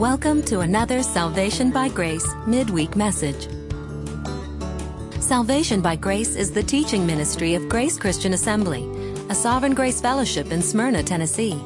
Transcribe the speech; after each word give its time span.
Welcome 0.00 0.40
to 0.44 0.60
another 0.60 1.02
Salvation 1.02 1.70
by 1.70 1.90
Grace 1.90 2.26
midweek 2.46 2.96
message. 2.96 3.48
Salvation 5.20 5.82
by 5.82 5.94
Grace 5.94 6.36
is 6.36 6.50
the 6.50 6.62
teaching 6.62 7.04
ministry 7.04 7.54
of 7.54 7.68
Grace 7.68 7.98
Christian 7.98 8.32
Assembly, 8.32 8.88
a 9.28 9.34
Sovereign 9.34 9.74
Grace 9.74 10.00
Fellowship 10.00 10.52
in 10.52 10.62
Smyrna, 10.62 11.02
Tennessee. 11.02 11.60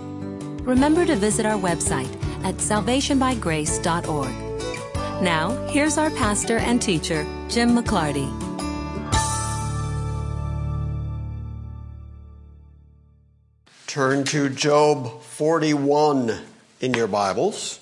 Remember 0.65 1.07
to 1.07 1.15
visit 1.15 1.47
our 1.47 1.57
website 1.57 2.13
at 2.45 2.57
salvationbygrace.org. 2.57 5.23
Now, 5.23 5.51
here's 5.69 5.97
our 5.97 6.11
pastor 6.11 6.59
and 6.59 6.83
teacher, 6.83 7.25
Jim 7.49 7.77
McClarty. 7.77 8.29
Turn 13.87 14.25
to 14.25 14.49
Job 14.49 15.23
41 15.23 16.37
in 16.81 16.95
your 16.95 17.07
Bibles. 17.07 17.79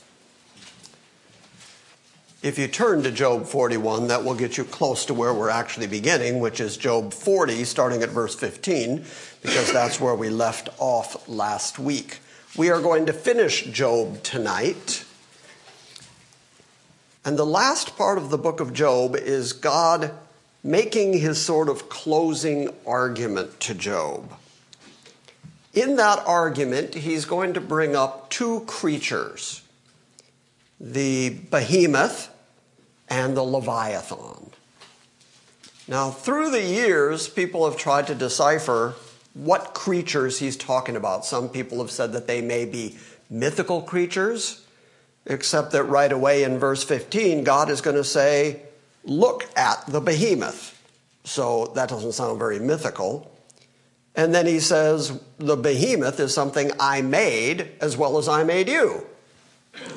If 2.43 2.59
you 2.59 2.67
turn 2.67 3.05
to 3.05 3.13
Job 3.13 3.47
41, 3.47 4.09
that 4.09 4.25
will 4.25 4.35
get 4.35 4.59
you 4.59 4.65
close 4.65 5.05
to 5.05 5.15
where 5.15 5.33
we're 5.33 5.49
actually 5.49 5.87
beginning, 5.87 6.41
which 6.41 6.59
is 6.59 6.77
Job 6.77 7.15
40, 7.15 7.63
starting 7.63 8.03
at 8.03 8.09
verse 8.09 8.35
15, 8.35 9.05
because 9.43 9.73
that's 9.73 10.01
where 10.01 10.17
we 10.17 10.29
left 10.29 10.69
off 10.79 11.29
last 11.29 11.79
week. 11.79 12.19
We 12.57 12.69
are 12.69 12.81
going 12.81 13.07
to 13.07 13.13
finish 13.13 13.63
Job 13.67 14.25
tonight. 14.25 15.05
And 17.25 17.39
the 17.39 17.47
last 17.47 17.97
part 17.97 18.19
of 18.19 18.31
the 18.31 18.39
book 18.39 18.59
of 18.59 18.73
Job 18.73 19.15
is 19.15 19.53
God 19.53 20.11
making 20.65 21.13
his 21.13 21.41
sort 21.41 21.69
of 21.69 21.89
closing 21.89 22.71
argument 22.85 23.61
to 23.61 23.75
Job. 23.75 24.33
In 25.75 25.95
that 25.95 26.19
argument, 26.27 26.95
he's 26.97 27.25
going 27.25 27.55
to 27.55 27.61
bring 27.61 27.95
up 27.95 28.31
two 28.31 28.65
creatures 28.67 29.63
the 30.81 31.31
behemoth 31.31 32.32
and 33.13 33.37
the 33.37 33.43
leviathan. 33.43 34.51
Now, 35.87 36.11
through 36.11 36.51
the 36.51 36.63
years, 36.63 37.29
people 37.29 37.69
have 37.69 37.79
tried 37.79 38.07
to 38.07 38.15
decipher 38.15 38.95
what 39.35 39.75
creatures 39.75 40.39
he's 40.39 40.57
talking 40.57 40.97
about. 40.97 41.27
Some 41.27 41.51
people 41.51 41.79
have 41.81 41.91
said 41.91 42.15
that 42.15 42.27
they 42.27 42.41
may 42.41 42.65
be 42.65 42.97
mythical 43.29 43.83
creatures, 43.83 44.65
except 45.27 45.73
that 45.73 45.85
right 45.85 46.11
away 46.11 46.43
in 46.43 46.59
verse 46.59 46.83
15, 46.85 47.45
God 47.45 47.69
is 47.69 47.83
going 47.83 47.97
to 47.97 48.05
say, 48.05 48.63
Look 49.05 49.47
at 49.57 49.85
the 49.87 50.01
behemoth. 50.01 50.81
So 51.25 51.67
that 51.75 51.91
doesn't 51.91 52.13
sound 52.13 52.39
very 52.39 52.61
mythical. 52.61 53.31
And 54.15 54.35
then 54.35 54.47
he 54.47 54.61
says, 54.61 55.19
the 55.39 55.57
behemoth 55.57 56.21
is 56.21 56.33
something 56.33 56.71
I 56.79 57.03
made 57.03 57.73
as 57.81 57.97
well 57.97 58.19
as 58.19 58.29
I 58.29 58.45
made 58.45 58.69
you. 58.69 59.07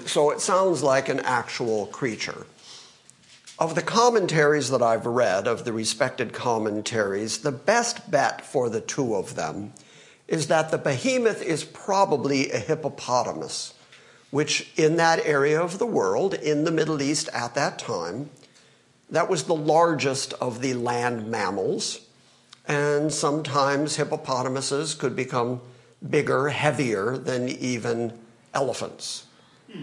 So 0.05 0.31
it 0.31 0.39
sounds 0.41 0.81
like 0.81 1.09
an 1.09 1.19
actual 1.19 1.85
creature. 1.87 2.47
Of 3.57 3.75
the 3.75 3.81
commentaries 3.81 4.69
that 4.71 4.81
I've 4.81 5.05
read, 5.05 5.47
of 5.47 5.63
the 5.63 5.71
respected 5.71 6.33
commentaries, 6.33 7.37
the 7.37 7.53
best 7.53 8.11
bet 8.11 8.45
for 8.45 8.69
the 8.69 8.81
two 8.81 9.15
of 9.15 9.35
them 9.35 9.71
is 10.27 10.47
that 10.47 10.71
the 10.71 10.77
behemoth 10.77 11.41
is 11.41 11.63
probably 11.63 12.51
a 12.51 12.59
hippopotamus, 12.59 13.73
which 14.29 14.71
in 14.75 14.97
that 14.97 15.25
area 15.25 15.61
of 15.61 15.79
the 15.79 15.85
world, 15.85 16.33
in 16.33 16.65
the 16.65 16.71
Middle 16.71 17.01
East 17.01 17.29
at 17.31 17.55
that 17.55 17.79
time, 17.79 18.29
that 19.09 19.29
was 19.29 19.43
the 19.43 19.55
largest 19.55 20.33
of 20.33 20.61
the 20.61 20.73
land 20.73 21.27
mammals 21.27 22.01
and 22.67 23.13
sometimes 23.13 23.95
hippopotamuses 23.95 24.95
could 24.95 25.15
become 25.15 25.61
bigger, 26.07 26.49
heavier 26.49 27.17
than 27.17 27.47
even 27.47 28.17
elephants. 28.53 29.25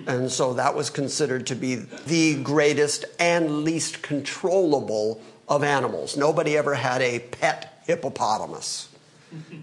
And 0.06 0.30
so 0.30 0.54
that 0.54 0.74
was 0.74 0.90
considered 0.90 1.46
to 1.48 1.54
be 1.54 1.74
the 1.74 2.42
greatest 2.42 3.04
and 3.18 3.64
least 3.64 4.02
controllable 4.02 5.20
of 5.48 5.62
animals. 5.62 6.16
Nobody 6.16 6.56
ever 6.56 6.74
had 6.74 7.02
a 7.02 7.18
pet 7.18 7.82
hippopotamus. 7.84 8.88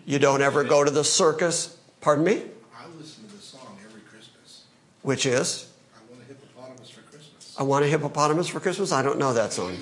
You 0.06 0.20
don't 0.20 0.42
ever 0.42 0.64
go 0.64 0.84
to 0.84 0.92
the 0.92 1.04
circus. 1.04 1.78
Pardon 2.02 2.26
me? 2.26 2.44
I 2.78 2.88
listen 2.98 3.28
to 3.28 3.36
the 3.36 3.42
song 3.42 3.78
every 3.86 4.02
Christmas. 4.02 4.64
Which 5.02 5.26
is? 5.26 5.70
I 5.96 6.12
want 6.12 6.24
a 6.24 6.26
hippopotamus 6.28 6.90
for 6.90 7.02
Christmas. 7.02 7.56
I 7.58 7.64
want 7.64 7.86
a 7.86 7.88
hippopotamus 7.88 8.48
for 8.48 8.60
Christmas? 8.60 8.92
I 8.92 9.02
don't 9.02 9.20
know 9.20 9.34
that 9.34 9.54
song. 9.54 9.78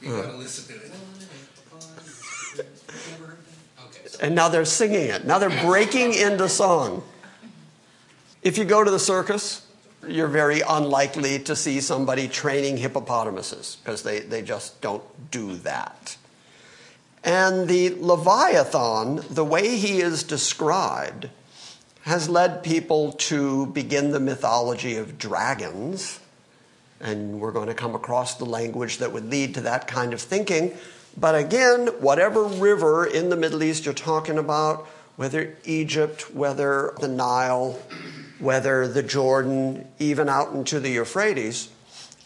You 0.00 0.10
gotta 0.10 0.36
listen 0.36 0.74
to 0.74 0.82
it. 0.82 0.88
And 4.20 4.36
now 4.36 4.48
they're 4.48 4.64
singing 4.64 5.08
it. 5.08 5.24
Now 5.24 5.40
they're 5.40 5.62
breaking 5.64 6.14
into 6.14 6.48
song. 6.48 7.02
If 8.42 8.58
you 8.58 8.64
go 8.64 8.82
to 8.82 8.90
the 8.90 8.98
circus, 8.98 9.64
you're 10.06 10.26
very 10.26 10.62
unlikely 10.62 11.38
to 11.40 11.54
see 11.54 11.80
somebody 11.80 12.26
training 12.26 12.76
hippopotamuses 12.76 13.76
because 13.76 14.02
they, 14.02 14.18
they 14.18 14.42
just 14.42 14.80
don't 14.80 15.04
do 15.30 15.54
that. 15.58 16.16
And 17.22 17.68
the 17.68 17.90
Leviathan, 17.90 19.22
the 19.30 19.44
way 19.44 19.76
he 19.76 20.00
is 20.00 20.24
described, 20.24 21.30
has 22.00 22.28
led 22.28 22.64
people 22.64 23.12
to 23.12 23.66
begin 23.66 24.10
the 24.10 24.18
mythology 24.18 24.96
of 24.96 25.18
dragons. 25.18 26.18
And 27.00 27.40
we're 27.40 27.52
going 27.52 27.68
to 27.68 27.74
come 27.74 27.94
across 27.94 28.34
the 28.34 28.44
language 28.44 28.98
that 28.98 29.12
would 29.12 29.30
lead 29.30 29.54
to 29.54 29.60
that 29.60 29.86
kind 29.86 30.12
of 30.12 30.20
thinking. 30.20 30.76
But 31.16 31.36
again, 31.36 31.86
whatever 32.00 32.42
river 32.42 33.06
in 33.06 33.28
the 33.28 33.36
Middle 33.36 33.62
East 33.62 33.84
you're 33.84 33.94
talking 33.94 34.36
about, 34.36 34.88
whether 35.14 35.56
Egypt, 35.64 36.34
whether 36.34 36.94
the 36.98 37.06
Nile, 37.06 37.78
whether 38.42 38.86
the 38.88 39.02
Jordan, 39.02 39.88
even 39.98 40.28
out 40.28 40.52
into 40.52 40.80
the 40.80 40.90
Euphrates, 40.90 41.68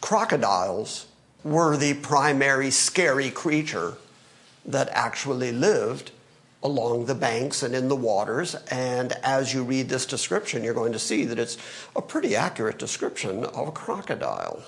crocodiles 0.00 1.06
were 1.44 1.77
the 1.77 1.94
primary 1.94 2.71
scary 2.71 3.31
creature 3.31 3.94
that 4.65 4.88
actually 4.91 5.53
lived 5.53 6.10
along 6.62 7.06
the 7.06 7.15
banks 7.15 7.62
and 7.62 7.75
in 7.75 7.88
the 7.88 7.94
waters. 7.94 8.56
And 8.71 9.12
as 9.22 9.55
you 9.55 9.62
read 9.62 9.88
this 9.88 10.06
description, 10.06 10.65
you're 10.65 10.75
going 10.75 10.93
to 10.93 10.99
see 10.99 11.25
that 11.26 11.38
it's 11.38 11.59
a 11.94 12.03
pretty 12.03 12.34
accurate 12.34 12.78
description 12.78 13.44
of 13.44 13.69
a 13.69 13.72
crocodile. 13.72 14.62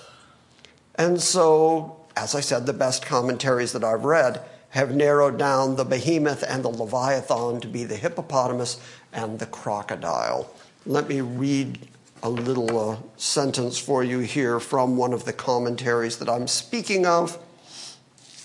And 0.95 1.19
so 1.19 1.99
as 2.19 2.35
I 2.35 2.41
said, 2.41 2.65
the 2.65 2.73
best 2.73 3.05
commentaries 3.05 3.71
that 3.71 3.83
I've 3.83 4.03
read 4.03 4.43
have 4.71 4.93
narrowed 4.93 5.39
down 5.39 5.77
the 5.77 5.85
behemoth 5.85 6.43
and 6.43 6.63
the 6.63 6.69
leviathan 6.69 7.61
to 7.61 7.67
be 7.67 7.85
the 7.85 7.95
hippopotamus 7.95 8.79
and 9.13 9.39
the 9.39 9.45
crocodile. 9.45 10.53
Let 10.89 11.07
me 11.07 11.21
read 11.21 11.87
a 12.23 12.29
little 12.31 12.89
uh, 12.93 12.97
sentence 13.15 13.77
for 13.77 14.03
you 14.03 14.21
here 14.21 14.59
from 14.59 14.97
one 14.97 15.13
of 15.13 15.23
the 15.23 15.31
commentaries 15.31 16.17
that 16.17 16.27
I'm 16.27 16.47
speaking 16.47 17.05
of. 17.05 17.37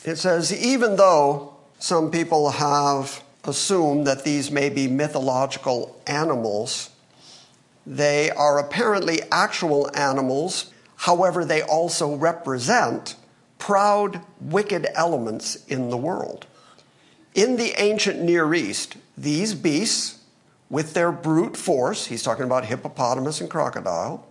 It 0.05 0.17
says, 0.17 0.53
even 0.53 0.97
though 0.97 1.57
some 1.79 2.11
people 2.11 2.51
have 2.51 3.25
assumed 3.45 4.07
that 4.07 4.25
these 4.25 4.51
may 4.51 4.69
be 4.69 4.89
mythological 4.89 5.99
animals, 6.07 6.91
they 7.87 8.31
are 8.31 8.59
apparently 8.59 9.21
actual 9.33 9.91
animals. 9.97 10.71
However, 10.97 11.47
they 11.47 11.63
also 11.63 12.15
represent 12.15 13.17
proud, 13.57 14.21
wicked 14.39 14.87
elements 14.95 15.65
in 15.65 15.89
the 15.89 15.97
world. 15.97 16.45
In 17.35 17.57
the 17.57 17.73
ancient 17.81 18.21
Near 18.21 18.53
East, 18.53 18.99
these 19.17 19.55
beasts, 19.55 20.19
with 20.71 20.95
their 20.95 21.13
brute 21.13 21.57
force, 21.57 22.07
he's 22.07 22.23
talking 22.23 22.45
about 22.45 22.67
hippopotamus 22.67 23.41
and 23.41 23.51
crocodile, 23.51 24.27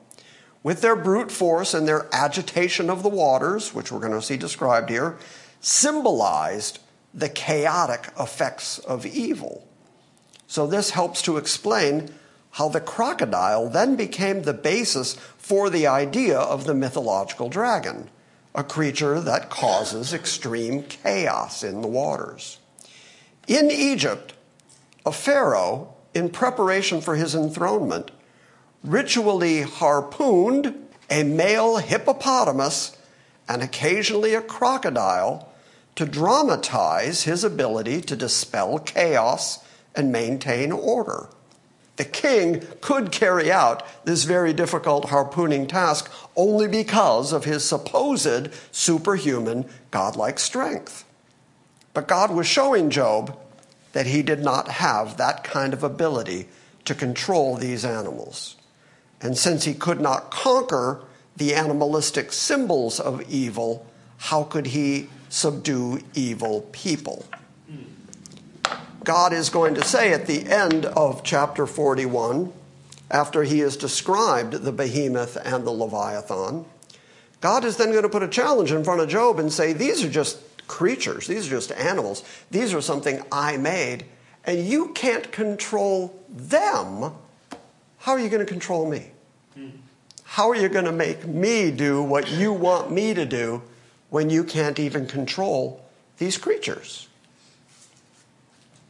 with 0.61 0.81
their 0.81 0.95
brute 0.95 1.31
force 1.31 1.73
and 1.73 1.87
their 1.87 2.07
agitation 2.13 2.89
of 2.89 3.03
the 3.03 3.09
waters, 3.09 3.73
which 3.73 3.91
we're 3.91 3.99
going 3.99 4.13
to 4.13 4.21
see 4.21 4.37
described 4.37 4.89
here, 4.89 5.17
symbolized 5.59 6.79
the 7.13 7.29
chaotic 7.29 8.11
effects 8.19 8.79
of 8.79 9.05
evil. 9.05 9.67
So, 10.47 10.67
this 10.67 10.91
helps 10.91 11.21
to 11.23 11.37
explain 11.37 12.09
how 12.51 12.69
the 12.69 12.81
crocodile 12.81 13.69
then 13.69 13.95
became 13.95 14.43
the 14.43 14.53
basis 14.53 15.15
for 15.37 15.69
the 15.69 15.87
idea 15.87 16.37
of 16.37 16.65
the 16.65 16.75
mythological 16.75 17.49
dragon 17.49 18.09
a 18.55 18.63
creature 18.63 19.19
that 19.19 19.49
causes 19.49 20.13
extreme 20.13 20.83
chaos 20.83 21.63
in 21.63 21.81
the 21.81 21.87
waters. 21.87 22.59
In 23.47 23.71
Egypt, 23.71 24.33
a 25.05 25.11
pharaoh, 25.11 25.92
in 26.13 26.29
preparation 26.29 27.01
for 27.01 27.15
his 27.15 27.35
enthronement, 27.35 28.11
ritually 28.83 29.61
harpooned 29.61 30.75
a 31.09 31.23
male 31.23 31.77
hippopotamus 31.77 32.97
and 33.47 33.61
occasionally 33.61 34.33
a 34.33 34.41
crocodile 34.41 35.49
to 35.95 36.05
dramatize 36.05 37.23
his 37.23 37.43
ability 37.43 38.01
to 38.01 38.15
dispel 38.15 38.79
chaos 38.79 39.63
and 39.95 40.11
maintain 40.11 40.71
order 40.71 41.29
the 41.95 42.05
king 42.05 42.65
could 42.81 43.11
carry 43.11 43.51
out 43.51 43.85
this 44.05 44.23
very 44.23 44.51
difficult 44.51 45.09
harpooning 45.09 45.67
task 45.67 46.11
only 46.35 46.67
because 46.67 47.31
of 47.31 47.45
his 47.45 47.63
supposed 47.63 48.49
superhuman 48.71 49.65
godlike 49.91 50.39
strength. 50.39 51.05
But 51.93 52.07
God 52.07 52.31
was 52.31 52.47
showing 52.47 52.89
Job 52.89 53.37
that 53.93 54.07
he 54.07 54.21
did 54.21 54.39
not 54.39 54.67
have 54.67 55.17
that 55.17 55.43
kind 55.43 55.73
of 55.73 55.83
ability 55.83 56.47
to 56.85 56.93
control 56.93 57.55
these 57.55 57.85
animals. 57.85 58.57
And 59.21 59.37
since 59.37 59.63
he 59.63 59.73
could 59.73 60.01
not 60.01 60.29
conquer 60.29 61.01
the 61.37 61.55
animalistic 61.55 62.33
symbols 62.33 62.99
of 62.99 63.21
evil, 63.29 63.87
how 64.17 64.43
could 64.43 64.67
he 64.67 65.07
subdue 65.29 66.01
evil 66.13 66.67
people? 66.71 67.25
God 69.03 69.33
is 69.33 69.49
going 69.49 69.75
to 69.75 69.83
say 69.83 70.13
at 70.13 70.27
the 70.27 70.45
end 70.49 70.85
of 70.85 71.23
chapter 71.23 71.65
41, 71.65 72.53
after 73.11 73.43
he 73.43 73.59
has 73.59 73.75
described 73.77 74.53
the 74.53 74.71
behemoth 74.71 75.37
and 75.43 75.65
the 75.65 75.71
leviathan, 75.71 76.65
God 77.41 77.65
is 77.65 77.77
then 77.77 77.91
going 77.91 78.03
to 78.03 78.09
put 78.09 78.23
a 78.23 78.27
challenge 78.27 78.71
in 78.71 78.83
front 78.83 79.01
of 79.01 79.09
Job 79.09 79.39
and 79.39 79.51
say, 79.51 79.73
These 79.73 80.03
are 80.03 80.09
just 80.09 80.37
creatures, 80.67 81.27
these 81.27 81.47
are 81.47 81.51
just 81.51 81.71
animals, 81.71 82.23
these 82.51 82.73
are 82.73 82.81
something 82.81 83.21
I 83.31 83.57
made, 83.57 84.05
and 84.45 84.65
you 84.65 84.89
can't 84.89 85.31
control 85.31 86.19
them. 86.29 87.13
How 87.99 88.11
are 88.13 88.19
you 88.19 88.29
going 88.29 88.45
to 88.45 88.51
control 88.51 88.89
me? 88.89 89.11
How 90.23 90.49
are 90.49 90.55
you 90.55 90.67
going 90.67 90.85
to 90.85 90.91
make 90.91 91.27
me 91.27 91.71
do 91.71 92.01
what 92.01 92.29
you 92.31 92.51
want 92.51 92.91
me 92.91 93.13
to 93.13 93.25
do 93.25 93.61
when 94.09 94.29
you 94.29 94.43
can't 94.43 94.79
even 94.79 95.05
control 95.05 95.85
these 96.17 96.37
creatures? 96.37 97.07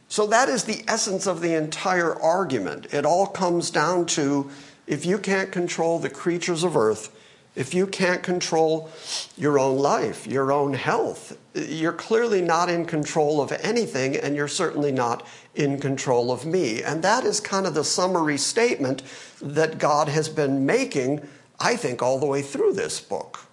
So 0.08 0.26
that 0.28 0.48
is 0.48 0.64
the 0.64 0.84
essence 0.88 1.26
of 1.26 1.40
the 1.40 1.54
entire 1.54 2.14
argument. 2.14 2.94
It 2.94 3.04
all 3.04 3.26
comes 3.26 3.70
down 3.70 4.06
to 4.06 4.50
if 4.86 5.04
you 5.04 5.18
can't 5.18 5.50
control 5.50 5.98
the 5.98 6.10
creatures 6.10 6.62
of 6.62 6.76
earth, 6.76 7.14
if 7.56 7.72
you 7.72 7.86
can't 7.86 8.22
control 8.22 8.90
your 9.36 9.58
own 9.58 9.78
life, 9.78 10.26
your 10.26 10.50
own 10.50 10.74
health, 10.74 11.38
you're 11.54 11.92
clearly 11.92 12.42
not 12.42 12.68
in 12.68 12.84
control 12.84 13.40
of 13.40 13.52
anything, 13.52 14.16
and 14.16 14.34
you're 14.34 14.48
certainly 14.48 14.90
not 14.90 15.26
in 15.54 15.80
control 15.80 16.32
of 16.32 16.44
me. 16.44 16.82
And 16.82 17.02
that 17.02 17.24
is 17.24 17.40
kind 17.40 17.66
of 17.66 17.74
the 17.74 17.84
summary 17.84 18.38
statement 18.38 19.02
that 19.40 19.78
God 19.78 20.08
has 20.08 20.28
been 20.28 20.66
making, 20.66 21.26
I 21.60 21.76
think, 21.76 22.02
all 22.02 22.18
the 22.18 22.26
way 22.26 22.42
through 22.42 22.72
this 22.72 23.00
book. 23.00 23.46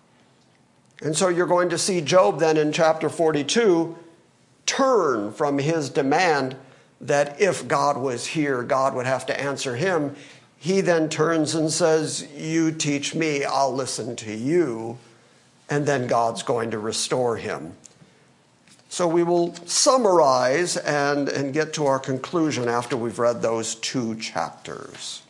And 1.04 1.16
so 1.16 1.30
you're 1.30 1.48
going 1.48 1.70
to 1.70 1.78
see 1.78 2.02
Job 2.02 2.40
then 2.40 2.58
in 2.58 2.72
chapter 2.72 3.10
42 3.10 3.98
turn 4.66 5.32
from 5.32 5.58
his 5.58 5.90
demand 5.90 6.56
that 7.02 7.42
if 7.42 7.68
God 7.68 7.98
was 7.98 8.28
here, 8.28 8.64
God 8.64 8.94
would 8.94 9.08
have 9.08 9.26
to 9.28 9.40
answer 9.40 9.76
him. 9.76 10.16
He 10.62 10.82
then 10.82 11.10
turns 11.10 11.56
and 11.56 11.72
says, 11.72 12.28
You 12.38 12.72
teach 12.72 13.16
me, 13.16 13.44
I'll 13.44 13.74
listen 13.74 14.16
to 14.18 14.32
you. 14.32 15.00
And 15.68 15.88
then 15.88 16.06
God's 16.06 16.44
going 16.44 16.70
to 16.70 16.78
restore 16.78 17.38
him. 17.38 17.74
So 18.88 19.08
we 19.08 19.24
will 19.24 19.56
summarize 19.66 20.78
and, 20.78 21.30
and 21.30 21.52
get 21.52 21.74
to 21.74 21.88
our 21.88 21.98
conclusion 21.98 22.70
after 22.70 22.96
we've 22.96 23.18
read 23.18 23.42
those 23.42 23.74
two 23.74 24.14
chapters. 24.18 25.24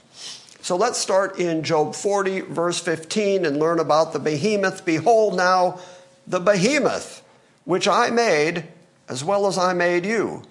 So 0.60 0.76
let's 0.76 1.00
start 1.00 1.40
in 1.40 1.64
Job 1.64 1.96
40, 1.96 2.42
verse 2.42 2.82
15, 2.82 3.46
and 3.46 3.58
learn 3.58 3.80
about 3.80 4.12
the 4.12 4.20
behemoth. 4.20 4.84
Behold, 4.84 5.38
now 5.38 5.80
the 6.28 6.42
behemoth, 6.42 7.24
which 7.64 7.88
I 7.88 8.10
made 8.10 8.66
as 9.08 9.24
well 9.24 9.48
as 9.48 9.58
I 9.58 9.72
made 9.72 10.06
you. 10.06 10.44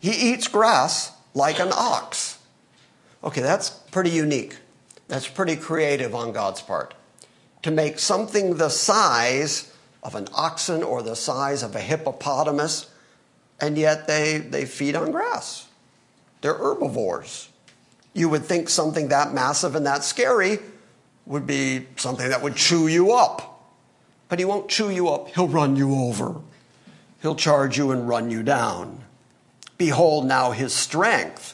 He 0.00 0.32
eats 0.32 0.48
grass 0.48 1.12
like 1.34 1.60
an 1.60 1.72
ox. 1.74 2.38
Okay, 3.22 3.40
that's 3.40 3.70
pretty 3.94 4.10
unique. 4.10 4.56
That's 5.06 5.28
pretty 5.28 5.54
creative 5.54 6.16
on 6.16 6.32
God's 6.32 6.60
part. 6.60 6.94
To 7.62 7.70
make 7.70 8.00
something 8.00 8.56
the 8.56 8.68
size 8.68 9.72
of 10.02 10.16
an 10.16 10.26
oxen 10.34 10.82
or 10.82 11.00
the 11.00 11.14
size 11.14 11.62
of 11.62 11.76
a 11.76 11.80
hippopotamus, 11.80 12.90
and 13.60 13.78
yet 13.78 14.08
they, 14.08 14.38
they 14.38 14.64
feed 14.64 14.96
on 14.96 15.12
grass. 15.12 15.68
They're 16.40 16.54
herbivores. 16.54 17.50
You 18.14 18.28
would 18.30 18.44
think 18.44 18.68
something 18.68 19.08
that 19.08 19.32
massive 19.32 19.76
and 19.76 19.86
that 19.86 20.02
scary 20.02 20.58
would 21.24 21.46
be 21.46 21.86
something 21.94 22.28
that 22.28 22.42
would 22.42 22.56
chew 22.56 22.88
you 22.88 23.12
up. 23.12 23.70
But 24.28 24.40
he 24.40 24.44
won't 24.44 24.68
chew 24.68 24.90
you 24.90 25.08
up, 25.08 25.28
he'll 25.28 25.46
run 25.46 25.76
you 25.76 25.94
over. 25.94 26.34
He'll 27.22 27.36
charge 27.36 27.78
you 27.78 27.92
and 27.92 28.08
run 28.08 28.28
you 28.28 28.42
down. 28.42 29.04
Behold, 29.78 30.26
now 30.26 30.50
his 30.50 30.74
strength 30.74 31.53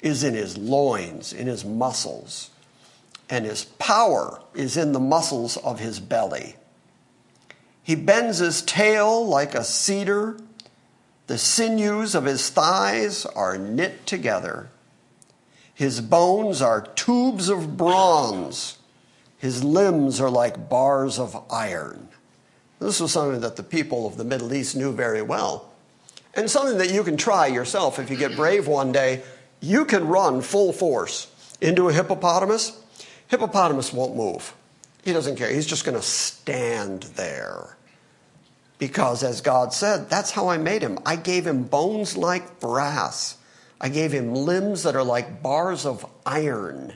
is 0.00 0.22
in 0.22 0.34
his 0.34 0.56
loins, 0.56 1.32
in 1.32 1.46
his 1.46 1.64
muscles, 1.64 2.50
and 3.28 3.44
his 3.44 3.64
power 3.64 4.40
is 4.54 4.76
in 4.76 4.92
the 4.92 5.00
muscles 5.00 5.56
of 5.58 5.80
his 5.80 6.00
belly. 6.00 6.56
He 7.82 7.94
bends 7.94 8.38
his 8.38 8.62
tail 8.62 9.26
like 9.26 9.54
a 9.54 9.64
cedar. 9.64 10.38
The 11.26 11.38
sinews 11.38 12.14
of 12.14 12.24
his 12.24 12.48
thighs 12.50 13.26
are 13.26 13.58
knit 13.58 14.06
together. 14.06 14.68
His 15.74 16.00
bones 16.00 16.60
are 16.60 16.82
tubes 16.82 17.48
of 17.48 17.76
bronze. 17.76 18.78
His 19.38 19.62
limbs 19.62 20.20
are 20.20 20.30
like 20.30 20.68
bars 20.68 21.18
of 21.18 21.44
iron. 21.50 22.08
This 22.80 23.00
was 23.00 23.12
something 23.12 23.40
that 23.40 23.56
the 23.56 23.62
people 23.62 24.06
of 24.06 24.16
the 24.16 24.24
Middle 24.24 24.52
East 24.52 24.76
knew 24.76 24.92
very 24.92 25.22
well. 25.22 25.70
And 26.34 26.50
something 26.50 26.78
that 26.78 26.92
you 26.92 27.02
can 27.04 27.16
try 27.16 27.46
yourself 27.46 27.98
if 27.98 28.10
you 28.10 28.16
get 28.16 28.36
brave 28.36 28.66
one 28.66 28.92
day. 28.92 29.22
You 29.60 29.84
can 29.84 30.06
run 30.06 30.42
full 30.42 30.72
force 30.72 31.30
into 31.60 31.88
a 31.88 31.92
hippopotamus. 31.92 32.80
Hippopotamus 33.28 33.92
won't 33.92 34.16
move. 34.16 34.54
He 35.04 35.12
doesn't 35.12 35.36
care. 35.36 35.50
He's 35.50 35.66
just 35.66 35.84
going 35.84 35.96
to 35.96 36.02
stand 36.02 37.04
there. 37.14 37.76
Because 38.78 39.22
as 39.22 39.40
God 39.40 39.72
said, 39.72 40.08
that's 40.08 40.30
how 40.30 40.48
I 40.48 40.58
made 40.58 40.82
him. 40.82 40.98
I 41.04 41.16
gave 41.16 41.46
him 41.46 41.64
bones 41.64 42.16
like 42.16 42.60
brass. 42.60 43.36
I 43.80 43.88
gave 43.88 44.12
him 44.12 44.34
limbs 44.34 44.84
that 44.84 44.96
are 44.96 45.04
like 45.04 45.42
bars 45.42 45.84
of 45.84 46.06
iron. 46.24 46.94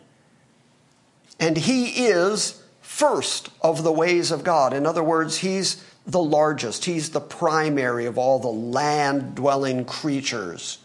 And 1.41 1.57
he 1.57 2.07
is 2.07 2.63
first 2.81 3.51
of 3.63 3.83
the 3.83 3.93
ways 3.93 4.31
of 4.31 4.45
God. 4.45 4.73
In 4.73 4.87
other 4.87 5.03
words, 5.03 5.39
he's 5.39 5.85
the 6.07 6.23
largest, 6.23 6.85
he's 6.85 7.11
the 7.11 7.21
primary 7.21 8.07
of 8.07 8.19
all 8.19 8.39
the 8.39 8.49
land 8.49 9.35
dwelling 9.35 9.85
creatures. 9.85 10.79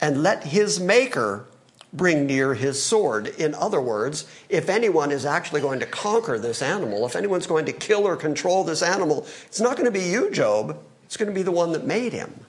And 0.00 0.22
let 0.22 0.44
his 0.44 0.78
maker 0.78 1.46
bring 1.92 2.26
near 2.26 2.54
his 2.54 2.82
sword. 2.82 3.28
In 3.38 3.54
other 3.54 3.80
words, 3.80 4.26
if 4.48 4.68
anyone 4.68 5.10
is 5.10 5.24
actually 5.24 5.60
going 5.62 5.80
to 5.80 5.86
conquer 5.86 6.38
this 6.38 6.60
animal, 6.60 7.06
if 7.06 7.16
anyone's 7.16 7.46
going 7.46 7.66
to 7.66 7.72
kill 7.72 8.06
or 8.06 8.16
control 8.16 8.64
this 8.64 8.82
animal, 8.82 9.26
it's 9.46 9.60
not 9.60 9.76
going 9.76 9.86
to 9.86 9.98
be 9.98 10.04
you, 10.04 10.30
Job. 10.30 10.78
It's 11.04 11.16
going 11.16 11.28
to 11.30 11.34
be 11.34 11.42
the 11.42 11.52
one 11.52 11.72
that 11.72 11.86
made 11.86 12.12
him. 12.12 12.44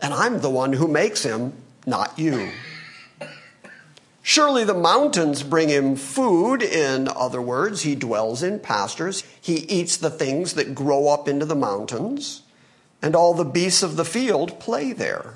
And 0.00 0.14
I'm 0.14 0.40
the 0.40 0.50
one 0.50 0.72
who 0.74 0.88
makes 0.88 1.22
him, 1.22 1.52
not 1.86 2.18
you. 2.18 2.50
Surely 4.22 4.64
the 4.64 4.72
mountains 4.72 5.42
bring 5.42 5.68
him 5.68 5.96
food. 5.96 6.62
In 6.62 7.08
other 7.08 7.42
words, 7.42 7.82
he 7.82 7.94
dwells 7.94 8.42
in 8.42 8.58
pastures. 8.58 9.22
He 9.38 9.56
eats 9.56 9.98
the 9.98 10.10
things 10.10 10.54
that 10.54 10.74
grow 10.74 11.08
up 11.08 11.28
into 11.28 11.44
the 11.44 11.54
mountains, 11.54 12.42
and 13.02 13.14
all 13.14 13.34
the 13.34 13.44
beasts 13.44 13.82
of 13.82 13.96
the 13.96 14.04
field 14.04 14.58
play 14.60 14.92
there. 14.92 15.34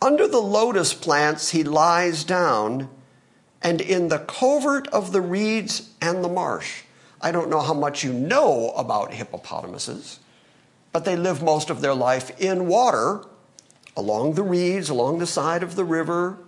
Under 0.00 0.28
the 0.28 0.40
lotus 0.40 0.92
plants 0.94 1.50
he 1.50 1.64
lies 1.64 2.24
down, 2.24 2.88
and 3.62 3.80
in 3.80 4.08
the 4.08 4.18
covert 4.18 4.86
of 4.88 5.12
the 5.12 5.22
reeds 5.22 5.90
and 6.00 6.22
the 6.22 6.28
marsh. 6.28 6.82
I 7.20 7.32
don't 7.32 7.48
know 7.48 7.62
how 7.62 7.72
much 7.72 8.04
you 8.04 8.12
know 8.12 8.70
about 8.76 9.14
hippopotamuses, 9.14 10.20
but 10.92 11.06
they 11.06 11.16
live 11.16 11.42
most 11.42 11.70
of 11.70 11.80
their 11.80 11.94
life 11.94 12.38
in 12.38 12.68
water, 12.68 13.24
along 13.96 14.34
the 14.34 14.42
reeds, 14.42 14.90
along 14.90 15.18
the 15.18 15.26
side 15.26 15.62
of 15.62 15.74
the 15.74 15.84
river, 15.84 16.38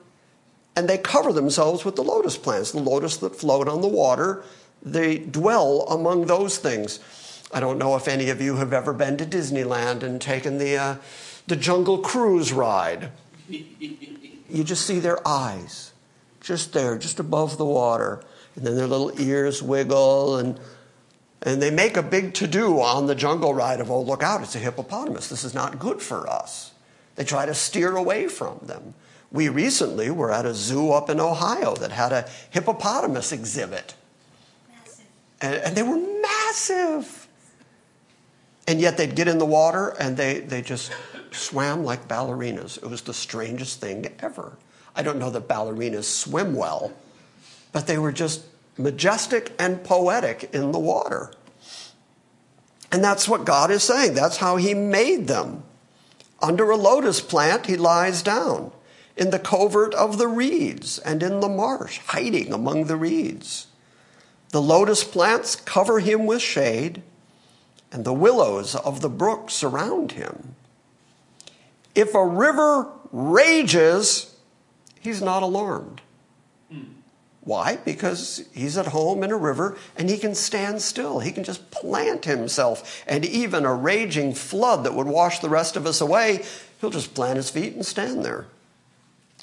and 0.77 0.87
they 0.87 0.99
cover 0.99 1.33
themselves 1.33 1.87
with 1.87 1.97
the 1.97 2.05
lotus 2.05 2.37
plants, 2.37 2.73
the 2.73 2.79
lotus 2.81 3.17
that 3.17 3.35
float 3.35 3.67
on 3.67 3.81
the 3.81 3.89
water. 3.89 4.45
They 4.83 5.17
dwell 5.17 5.87
among 5.89 6.27
those 6.27 6.59
things. 6.59 7.01
I 7.51 7.61
don't 7.61 7.79
know 7.79 7.97
if 7.97 8.07
any 8.07 8.29
of 8.29 8.43
you 8.43 8.57
have 8.57 8.75
ever 8.75 8.93
been 8.93 9.17
to 9.17 9.25
Disneyland 9.25 10.03
and 10.03 10.21
taken 10.21 10.59
the, 10.59 10.77
uh, 10.77 10.97
the 11.47 11.57
jungle 11.57 11.99
cruise 11.99 12.53
ride. 12.53 13.11
You 13.49 14.65
just 14.65 14.87
see 14.87 14.99
their 14.99 15.27
eyes, 15.27 15.93
just 16.41 16.73
there, 16.73 16.97
just 16.99 17.19
above 17.19 17.59
the 17.59 17.65
water. 17.65 18.23
And 18.55 18.65
then 18.67 18.77
their 18.77 18.87
little 18.87 19.13
ears 19.21 19.63
wiggle, 19.63 20.37
and, 20.37 20.59
and 21.43 21.61
they 21.61 21.71
make 21.71 21.97
a 21.97 22.03
big 22.03 22.35
to 22.35 22.47
do 22.47 22.81
on 22.81 23.07
the 23.07 23.15
jungle 23.15 23.53
ride 23.53 23.81
of, 23.81 23.91
oh, 23.91 24.01
look 24.01 24.23
out, 24.23 24.43
it's 24.43 24.55
a 24.55 24.59
hippopotamus. 24.59 25.29
This 25.29 25.45
is 25.45 25.55
not 25.55 25.79
good 25.79 26.01
for 26.01 26.29
us. 26.29 26.73
They 27.17 27.25
try 27.25 27.47
to 27.47 27.55
steer 27.55 27.97
away 27.97 28.29
from 28.29 28.61
them. 28.63 28.95
We 29.33 29.49
recently 29.49 30.11
were 30.11 30.33
at 30.33 30.47
a 30.47 30.55
zoo 30.55 30.93
up 30.93 31.11
in 31.11 31.21
Ohio 31.21 31.75
that 31.77 31.91
had 31.91 32.13
a 32.13 32.29
hippopotamus 32.51 33.33
exhibit. 33.33 33.95
And, 35.41 35.55
and, 35.57 35.77
they 35.77 35.83
were 35.83 35.99
massive. 36.23 37.29
And 38.67 38.81
yet 38.81 38.97
they'd 38.97 39.15
get 39.15 39.29
in 39.29 39.37
the 39.39 39.47
water 39.47 39.91
and 40.01 40.17
they, 40.17 40.41
they 40.41 40.63
just 40.63 40.91
swam 41.35 41.85
like 41.85 42.09
ballerinas. 42.09 42.77
It 42.79 42.89
was 42.89 43.03
the 43.03 43.15
strangest 43.15 43.81
thing 43.81 44.15
ever. 44.21 44.59
I 44.95 45.03
don't 45.03 45.19
know 45.19 45.31
that 45.31 45.49
ballerinas 45.49 46.05
swim 46.05 46.55
well, 46.55 46.93
but 47.73 47.87
they 47.87 47.99
were 47.99 48.13
just 48.13 48.45
majestic 48.79 49.53
and 49.59 49.83
poetic 49.85 50.51
in 50.53 50.73
the 50.73 50.79
water. 50.79 51.33
And 52.93 53.03
that's 53.03 53.29
what 53.29 53.45
God 53.45 53.71
is 53.71 53.83
saying. 53.83 54.15
That's 54.15 54.39
how 54.39 54.57
He 54.57 54.75
made 54.75 55.27
them. 55.29 55.65
Under 56.41 56.71
a 56.71 56.77
lotus 56.77 57.21
plant, 57.21 57.67
He 57.67 57.77
lies 57.77 58.23
down. 58.23 58.73
in 59.17 59.31
the 59.31 59.39
covert 59.39 59.95
of 59.95 60.19
the 60.19 60.29
reeds 60.29 60.99
and 60.99 61.23
in 61.23 61.41
the 61.41 61.49
marsh, 61.49 61.99
hiding 62.09 62.53
among 62.53 62.85
the 62.85 62.97
reeds. 62.97 63.67
The 64.51 64.61
lotus 64.61 65.03
plants 65.05 65.57
cover 65.57 66.01
him 66.01 66.27
with 66.27 66.43
shade, 66.43 67.03
and 67.91 68.05
the 68.05 68.13
willows 68.13 68.75
of 68.75 69.01
the 69.01 69.09
brook 69.09 69.51
surround 69.51 70.13
him. 70.13 70.56
If 71.97 72.15
a 72.15 72.25
river 72.25 72.89
rages, 73.11 74.37
he's 75.01 75.23
not 75.23 75.43
alarmed. 75.43 76.03
Why? 77.41 77.77
Because 77.77 78.45
he's 78.53 78.77
at 78.77 78.89
home 78.89 79.23
in 79.23 79.31
a 79.31 79.37
river 79.37 79.79
and 79.97 80.11
he 80.11 80.19
can 80.19 80.35
stand 80.35 80.83
still. 80.83 81.21
He 81.21 81.31
can 81.33 81.45
just 81.45 81.71
plant 81.71 82.25
himself. 82.25 83.05
And 83.07 83.25
even 83.25 83.65
a 83.65 83.73
raging 83.73 84.35
flood 84.35 84.85
that 84.85 84.95
would 84.95 85.07
wash 85.07 85.39
the 85.39 85.49
rest 85.49 85.77
of 85.77 85.87
us 85.87 86.01
away, 86.01 86.45
he'll 86.81 86.91
just 86.91 87.15
plant 87.15 87.37
his 87.37 87.49
feet 87.49 87.75
and 87.75 87.87
stand 87.87 88.25
there. 88.25 88.47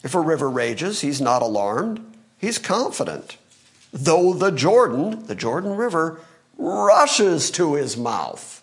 If 0.04 0.14
a 0.14 0.20
river 0.20 0.50
rages, 0.50 1.02
he's 1.02 1.22
not 1.22 1.42
alarmed. 1.42 2.06
He's 2.38 2.58
confident. 2.58 3.38
Though 3.94 4.34
the 4.34 4.52
Jordan, 4.52 5.26
the 5.26 5.36
Jordan 5.36 5.78
River, 5.78 6.20
rushes 6.58 7.50
to 7.52 7.76
his 7.76 7.96
mouth, 7.96 8.62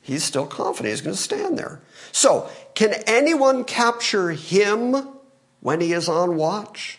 he's 0.00 0.22
still 0.22 0.46
confident 0.46 0.92
he's 0.92 1.00
going 1.00 1.16
to 1.16 1.20
stand 1.20 1.58
there. 1.58 1.80
So, 2.12 2.50
can 2.74 2.94
anyone 3.06 3.64
capture 3.64 4.30
him 4.30 4.96
when 5.60 5.80
he 5.80 5.92
is 5.92 6.08
on 6.08 6.36
watch? 6.36 6.98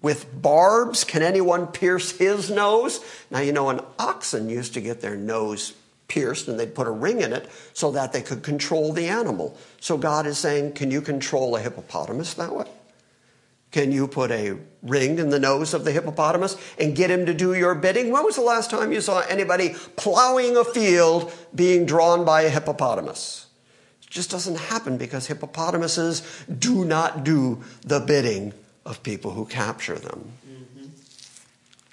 With 0.00 0.42
barbs, 0.42 1.04
can 1.04 1.22
anyone 1.22 1.68
pierce 1.68 2.10
his 2.10 2.50
nose? 2.50 3.00
Now, 3.30 3.40
you 3.40 3.52
know, 3.52 3.70
an 3.70 3.80
oxen 3.98 4.48
used 4.48 4.74
to 4.74 4.80
get 4.80 5.00
their 5.00 5.16
nose 5.16 5.74
pierced 6.08 6.48
and 6.48 6.58
they'd 6.58 6.74
put 6.74 6.86
a 6.86 6.90
ring 6.90 7.20
in 7.20 7.32
it 7.32 7.48
so 7.72 7.92
that 7.92 8.12
they 8.12 8.20
could 8.20 8.42
control 8.42 8.92
the 8.92 9.06
animal. 9.06 9.56
So 9.80 9.96
God 9.96 10.26
is 10.26 10.38
saying, 10.38 10.72
Can 10.72 10.90
you 10.90 11.00
control 11.00 11.56
a 11.56 11.60
hippopotamus 11.60 12.34
that 12.34 12.54
way? 12.54 12.66
Can 13.70 13.90
you 13.90 14.06
put 14.06 14.30
a 14.30 14.58
ring 14.82 15.18
in 15.18 15.30
the 15.30 15.38
nose 15.38 15.72
of 15.72 15.84
the 15.84 15.92
hippopotamus 15.92 16.56
and 16.78 16.94
get 16.94 17.10
him 17.10 17.24
to 17.24 17.32
do 17.32 17.54
your 17.54 17.74
bidding? 17.74 18.10
When 18.10 18.22
was 18.22 18.36
the 18.36 18.42
last 18.42 18.70
time 18.70 18.92
you 18.92 19.00
saw 19.00 19.20
anybody 19.20 19.74
plowing 19.96 20.58
a 20.58 20.64
field 20.64 21.32
being 21.54 21.86
drawn 21.86 22.26
by 22.26 22.42
a 22.42 22.50
hippopotamus? 22.50 23.46
Just 24.12 24.30
doesn't 24.30 24.58
happen 24.58 24.98
because 24.98 25.26
hippopotamuses 25.26 26.20
do 26.46 26.84
not 26.84 27.24
do 27.24 27.62
the 27.80 27.98
bidding 27.98 28.52
of 28.84 29.02
people 29.02 29.30
who 29.30 29.46
capture 29.46 29.96
them. 29.96 30.32
Mm-hmm. 30.46 30.88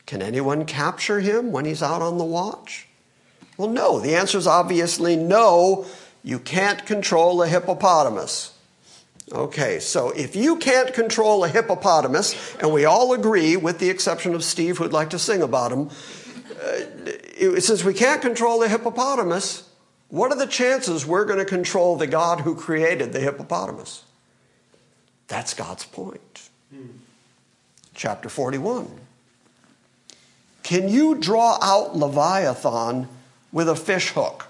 Can 0.05 0.21
anyone 0.21 0.65
capture 0.65 1.21
him 1.21 1.53
when 1.53 1.63
he's 1.63 1.81
out 1.81 2.01
on 2.01 2.17
the 2.17 2.25
watch? 2.25 2.89
Well, 3.55 3.69
no. 3.69 4.01
The 4.01 4.15
answer 4.15 4.37
is 4.37 4.47
obviously 4.47 5.15
no. 5.15 5.85
You 6.21 6.39
can't 6.39 6.85
control 6.85 7.41
a 7.41 7.47
hippopotamus. 7.47 8.53
Okay, 9.31 9.79
so 9.79 10.09
if 10.09 10.35
you 10.35 10.57
can't 10.57 10.93
control 10.93 11.45
a 11.45 11.47
hippopotamus, 11.47 12.35
and 12.57 12.73
we 12.73 12.83
all 12.83 13.13
agree, 13.13 13.55
with 13.55 13.79
the 13.79 13.89
exception 13.89 14.35
of 14.35 14.43
Steve, 14.43 14.77
who'd 14.77 14.91
like 14.91 15.11
to 15.11 15.19
sing 15.19 15.41
about 15.41 15.71
him, 15.71 15.89
uh, 16.61 17.61
since 17.61 17.85
we 17.85 17.93
can't 17.93 18.21
control 18.21 18.59
the 18.59 18.67
hippopotamus, 18.67 19.68
what 20.09 20.31
are 20.31 20.37
the 20.37 20.47
chances 20.47 21.05
we're 21.05 21.25
going 21.25 21.39
to 21.39 21.45
control 21.45 21.95
the 21.95 22.07
God 22.07 22.41
who 22.41 22.55
created 22.55 23.13
the 23.13 23.19
hippopotamus? 23.19 24.03
That's 25.27 25.53
God's 25.53 25.85
point. 25.85 26.49
Chapter 27.93 28.29
41. 28.29 28.89
Can 30.63 30.89
you 30.89 31.15
draw 31.15 31.57
out 31.61 31.95
Leviathan 31.95 33.07
with 33.51 33.69
a 33.69 33.75
fish 33.75 34.09
hook? 34.09 34.47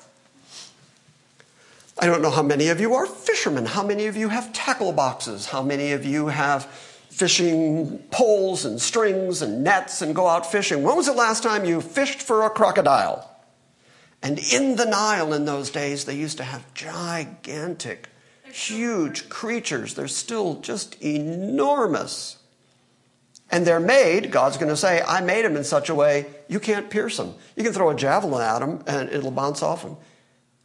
I 2.02 2.06
don't 2.06 2.22
know 2.22 2.30
how 2.30 2.44
many 2.44 2.70
of 2.70 2.80
you 2.80 2.94
are 2.94 3.06
fishermen. 3.06 3.66
How 3.66 3.84
many 3.84 4.06
of 4.06 4.16
you 4.16 4.30
have 4.30 4.54
tackle 4.54 4.94
boxes? 4.94 5.48
How 5.48 5.62
many 5.62 5.92
of 5.92 6.06
you 6.06 6.28
have 6.28 6.66
fishing 7.10 8.00
poles 8.12 8.64
and 8.64 8.82
strings 8.82 9.42
and 9.42 9.64
nets 9.64 10.02
and 10.02 10.16
go 10.16 10.28
out 10.28 10.50
fishing? 10.50 10.84
When 10.84 10.96
was 10.96 11.08
the 11.08 11.14
last 11.14 11.44
time 11.44 11.66
you 11.66 11.82
fished 11.82 12.22
for 12.22 12.46
a 12.46 12.50
crocodile? 12.50 13.29
And 14.22 14.40
in 14.40 14.76
the 14.76 14.86
Nile 14.86 15.34
in 15.34 15.46
those 15.46 15.70
days, 15.70 16.06
they 16.06 16.16
used 16.16 16.38
to 16.38 16.44
have 16.44 16.74
gigantic, 16.74 18.10
huge 18.52 19.30
creatures. 19.30 19.94
They're 19.94 20.08
still 20.08 20.60
just 20.60 21.02
enormous. 21.02 22.38
And 23.52 23.66
they're 23.66 23.80
made, 23.80 24.32
God's 24.32 24.58
going 24.58 24.70
to 24.70 24.78
say, 24.78 25.02
I 25.02 25.22
made 25.22 25.46
them 25.46 25.56
in 25.56 25.64
such 25.64 25.90
a 25.90 25.96
way 25.96 26.28
you 26.48 26.60
can't 26.60 26.90
pierce 26.90 27.18
them. 27.18 27.34
You 27.56 27.64
can 27.64 27.74
throw 27.74 27.90
a 27.90 27.96
javelin 27.96 28.44
at 28.44 28.60
them 28.60 28.84
and 28.86 29.10
it'll 29.10 29.32
bounce 29.32 29.64
off 29.64 29.84
them. 29.84 29.98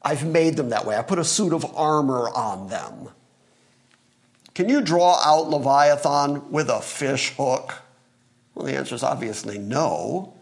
I've 0.02 0.26
made 0.26 0.56
them 0.56 0.68
that 0.68 0.84
way. 0.84 0.96
I 0.96 1.02
put 1.02 1.18
a 1.18 1.24
suit 1.24 1.54
of 1.54 1.64
armor 1.76 2.28
on 2.28 2.68
them. 2.68 3.08
Can 4.54 4.68
you 4.68 4.82
draw 4.82 5.18
out 5.24 5.48
Leviathan 5.48 6.50
with 6.50 6.68
a 6.68 6.80
fish 6.80 7.32
hook? 7.36 7.82
Well, 8.54 8.66
the 8.66 8.76
answer 8.76 8.94
is 8.94 9.02
obviously 9.02 9.58
no. 9.58 10.33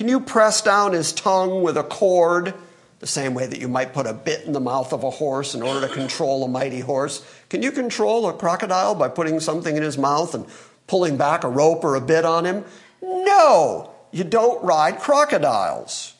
Can 0.00 0.08
you 0.08 0.20
press 0.20 0.62
down 0.62 0.94
his 0.94 1.12
tongue 1.12 1.60
with 1.60 1.76
a 1.76 1.82
cord? 1.82 2.54
The 3.00 3.06
same 3.06 3.34
way 3.34 3.46
that 3.46 3.60
you 3.60 3.68
might 3.68 3.92
put 3.92 4.06
a 4.06 4.14
bit 4.14 4.46
in 4.46 4.54
the 4.54 4.58
mouth 4.58 4.94
of 4.94 5.04
a 5.04 5.10
horse 5.10 5.54
in 5.54 5.60
order 5.60 5.86
to 5.86 5.92
control 5.92 6.42
a 6.42 6.48
mighty 6.48 6.80
horse. 6.80 7.22
Can 7.50 7.62
you 7.62 7.70
control 7.70 8.26
a 8.26 8.32
crocodile 8.32 8.94
by 8.94 9.08
putting 9.08 9.40
something 9.40 9.76
in 9.76 9.82
his 9.82 9.98
mouth 9.98 10.34
and 10.34 10.46
pulling 10.86 11.18
back 11.18 11.44
a 11.44 11.50
rope 11.50 11.84
or 11.84 11.96
a 11.96 12.00
bit 12.00 12.24
on 12.24 12.46
him? 12.46 12.64
No, 13.02 13.90
you 14.10 14.24
don't 14.24 14.64
ride 14.64 15.00
crocodiles. 15.00 16.14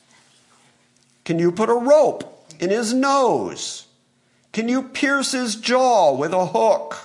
Can 1.25 1.39
you 1.39 1.51
put 1.51 1.71
a 1.71 1.75
rope 1.75 2.47
in 2.59 2.69
his 2.69 2.93
nose? 2.93 3.87
Can 4.53 4.69
you 4.69 4.83
pierce 4.83 5.33
his 5.33 5.57
jaw 5.57 6.15
with 6.15 6.35
a 6.35 6.45
hook? 6.45 6.99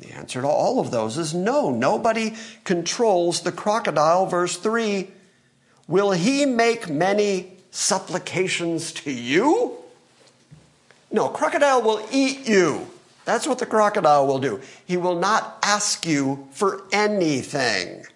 The 0.00 0.12
answer 0.12 0.42
to 0.42 0.48
all 0.48 0.78
of 0.80 0.90
those 0.90 1.16
is 1.16 1.32
no. 1.32 1.70
Nobody 1.70 2.34
controls 2.64 3.40
the 3.40 3.52
crocodile. 3.52 4.26
Verse 4.26 4.58
3 4.58 5.12
Will 5.90 6.12
he 6.12 6.46
make 6.46 6.88
many 6.88 7.50
supplications 7.72 8.92
to 8.92 9.10
you? 9.10 9.76
No, 11.10 11.28
crocodile 11.28 11.82
will 11.82 12.06
eat 12.12 12.48
you. 12.48 12.86
That's 13.24 13.44
what 13.44 13.58
the 13.58 13.66
crocodile 13.66 14.24
will 14.24 14.38
do. 14.38 14.60
He 14.86 14.96
will 14.96 15.18
not 15.18 15.58
ask 15.64 16.06
you 16.06 16.46
for 16.52 16.84
anything. 16.92 18.06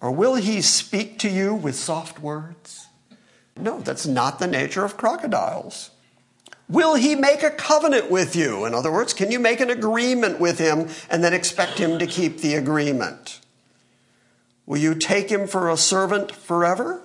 Or 0.00 0.10
will 0.10 0.34
he 0.34 0.62
speak 0.62 1.20
to 1.20 1.28
you 1.28 1.54
with 1.54 1.76
soft 1.76 2.18
words? 2.18 2.88
No, 3.56 3.78
that's 3.78 4.04
not 4.04 4.40
the 4.40 4.48
nature 4.48 4.84
of 4.84 4.96
crocodiles. 4.96 5.90
Will 6.68 6.96
he 6.96 7.14
make 7.14 7.44
a 7.44 7.50
covenant 7.50 8.10
with 8.10 8.34
you? 8.34 8.64
In 8.64 8.74
other 8.74 8.90
words, 8.90 9.14
can 9.14 9.30
you 9.30 9.38
make 9.38 9.60
an 9.60 9.70
agreement 9.70 10.40
with 10.40 10.58
him 10.58 10.88
and 11.08 11.22
then 11.22 11.34
expect 11.34 11.78
him 11.78 12.00
to 12.00 12.06
keep 12.08 12.38
the 12.38 12.54
agreement? 12.54 13.38
Will 14.66 14.78
you 14.78 14.94
take 14.94 15.30
him 15.30 15.46
for 15.46 15.68
a 15.68 15.76
servant 15.76 16.32
forever? 16.32 17.02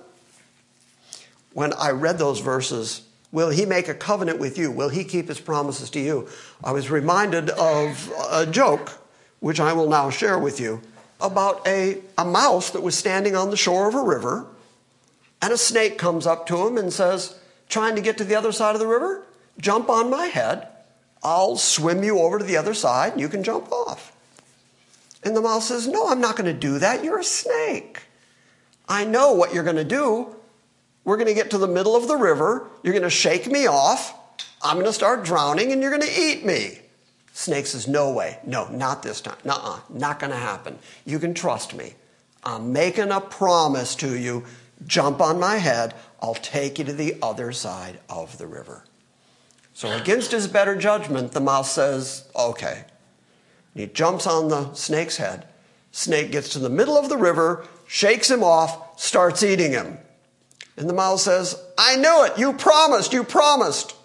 When 1.52 1.72
I 1.74 1.90
read 1.90 2.18
those 2.18 2.40
verses, 2.40 3.02
Will 3.30 3.50
he 3.50 3.66
make 3.66 3.88
a 3.88 3.94
covenant 3.94 4.38
with 4.38 4.56
you? 4.56 4.70
Will 4.70 4.88
he 4.88 5.04
keep 5.04 5.28
his 5.28 5.40
promises 5.40 5.90
to 5.90 6.00
you? 6.00 6.28
I 6.64 6.72
was 6.72 6.90
reminded 6.90 7.50
of 7.50 8.10
a 8.30 8.46
joke, 8.46 8.98
which 9.40 9.60
I 9.60 9.74
will 9.74 9.88
now 9.88 10.08
share 10.08 10.38
with 10.38 10.58
you, 10.58 10.80
about 11.20 11.66
a, 11.66 11.98
a 12.16 12.24
mouse 12.24 12.70
that 12.70 12.82
was 12.82 12.96
standing 12.96 13.36
on 13.36 13.50
the 13.50 13.56
shore 13.56 13.88
of 13.88 13.94
a 13.94 14.02
river, 14.02 14.46
and 15.42 15.52
a 15.52 15.58
snake 15.58 15.98
comes 15.98 16.26
up 16.26 16.46
to 16.46 16.66
him 16.66 16.78
and 16.78 16.92
says, 16.92 17.38
Trying 17.68 17.96
to 17.96 18.02
get 18.02 18.16
to 18.16 18.24
the 18.24 18.34
other 18.34 18.52
side 18.52 18.74
of 18.74 18.80
the 18.80 18.86
river? 18.86 19.26
Jump 19.60 19.90
on 19.90 20.08
my 20.08 20.26
head. 20.26 20.68
I'll 21.22 21.56
swim 21.56 22.02
you 22.02 22.18
over 22.18 22.38
to 22.38 22.44
the 22.44 22.56
other 22.56 22.72
side, 22.72 23.12
and 23.12 23.20
you 23.20 23.28
can 23.28 23.42
jump 23.42 23.70
off. 23.70 24.12
And 25.24 25.36
the 25.36 25.40
mouse 25.40 25.68
says, 25.68 25.86
No, 25.88 26.08
I'm 26.08 26.20
not 26.20 26.36
going 26.36 26.52
to 26.52 26.58
do 26.58 26.78
that. 26.78 27.04
You're 27.04 27.18
a 27.18 27.24
snake. 27.24 28.02
I 28.88 29.04
know 29.04 29.32
what 29.32 29.52
you're 29.52 29.64
going 29.64 29.76
to 29.76 29.84
do. 29.84 30.34
We're 31.04 31.16
going 31.16 31.28
to 31.28 31.34
get 31.34 31.50
to 31.50 31.58
the 31.58 31.68
middle 31.68 31.96
of 31.96 32.08
the 32.08 32.16
river. 32.16 32.68
You're 32.82 32.92
going 32.92 33.02
to 33.02 33.10
shake 33.10 33.46
me 33.46 33.66
off. 33.66 34.14
I'm 34.62 34.74
going 34.74 34.86
to 34.86 34.92
start 34.92 35.24
drowning 35.24 35.72
and 35.72 35.80
you're 35.80 35.90
going 35.90 36.02
to 36.02 36.20
eat 36.20 36.44
me. 36.44 36.78
Snake 37.32 37.66
says, 37.66 37.86
No 37.86 38.12
way. 38.12 38.38
No, 38.44 38.68
not 38.68 39.02
this 39.02 39.20
time. 39.20 39.36
Nuh 39.44 39.80
Not 39.88 40.18
going 40.18 40.32
to 40.32 40.38
happen. 40.38 40.78
You 41.04 41.18
can 41.18 41.34
trust 41.34 41.74
me. 41.74 41.94
I'm 42.44 42.72
making 42.72 43.10
a 43.10 43.20
promise 43.20 43.94
to 43.96 44.16
you. 44.16 44.44
Jump 44.86 45.20
on 45.20 45.40
my 45.40 45.56
head. 45.56 45.94
I'll 46.20 46.34
take 46.34 46.78
you 46.78 46.84
to 46.84 46.92
the 46.92 47.16
other 47.22 47.52
side 47.52 48.00
of 48.08 48.38
the 48.38 48.46
river. 48.46 48.84
So, 49.72 49.92
against 49.92 50.32
his 50.32 50.48
better 50.48 50.74
judgment, 50.74 51.32
the 51.32 51.40
mouse 51.40 51.70
says, 51.70 52.28
Okay. 52.34 52.84
And 53.74 53.82
he 53.82 53.86
jumps 53.86 54.26
on 54.26 54.48
the 54.48 54.72
snake's 54.74 55.16
head. 55.16 55.46
Snake 55.92 56.30
gets 56.30 56.50
to 56.50 56.58
the 56.58 56.70
middle 56.70 56.96
of 56.96 57.08
the 57.08 57.16
river, 57.16 57.66
shakes 57.86 58.30
him 58.30 58.42
off, 58.42 59.00
starts 59.00 59.42
eating 59.42 59.72
him. 59.72 59.98
And 60.76 60.88
the 60.88 60.94
mouse 60.94 61.24
says, 61.24 61.60
I 61.76 61.96
knew 61.96 62.24
it. 62.24 62.38
You 62.38 62.52
promised. 62.52 63.12
You 63.12 63.24
promised. 63.24 63.96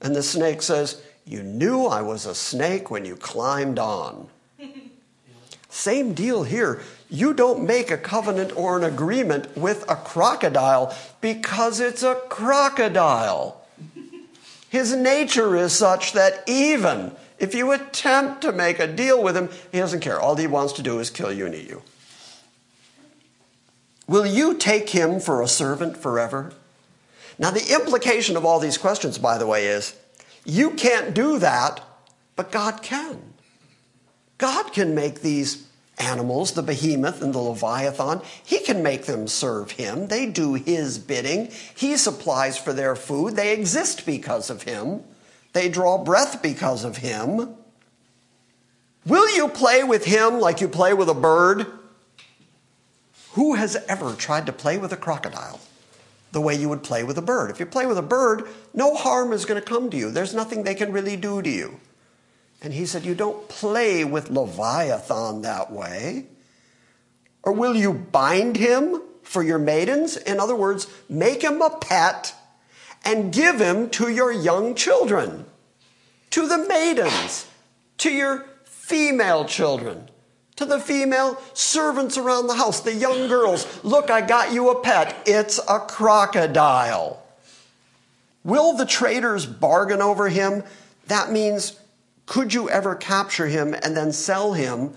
And 0.00 0.14
the 0.14 0.22
snake 0.22 0.62
says, 0.62 1.02
You 1.26 1.42
knew 1.42 1.86
I 1.86 2.02
was 2.02 2.24
a 2.24 2.34
snake 2.34 2.90
when 2.90 3.04
you 3.04 3.16
climbed 3.16 3.78
on. 3.78 4.28
Same 5.68 6.14
deal 6.14 6.44
here. 6.44 6.82
You 7.08 7.34
don't 7.34 7.66
make 7.66 7.90
a 7.90 7.98
covenant 7.98 8.56
or 8.56 8.78
an 8.78 8.84
agreement 8.84 9.56
with 9.56 9.84
a 9.90 9.96
crocodile 9.96 10.96
because 11.20 11.80
it's 11.80 12.04
a 12.04 12.14
crocodile. 12.28 13.66
His 14.68 14.94
nature 14.94 15.56
is 15.56 15.72
such 15.72 16.12
that 16.12 16.44
even 16.46 17.16
If 17.40 17.54
you 17.54 17.72
attempt 17.72 18.42
to 18.42 18.52
make 18.52 18.78
a 18.78 18.86
deal 18.86 19.22
with 19.22 19.34
him, 19.34 19.48
he 19.72 19.78
doesn't 19.78 20.00
care. 20.00 20.20
All 20.20 20.36
he 20.36 20.46
wants 20.46 20.74
to 20.74 20.82
do 20.82 20.98
is 20.98 21.08
kill 21.08 21.32
you 21.32 21.46
and 21.46 21.54
eat 21.54 21.68
you. 21.68 21.82
Will 24.06 24.26
you 24.26 24.54
take 24.54 24.90
him 24.90 25.20
for 25.20 25.40
a 25.40 25.48
servant 25.48 25.96
forever? 25.96 26.52
Now, 27.38 27.50
the 27.50 27.72
implication 27.72 28.36
of 28.36 28.44
all 28.44 28.60
these 28.60 28.76
questions, 28.76 29.16
by 29.16 29.38
the 29.38 29.46
way, 29.46 29.66
is 29.66 29.96
you 30.44 30.72
can't 30.72 31.14
do 31.14 31.38
that, 31.38 31.80
but 32.36 32.52
God 32.52 32.82
can. 32.82 33.32
God 34.36 34.74
can 34.74 34.94
make 34.94 35.22
these 35.22 35.66
animals, 35.98 36.52
the 36.52 36.62
behemoth 36.62 37.22
and 37.22 37.32
the 37.32 37.38
leviathan, 37.38 38.20
he 38.44 38.60
can 38.60 38.82
make 38.82 39.04
them 39.04 39.28
serve 39.28 39.72
him. 39.72 40.08
They 40.08 40.26
do 40.26 40.54
his 40.54 40.98
bidding. 40.98 41.50
He 41.74 41.96
supplies 41.96 42.58
for 42.58 42.72
their 42.72 42.96
food. 42.96 43.36
They 43.36 43.52
exist 43.52 44.04
because 44.04 44.50
of 44.50 44.64
him. 44.64 45.04
They 45.52 45.68
draw 45.68 45.98
breath 45.98 46.42
because 46.42 46.84
of 46.84 46.98
him. 46.98 47.54
Will 49.06 49.34
you 49.34 49.48
play 49.48 49.82
with 49.82 50.04
him 50.04 50.40
like 50.40 50.60
you 50.60 50.68
play 50.68 50.94
with 50.94 51.08
a 51.08 51.14
bird? 51.14 51.66
Who 53.32 53.54
has 53.54 53.76
ever 53.88 54.14
tried 54.14 54.46
to 54.46 54.52
play 54.52 54.76
with 54.78 54.92
a 54.92 54.96
crocodile 54.96 55.60
the 56.32 56.40
way 56.40 56.54
you 56.54 56.68
would 56.68 56.82
play 56.82 57.02
with 57.02 57.16
a 57.16 57.22
bird? 57.22 57.50
If 57.50 57.58
you 57.58 57.66
play 57.66 57.86
with 57.86 57.98
a 57.98 58.02
bird, 58.02 58.48
no 58.74 58.94
harm 58.94 59.32
is 59.32 59.44
going 59.44 59.60
to 59.60 59.66
come 59.66 59.90
to 59.90 59.96
you. 59.96 60.10
There's 60.10 60.34
nothing 60.34 60.62
they 60.62 60.74
can 60.74 60.92
really 60.92 61.16
do 61.16 61.40
to 61.40 61.50
you. 61.50 61.80
And 62.62 62.74
he 62.74 62.86
said, 62.86 63.04
You 63.04 63.14
don't 63.14 63.48
play 63.48 64.04
with 64.04 64.30
Leviathan 64.30 65.42
that 65.42 65.72
way. 65.72 66.26
Or 67.42 67.52
will 67.52 67.74
you 67.74 67.92
bind 67.92 68.56
him 68.56 69.00
for 69.22 69.42
your 69.42 69.58
maidens? 69.58 70.16
In 70.16 70.38
other 70.38 70.54
words, 70.54 70.86
make 71.08 71.42
him 71.42 71.62
a 71.62 71.70
pet 71.70 72.34
and 73.04 73.32
give 73.32 73.60
him 73.60 73.90
to 73.90 74.08
your 74.08 74.32
young 74.32 74.74
children, 74.74 75.46
to 76.30 76.46
the 76.46 76.58
maidens, 76.58 77.46
to 77.98 78.10
your 78.10 78.46
female 78.64 79.44
children 79.44 80.10
to 80.60 80.66
the 80.66 80.78
female 80.78 81.40
servants 81.54 82.18
around 82.18 82.46
the 82.46 82.54
house, 82.54 82.80
the 82.80 82.92
young 82.92 83.28
girls. 83.28 83.82
Look, 83.82 84.10
I 84.10 84.20
got 84.20 84.52
you 84.52 84.68
a 84.68 84.80
pet. 84.82 85.16
It's 85.24 85.58
a 85.58 85.78
crocodile. 85.80 87.22
Will 88.44 88.76
the 88.76 88.84
traders 88.84 89.46
bargain 89.46 90.02
over 90.02 90.28
him? 90.28 90.62
That 91.06 91.32
means, 91.32 91.80
could 92.26 92.52
you 92.52 92.68
ever 92.68 92.94
capture 92.94 93.46
him 93.46 93.72
and 93.72 93.96
then 93.96 94.12
sell 94.12 94.52
him 94.52 94.92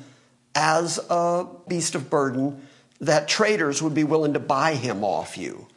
as 0.53 1.00
a 1.10 1.48
beast 1.69 1.95
of 1.95 2.10
burden 2.10 2.67
that 3.00 3.29
traders 3.29 3.81
would 3.81 3.93
be 3.93 4.03
willing 4.03 4.33
to 4.33 4.39
buy 4.39 4.75
him 4.75 5.05
off 5.05 5.38
you? 5.38 5.67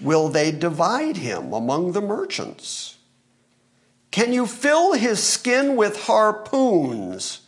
Will 0.00 0.28
they 0.28 0.50
divide 0.50 1.18
him 1.18 1.52
among 1.52 1.92
the 1.92 2.00
merchants? 2.00 2.96
Can 4.10 4.32
you 4.32 4.46
fill 4.46 4.92
his 4.92 5.22
skin 5.22 5.76
with 5.76 6.02
harpoons? 6.02 7.40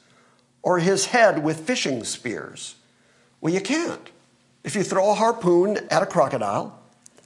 or 0.67 0.81
his 0.81 1.07
head 1.07 1.45
with 1.45 1.61
fishing 1.61 2.03
spears? 2.03 2.75
Well, 3.41 3.55
you 3.55 3.61
can't. 3.61 4.11
If 4.65 4.75
you 4.75 4.83
throw 4.83 5.13
a 5.13 5.15
harpoon 5.15 5.79
at 5.93 6.03
a 6.03 6.07
crocodile, 6.07 6.77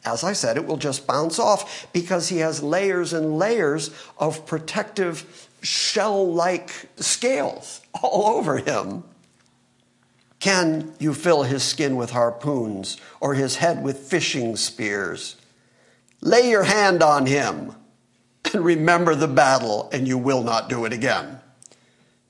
as 0.05 0.23
I 0.23 0.35
said, 0.35 0.59
it 0.59 0.67
will 0.67 0.77
just 0.77 1.07
bounce 1.07 1.39
off 1.39 1.91
because 1.95 2.29
he 2.29 2.37
has 2.39 2.63
layers 2.63 3.15
and 3.15 3.39
layers 3.39 3.93
of 4.19 4.45
protective 4.45 5.49
shell 5.63 6.31
like 6.31 6.91
scales 6.97 7.81
all 8.03 8.37
over 8.37 8.59
him. 8.59 9.05
Can 10.41 10.95
you 10.99 11.13
fill 11.13 11.43
his 11.43 11.63
skin 11.63 11.97
with 11.97 12.11
harpoons 12.11 12.97
or 13.21 13.35
his 13.35 13.57
head 13.57 13.85
with 13.85 13.99
fishing 13.99 14.57
spears? 14.57 15.37
Lay 16.23 16.51
your 16.51 16.65
hand 16.65 17.03
on 17.03 17.27
him 17.27 17.75
and 18.53 18.65
remember 18.65 19.15
the 19.15 19.29
battle, 19.29 19.89
and 19.93 20.09
you 20.09 20.19
will 20.19 20.43
not 20.43 20.69
do 20.69 20.87
it 20.87 20.93
again. 20.93 21.39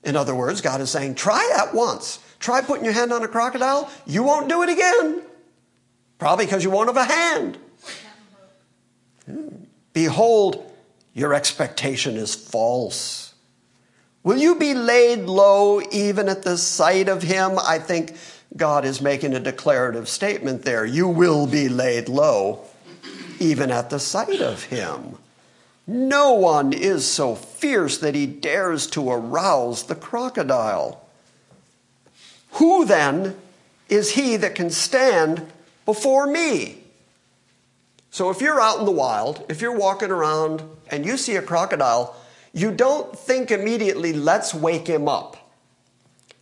In 0.03 0.15
other 0.15 0.35
words, 0.35 0.61
God 0.61 0.81
is 0.81 0.89
saying, 0.89 1.15
try 1.15 1.49
that 1.55 1.73
once. 1.73 2.19
Try 2.39 2.61
putting 2.61 2.83
your 2.83 2.93
hand 2.93 3.13
on 3.13 3.23
a 3.23 3.27
crocodile. 3.27 3.89
You 4.05 4.23
won't 4.23 4.49
do 4.49 4.61
it 4.63 4.69
again. 4.69 5.21
Probably 6.17 6.45
because 6.45 6.63
you 6.63 6.69
won't 6.69 6.89
have 6.89 6.97
a 6.97 7.05
hand. 7.05 7.57
Behold, 9.93 10.71
your 11.13 11.33
expectation 11.33 12.15
is 12.15 12.35
false. 12.35 13.30
Will 14.23 14.37
you 14.37 14.55
be 14.55 14.73
laid 14.73 15.21
low 15.21 15.81
even 15.91 16.29
at 16.29 16.43
the 16.43 16.57
sight 16.57 17.09
of 17.09 17.23
him? 17.23 17.57
I 17.57 17.79
think 17.79 18.15
God 18.55 18.85
is 18.85 19.01
making 19.01 19.33
a 19.33 19.39
declarative 19.39 20.07
statement 20.07 20.63
there. 20.63 20.85
You 20.85 21.07
will 21.07 21.47
be 21.47 21.69
laid 21.69 22.07
low 22.07 22.65
even 23.39 23.71
at 23.71 23.89
the 23.89 23.99
sight 23.99 24.41
of 24.41 24.65
him. 24.65 25.17
No 25.87 26.33
one 26.33 26.73
is 26.73 27.07
so 27.07 27.33
fierce 27.35 27.97
that 27.97 28.13
he 28.13 28.27
dares 28.27 28.85
to 28.87 29.09
arouse 29.09 29.83
the 29.83 29.95
crocodile. 29.95 31.03
Who 32.53 32.85
then 32.85 33.35
is 33.89 34.11
he 34.11 34.37
that 34.37 34.53
can 34.53 34.69
stand 34.69 35.51
before 35.85 36.27
me? 36.27 36.83
So 38.11 38.29
if 38.29 38.41
you're 38.41 38.61
out 38.61 38.79
in 38.79 38.85
the 38.85 38.91
wild, 38.91 39.43
if 39.49 39.61
you're 39.61 39.75
walking 39.75 40.11
around 40.11 40.61
and 40.89 41.05
you 41.05 41.17
see 41.17 41.35
a 41.35 41.41
crocodile, 41.41 42.15
you 42.53 42.71
don't 42.71 43.17
think 43.17 43.51
immediately, 43.51 44.13
let's 44.13 44.53
wake 44.53 44.87
him 44.87 45.07
up. 45.07 45.37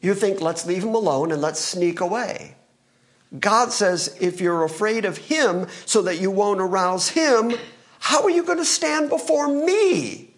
You 0.01 0.13
think, 0.13 0.41
let's 0.41 0.65
leave 0.65 0.83
him 0.83 0.95
alone 0.95 1.31
and 1.31 1.41
let's 1.41 1.59
sneak 1.59 1.99
away. 1.99 2.55
God 3.37 3.71
says, 3.71 4.17
if 4.19 4.41
you're 4.41 4.63
afraid 4.63 5.05
of 5.05 5.17
him 5.17 5.67
so 5.85 6.01
that 6.03 6.19
you 6.19 6.31
won't 6.31 6.61
arouse 6.61 7.09
him, 7.09 7.53
how 7.99 8.23
are 8.23 8.29
you 8.29 8.43
going 8.43 8.57
to 8.57 8.65
stand 8.65 9.09
before 9.09 9.47
me 9.47 10.33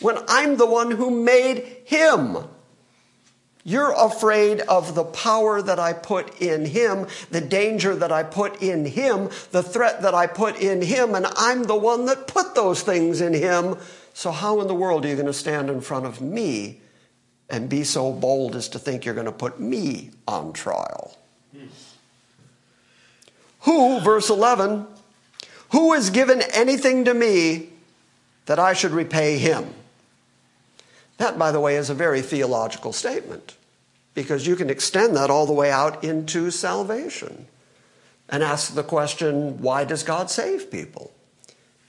when 0.00 0.18
I'm 0.26 0.56
the 0.56 0.66
one 0.66 0.90
who 0.90 1.10
made 1.10 1.82
him? 1.84 2.38
You're 3.64 3.92
afraid 3.92 4.60
of 4.62 4.96
the 4.96 5.04
power 5.04 5.62
that 5.62 5.78
I 5.78 5.92
put 5.92 6.40
in 6.40 6.64
him, 6.64 7.06
the 7.30 7.40
danger 7.40 7.94
that 7.94 8.10
I 8.10 8.24
put 8.24 8.60
in 8.60 8.86
him, 8.86 9.30
the 9.52 9.62
threat 9.62 10.02
that 10.02 10.14
I 10.14 10.26
put 10.26 10.58
in 10.58 10.82
him, 10.82 11.14
and 11.14 11.26
I'm 11.36 11.64
the 11.64 11.76
one 11.76 12.06
that 12.06 12.26
put 12.26 12.56
those 12.56 12.82
things 12.82 13.20
in 13.20 13.34
him. 13.34 13.76
So, 14.14 14.30
how 14.30 14.60
in 14.60 14.68
the 14.68 14.74
world 14.74 15.04
are 15.04 15.08
you 15.08 15.14
going 15.14 15.26
to 15.26 15.32
stand 15.32 15.70
in 15.70 15.80
front 15.80 16.06
of 16.06 16.20
me 16.20 16.80
and 17.48 17.68
be 17.68 17.84
so 17.84 18.12
bold 18.12 18.54
as 18.56 18.68
to 18.70 18.78
think 18.78 19.04
you're 19.04 19.14
going 19.14 19.26
to 19.26 19.32
put 19.32 19.58
me 19.58 20.10
on 20.26 20.52
trial? 20.52 21.16
Who, 23.60 24.00
verse 24.00 24.28
11, 24.28 24.86
who 25.70 25.92
has 25.92 26.10
given 26.10 26.42
anything 26.52 27.04
to 27.04 27.14
me 27.14 27.70
that 28.46 28.58
I 28.58 28.72
should 28.72 28.92
repay 28.92 29.38
him? 29.38 29.72
That, 31.18 31.38
by 31.38 31.52
the 31.52 31.60
way, 31.60 31.76
is 31.76 31.88
a 31.88 31.94
very 31.94 32.20
theological 32.22 32.92
statement 32.92 33.56
because 34.14 34.46
you 34.46 34.56
can 34.56 34.68
extend 34.68 35.16
that 35.16 35.30
all 35.30 35.46
the 35.46 35.52
way 35.52 35.70
out 35.70 36.02
into 36.02 36.50
salvation 36.50 37.46
and 38.28 38.42
ask 38.42 38.74
the 38.74 38.82
question 38.82 39.60
why 39.60 39.84
does 39.84 40.02
God 40.02 40.30
save 40.30 40.70
people? 40.70 41.11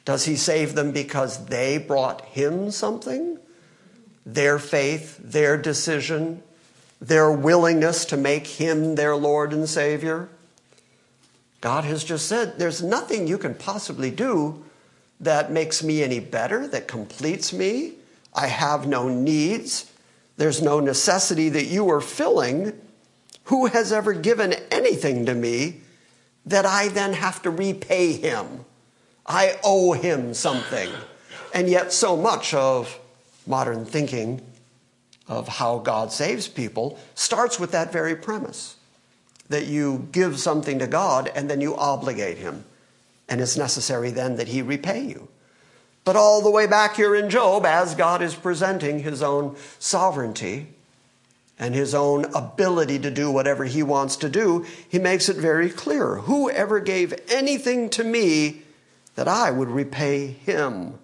Does 0.06 0.26
he 0.26 0.36
save 0.36 0.76
them 0.76 0.92
because 0.92 1.46
they 1.46 1.78
brought 1.78 2.26
him 2.26 2.72
something? 2.72 3.40
Their 4.26 4.60
faith, 4.60 5.18
their 5.18 5.58
decision, 5.58 6.44
their 7.00 7.32
willingness 7.32 8.06
to 8.06 8.18
make 8.18 8.48
him 8.48 8.96
their 8.96 9.16
Lord 9.16 9.54
and 9.54 9.68
Savior? 9.68 10.30
God 11.62 11.86
has 11.86 12.04
just 12.04 12.28
said, 12.28 12.60
There's 12.60 12.84
nothing 12.84 13.28
you 13.28 13.38
can 13.38 13.56
possibly 13.56 14.12
do 14.12 14.64
that 15.20 15.52
makes 15.52 15.82
me 15.82 16.04
any 16.04 16.20
better, 16.20 16.68
that 16.68 16.88
completes 16.88 17.54
me. 17.54 17.94
I 18.34 18.48
have 18.48 18.88
no 18.88 19.08
needs. 19.08 19.92
There's 20.36 20.62
no 20.62 20.80
necessity 20.80 21.50
that 21.50 21.66
you 21.66 21.90
are 21.90 22.02
filling. 22.02 22.74
Who 23.46 23.68
has 23.68 23.94
ever 23.94 24.14
given 24.14 24.54
anything 24.72 25.26
to 25.26 25.34
me 25.34 25.82
that 26.46 26.66
I 26.66 26.90
then 26.90 27.14
have 27.14 27.42
to 27.44 27.50
repay 27.50 28.14
him? 28.14 28.66
I 29.26 29.60
owe 29.64 29.94
him 29.94 30.34
something. 30.34 30.90
And 31.54 31.70
yet, 31.70 31.94
so 31.94 32.18
much 32.18 32.54
of 32.54 33.00
modern 33.46 33.86
thinking 33.86 34.42
of 35.28 35.48
how 35.48 35.80
God 35.80 36.12
saves 36.12 36.48
people 36.48 37.00
starts 37.16 37.60
with 37.60 37.72
that 37.72 37.92
very 37.92 38.16
premise 38.16 38.76
that 39.50 39.68
you 39.68 40.08
give 40.12 40.40
something 40.40 40.80
to 40.80 40.88
God 40.88 41.32
and 41.36 41.50
then 41.50 41.62
you 41.62 41.76
obligate 41.76 42.38
Him. 42.38 42.66
And 43.30 43.40
it's 43.40 43.58
necessary 43.58 44.10
then 44.10 44.36
that 44.38 44.48
He 44.48 44.62
repay 44.62 45.06
you. 45.06 45.28
But 46.06 46.16
all 46.16 46.42
the 46.42 46.52
way 46.52 46.68
back 46.68 46.96
here 46.96 47.16
in 47.16 47.30
Job, 47.30 47.66
as 47.66 47.96
God 47.96 48.22
is 48.22 48.36
presenting 48.36 49.00
His 49.00 49.22
own 49.22 49.56
sovereignty 49.80 50.68
and 51.58 51.74
His 51.74 51.94
own 51.94 52.26
ability 52.34 53.00
to 53.00 53.12
do 53.12 53.32
whatever 53.32 53.64
He 53.66 53.84
wants 53.84 54.16
to 54.18 54.30
do, 54.30 54.66
He 54.90 55.00
makes 55.00 55.30
it 55.30 55.38
very 55.38 55.70
clear 55.70 56.16
whoever 56.16 56.80
gave 56.80 57.14
anything 57.30 57.90
to 57.92 58.04
me 58.04 58.63
that 59.16 59.28
I 59.28 59.52
would 59.52 59.70
repay 59.70 60.28
him. 60.28 61.00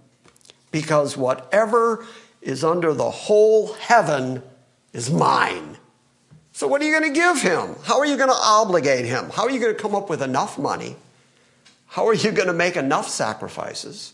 Because 0.71 1.17
whatever 1.17 2.05
is 2.41 2.63
under 2.63 2.93
the 2.93 3.09
whole 3.09 3.73
heaven 3.73 4.43
is 4.93 5.09
mine. 5.09 5.77
So, 6.51 6.67
what 6.67 6.81
are 6.81 6.85
you 6.85 6.99
going 6.99 7.13
to 7.13 7.17
give 7.17 7.41
him? 7.41 7.75
How 7.83 7.99
are 7.99 8.05
you 8.05 8.17
going 8.17 8.29
to 8.29 8.35
obligate 8.35 9.05
him? 9.05 9.29
How 9.29 9.43
are 9.43 9.49
you 9.49 9.61
going 9.61 9.73
to 9.73 9.81
come 9.81 9.95
up 9.95 10.09
with 10.09 10.21
enough 10.21 10.59
money? 10.59 10.97
How 11.87 12.05
are 12.07 12.13
you 12.13 12.31
going 12.31 12.47
to 12.47 12.53
make 12.53 12.75
enough 12.75 13.07
sacrifices? 13.07 14.13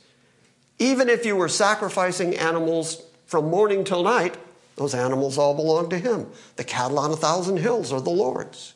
Even 0.77 1.10
if 1.10 1.25
you 1.25 1.36
were 1.36 1.49
sacrificing 1.49 2.36
animals 2.36 3.01
from 3.25 3.49
morning 3.49 3.84
till 3.84 4.03
night, 4.03 4.38
those 4.75 4.93
animals 4.93 5.39
all 5.39 5.55
belong 5.55 5.89
to 5.89 5.97
him. 5.97 6.27
The 6.58 6.63
cattle 6.63 6.99
on 6.99 7.12
a 7.12 7.15
thousand 7.15 7.58
hills 7.58 7.91
are 7.91 7.99
the 7.99 8.12
Lord's. 8.12 8.74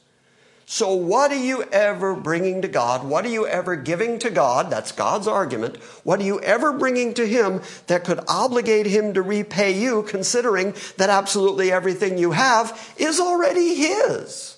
So, 0.72 0.94
what 0.94 1.32
are 1.32 1.36
you 1.44 1.64
ever 1.72 2.14
bringing 2.14 2.62
to 2.62 2.68
God? 2.68 3.04
What 3.04 3.26
are 3.26 3.30
you 3.30 3.48
ever 3.48 3.76
giving 3.76 4.20
to 4.20 4.30
God? 4.30 4.70
That's 4.70 4.92
God's 4.92 5.28
argument. 5.28 5.78
What 6.04 6.20
are 6.20 6.26
you 6.26 6.40
ever 6.42 6.72
bringing 6.72 7.16
to 7.16 7.26
Him 7.26 7.64
that 7.88 8.04
could 8.04 8.20
obligate 8.28 8.86
Him 8.86 9.16
to 9.16 9.24
repay 9.24 9.72
you, 9.72 10.04
considering 10.04 10.76
that 10.98 11.10
absolutely 11.10 11.72
everything 11.72 12.20
you 12.20 12.34
have 12.34 12.94
is 12.98 13.20
already 13.20 13.74
His? 13.74 14.58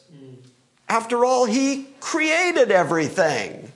After 0.90 1.24
all, 1.24 1.46
He 1.46 1.88
created 2.02 2.72
everything. 2.72 3.72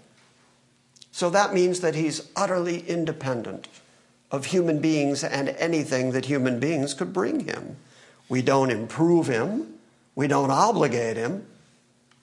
So 1.13 1.29
that 1.29 1.53
means 1.53 1.79
that 1.79 1.95
He's 1.95 2.29
utterly 2.35 2.81
independent 2.81 3.69
of 4.29 4.47
human 4.47 4.79
beings 4.79 5.23
and 5.23 5.47
anything 5.47 6.11
that 6.11 6.25
human 6.25 6.59
beings 6.59 6.93
could 6.93 7.13
bring 7.13 7.45
Him. 7.45 7.77
We 8.27 8.41
don't 8.41 8.71
improve 8.71 9.27
Him, 9.27 9.75
we 10.15 10.27
don't 10.27 10.51
obligate 10.51 11.15
Him. 11.15 11.45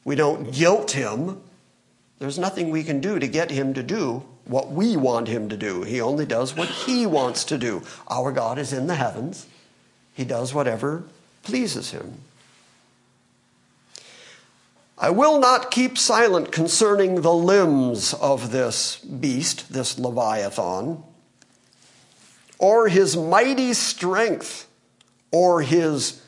We 0.05 0.15
don't 0.15 0.53
guilt 0.53 0.93
him. 0.93 1.43
There's 2.19 2.39
nothing 2.39 2.71
we 2.71 2.85
can 2.85 3.01
do 3.01 3.19
to 3.19 3.27
get 3.27 3.51
him 3.51 3.75
to 3.75 3.83
do 3.83 4.25
what 4.45 4.71
we 4.71 4.97
want 4.97 5.29
him 5.29 5.49
to 5.49 5.57
do. 5.57 5.83
He 5.83 6.01
only 6.01 6.27
does 6.27 6.57
what 6.57 6.69
he 6.69 7.07
wants 7.07 7.45
to 7.45 7.59
do. 7.59 7.83
Our 8.09 8.33
God 8.33 8.59
is 8.59 8.73
in 8.73 8.87
the 8.87 8.97
heavens, 8.97 9.47
he 10.15 10.25
does 10.25 10.53
whatever 10.53 11.05
pleases 11.43 11.91
him. 11.91 12.19
I 14.99 15.11
will 15.11 15.41
not 15.41 15.73
keep 15.73 15.99
silent 15.99 16.53
concerning 16.53 17.23
the 17.23 17.33
limbs 17.33 18.15
of 18.15 18.53
this 18.53 18.99
beast, 18.99 19.73
this 19.73 19.99
Leviathan, 19.99 21.03
or 22.59 22.89
his 22.89 23.17
mighty 23.17 23.73
strength, 23.73 24.69
or 25.33 25.63
his 25.63 26.22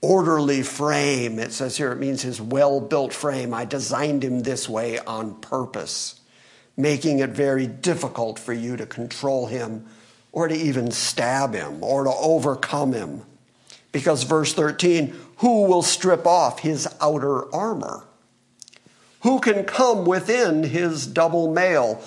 orderly 0.00 0.62
frame. 0.62 1.38
It 1.38 1.52
says 1.52 1.76
here, 1.76 1.92
it 1.92 1.98
means 1.98 2.22
his 2.22 2.40
well 2.40 2.80
built 2.80 3.12
frame. 3.12 3.52
I 3.52 3.64
designed 3.64 4.24
him 4.24 4.40
this 4.40 4.68
way 4.68 4.98
on 4.98 5.34
purpose, 5.40 6.20
making 6.76 7.18
it 7.18 7.30
very 7.30 7.66
difficult 7.66 8.38
for 8.38 8.52
you 8.52 8.76
to 8.76 8.86
control 8.86 9.46
him 9.46 9.86
or 10.32 10.48
to 10.48 10.54
even 10.54 10.90
stab 10.90 11.54
him 11.54 11.82
or 11.82 12.04
to 12.04 12.10
overcome 12.10 12.92
him. 12.92 13.22
Because 13.90 14.22
verse 14.22 14.52
13, 14.52 15.14
who 15.38 15.62
will 15.62 15.82
strip 15.82 16.26
off 16.26 16.60
his 16.60 16.86
outer 17.00 17.52
armor? 17.54 18.04
Who 19.22 19.40
can 19.40 19.64
come 19.64 20.04
within 20.04 20.62
his 20.62 21.06
double 21.06 21.52
mail? 21.52 22.02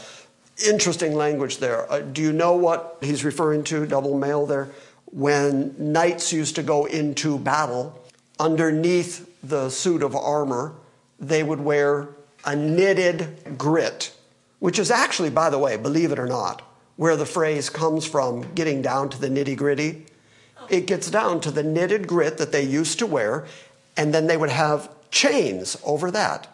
Interesting 0.66 1.16
language 1.16 1.58
there. 1.58 1.92
Uh, 1.92 2.00
do 2.00 2.22
you 2.22 2.32
know 2.32 2.54
what 2.54 2.98
he's 3.02 3.26
referring 3.26 3.64
to, 3.66 3.86
double 3.86 4.18
mail 4.18 4.46
there? 4.46 4.70
When 5.12 5.76
knights 5.78 6.32
used 6.32 6.56
to 6.56 6.64
go 6.64 6.86
into 6.86 7.38
battle, 7.38 8.00
underneath 8.40 9.30
the 9.44 9.70
suit 9.70 10.04
of 10.04 10.16
armor, 10.16 10.74
they 11.20 11.44
would 11.44 11.60
wear 11.60 12.10
a 12.46 12.56
knitted 12.56 13.58
grit, 13.58 14.14
which 14.60 14.80
is 14.80 14.90
actually, 14.90 15.30
by 15.30 15.50
the 15.50 15.60
way, 15.60 15.78
believe 15.78 16.12
it 16.12 16.20
or 16.20 16.28
not, 16.28 16.62
where 16.96 17.16
the 17.16 17.26
phrase 17.26 17.70
comes 17.70 18.06
from 18.06 18.54
getting 18.54 18.82
down 18.82 19.10
to 19.10 19.20
the 19.20 19.30
nitty 19.30 19.56
gritty. 19.56 20.06
It 20.70 20.88
gets 20.88 21.10
down 21.10 21.42
to 21.42 21.52
the 21.52 21.64
knitted 21.64 22.08
grit 22.08 22.38
that 22.38 22.52
they 22.52 22.64
used 22.64 23.00
to 23.00 23.06
wear, 23.06 23.46
and 23.98 24.14
then 24.14 24.28
they 24.28 24.38
would 24.38 24.50
have 24.50 24.90
chains 25.12 25.78
over 25.84 26.10
that. 26.12 26.48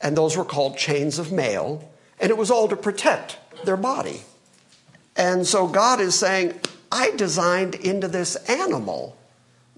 And 0.00 0.16
those 0.16 0.36
were 0.36 0.44
called 0.44 0.76
chains 0.76 1.18
of 1.18 1.30
mail, 1.30 1.88
and 2.18 2.30
it 2.30 2.36
was 2.36 2.50
all 2.50 2.68
to 2.68 2.76
protect 2.76 3.38
their 3.64 3.76
body. 3.76 4.22
And 5.16 5.46
so 5.46 5.66
God 5.68 6.00
is 6.00 6.14
saying, 6.18 6.58
I 6.92 7.12
designed 7.16 7.74
into 7.74 8.06
this 8.06 8.36
animal 8.48 9.16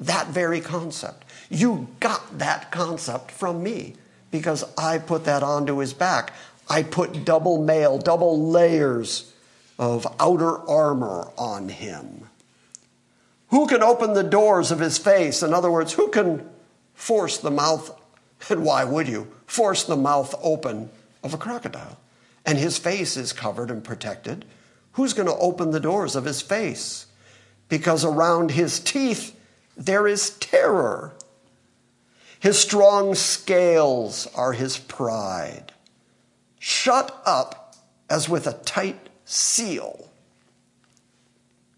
that 0.01 0.27
very 0.27 0.61
concept. 0.61 1.25
You 1.49 1.87
got 2.01 2.39
that 2.39 2.73
concept 2.73 3.31
from 3.31 3.63
me 3.63 3.95
because 4.33 4.65
I 4.77 4.99
put 4.99 5.25
that 5.25 5.45
onto 5.45 5.79
his 5.79 5.93
back. 5.95 6.33
I 6.69 6.83
put 6.83 7.25
double 7.25 7.63
mail, 7.63 7.99
double 7.99 8.51
layers 8.51 9.33
of 9.79 10.07
outer 10.19 10.59
armor 10.69 11.31
on 11.39 11.69
him. 11.69 12.29
Who 13.49 13.69
can 13.69 13.83
open 13.83 14.15
the 14.15 14.25
doors 14.25 14.73
of 14.73 14.81
his 14.81 14.99
face? 14.99 15.41
In 15.43 15.55
other 15.55 15.71
words, 15.71 15.93
who 15.93 16.09
can 16.09 16.51
force 16.95 17.39
the 17.39 17.51
mouth, 17.53 17.97
and 18.51 18.65
why 18.65 18.83
would 18.83 19.07
you, 19.07 19.29
force 19.47 19.85
the 19.85 19.97
mouth 19.97 20.35
open 20.43 20.91
of 21.23 21.33
a 21.33 21.39
crocodile? 21.39 21.99
And 22.45 22.59
his 22.59 22.77
face 22.77 23.17
is 23.17 23.33
covered 23.33 23.71
and 23.71 23.85
protected. 23.85 24.45
Who's 24.95 25.13
going 25.13 25.29
to 25.29 25.37
open 25.37 25.71
the 25.71 25.81
doors 25.81 26.17
of 26.17 26.25
his 26.25 26.41
face? 26.41 27.07
Because 27.69 28.05
around 28.05 28.53
his 28.53 28.81
teeth 28.81 29.39
there 29.77 30.07
is 30.07 30.31
terror. 30.39 31.15
His 32.39 32.59
strong 32.59 33.15
scales 33.15 34.29
are 34.35 34.53
his 34.53 34.79
pride. 34.79 35.73
Shut 36.59 37.21
up 37.25 37.77
as 38.09 38.29
with 38.29 38.47
a 38.47 38.53
tight 38.53 39.09
seal. 39.25 40.11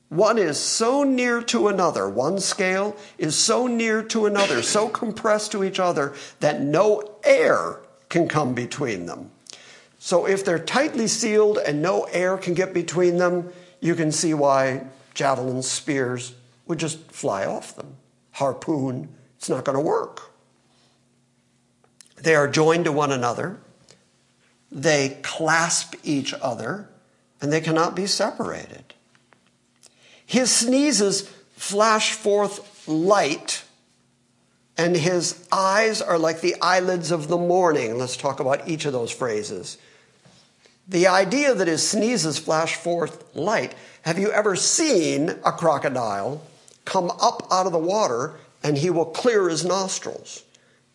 One 0.09 0.39
is 0.39 0.59
so 0.59 1.03
near 1.03 1.43
to 1.43 1.69
another, 1.69 2.09
one 2.09 2.39
scale 2.39 2.97
is 3.19 3.35
so 3.35 3.67
near 3.67 4.03
to 4.05 4.27
another, 4.27 4.63
so 4.63 4.89
compressed 4.89 5.53
to 5.53 5.65
each 5.65 5.81
other 5.81 6.15
that 6.41 6.61
no 6.61 7.17
air 7.25 7.81
can 8.09 8.29
come 8.29 8.55
between 8.55 9.07
them. 9.07 9.31
So 10.07 10.25
if 10.25 10.45
they're 10.45 10.61
tightly 10.61 11.09
sealed 11.09 11.59
and 11.59 11.83
no 11.83 12.05
air 12.05 12.39
can 12.39 12.55
get 12.55 12.73
between 12.73 13.17
them, 13.17 13.53
you 13.81 13.97
can 13.97 14.13
see 14.13 14.35
why 14.35 14.87
javelins, 15.15 15.69
spears 15.69 16.33
would 16.69 16.79
just 16.79 17.11
fly 17.11 17.45
off 17.45 17.75
them. 17.75 17.97
Harpoon, 18.31 19.09
it's 19.37 19.49
not 19.49 19.65
going 19.65 19.77
to 19.77 19.83
work. 19.83 20.31
They 22.23 22.37
are 22.37 22.47
joined 22.47 22.85
to 22.85 22.93
one 22.93 23.11
another, 23.11 23.59
they 24.71 25.19
clasp 25.25 25.97
each 26.05 26.33
other, 26.35 26.89
and 27.41 27.53
they 27.53 27.61
cannot 27.61 27.97
be 27.97 28.07
separated. 28.07 28.95
His 30.25 30.53
sneezes 30.53 31.23
flash 31.57 32.13
forth 32.13 32.87
light, 32.87 33.65
and 34.79 34.97
his 34.97 35.49
eyes 35.51 36.01
are 36.01 36.17
like 36.17 36.43
the 36.43 36.55
eyelids 36.63 37.11
of 37.11 37.27
the 37.27 37.37
morning. 37.37 37.99
Let's 37.99 38.17
talk 38.17 38.39
about 38.39 38.69
each 38.69 38.85
of 38.85 38.93
those 38.93 39.11
phrases. 39.11 39.79
The 40.89 41.09
idea 41.09 41.55
that 41.55 41.67
his 41.67 41.87
sneezes 41.87 42.39
flash 42.39 42.77
forth 42.77 43.35
light. 43.35 43.75
Have 44.03 44.19
you 44.19 44.31
ever 44.31 44.55
seen 44.55 45.31
a 45.45 45.53
crocodile 45.53 46.43
come 46.85 47.11
up 47.21 47.47
out 47.51 47.67
of 47.67 47.73
the 47.73 47.79
water 47.79 48.35
and 48.63 48.79
he 48.79 48.91
will 48.91 49.07
clear 49.07 49.49
his 49.49 49.65
nostrils? 49.65 50.45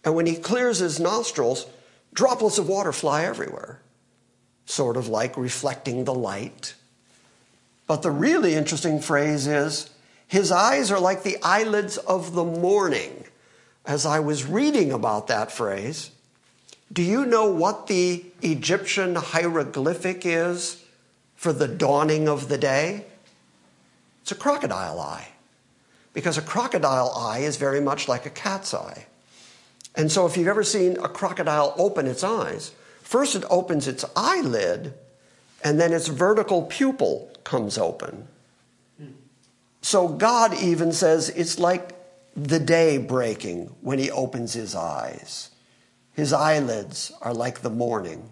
And 0.04 0.16
when 0.16 0.26
he 0.26 0.36
clears 0.36 0.80
his 0.80 1.00
nostrils, 1.00 1.66
droplets 2.14 2.58
of 2.58 2.68
water 2.68 2.94
fly 2.94 3.26
everywhere, 3.26 3.82
sort 4.66 4.98
of 4.98 5.08
like 5.08 5.36
reflecting 5.38 6.06
the 6.06 6.14
light. 6.14 6.74
But 7.86 8.02
the 8.02 8.12
really 8.12 8.56
interesting 8.56 9.02
phrase 9.02 9.46
is 9.48 9.90
his 10.28 10.52
eyes 10.52 10.92
are 10.92 11.00
like 11.00 11.24
the 11.24 11.38
eyelids 11.44 11.98
of 11.98 12.34
the 12.34 12.46
morning. 12.46 13.26
As 13.86 14.06
I 14.06 14.22
was 14.22 14.46
reading 14.46 14.94
about 14.94 15.28
that 15.28 15.52
phrase, 15.52 16.12
do 16.92 17.02
you 17.02 17.26
know 17.26 17.46
what 17.50 17.88
the 17.88 18.26
Egyptian 18.42 19.16
hieroglyphic 19.16 20.26
is 20.26 20.84
for 21.36 21.54
the 21.54 21.68
dawning 21.68 22.28
of 22.28 22.50
the 22.50 22.58
day? 22.58 23.06
It's 24.22 24.32
a 24.32 24.36
crocodile 24.36 25.00
eye. 25.00 25.30
Because 26.14 26.38
a 26.38 26.42
crocodile 26.42 27.14
eye 27.16 27.40
is 27.40 27.56
very 27.56 27.80
much 27.80 28.08
like 28.08 28.26
a 28.26 28.30
cat's 28.30 28.74
eye. 28.74 29.06
And 29.96 30.12
so 30.12 30.26
if 30.26 30.36
you've 30.36 30.48
ever 30.48 30.64
seen 30.64 30.98
a 30.98 31.08
crocodile 31.08 31.74
open 31.78 32.08
its 32.08 32.24
eyes, 32.24 32.72
first 33.02 33.36
it 33.36 33.44
opens 33.50 33.88
its 33.88 34.04
eyelid, 34.16 34.94
and 35.64 35.80
then 35.80 35.94
its 35.94 36.08
vertical 36.08 36.64
pupil 36.64 37.32
comes 37.44 37.78
open. 37.78 38.28
So 39.82 40.08
God 40.08 40.54
even 40.62 40.92
says 40.92 41.30
it's 41.30 41.58
like 41.58 41.96
the 42.36 42.60
day 42.60 42.98
breaking 42.98 43.76
when 43.82 44.00
he 44.00 44.12
opens 44.12 44.54
his 44.54 44.76
eyes. 44.76 45.51
His 46.13 46.34
eyelids 46.34 47.12
are 47.21 47.34
like 47.34 47.62
the 47.62 47.69
morning. 47.69 48.32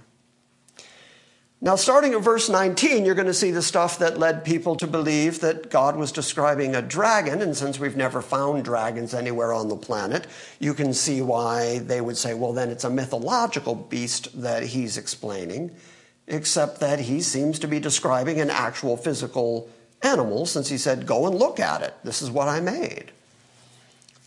Now, 1.62 1.76
starting 1.76 2.14
in 2.14 2.22
verse 2.22 2.48
19, 2.48 3.04
you're 3.04 3.16
going 3.16 3.28
to 3.28 3.34
see 3.34 3.52
the 3.52 3.62
stuff 3.62 4.00
that 4.00 4.18
led 4.18 4.46
people 4.46 4.78
to 4.78 4.88
believe 4.88 5.42
that 5.42 5.70
God 5.70 5.98
was 5.98 6.14
describing 6.14 6.74
a 6.74 6.82
dragon. 6.82 7.42
And 7.42 7.56
since 7.56 7.78
we've 7.78 7.98
never 7.98 8.22
found 8.22 8.64
dragons 8.64 9.14
anywhere 9.14 9.52
on 9.52 9.68
the 9.68 9.76
planet, 9.76 10.26
you 10.60 10.74
can 10.74 10.94
see 10.94 11.22
why 11.22 11.80
they 11.80 12.00
would 12.00 12.16
say, 12.16 12.34
well, 12.34 12.54
then 12.54 12.70
it's 12.70 12.86
a 12.86 12.90
mythological 12.90 13.76
beast 13.76 14.42
that 14.42 14.64
he's 14.64 14.98
explaining, 14.98 15.76
except 16.28 16.80
that 16.80 17.02
he 17.02 17.20
seems 17.20 17.60
to 17.60 17.68
be 17.68 17.82
describing 17.82 18.40
an 18.40 18.50
actual 18.50 18.96
physical 18.96 19.70
animal 20.02 20.46
since 20.46 20.70
he 20.70 20.78
said, 20.78 21.06
go 21.06 21.28
and 21.28 21.36
look 21.36 21.60
at 21.60 21.82
it. 21.82 21.94
This 22.06 22.22
is 22.22 22.32
what 22.32 22.48
I 22.48 22.62
made. 22.62 23.12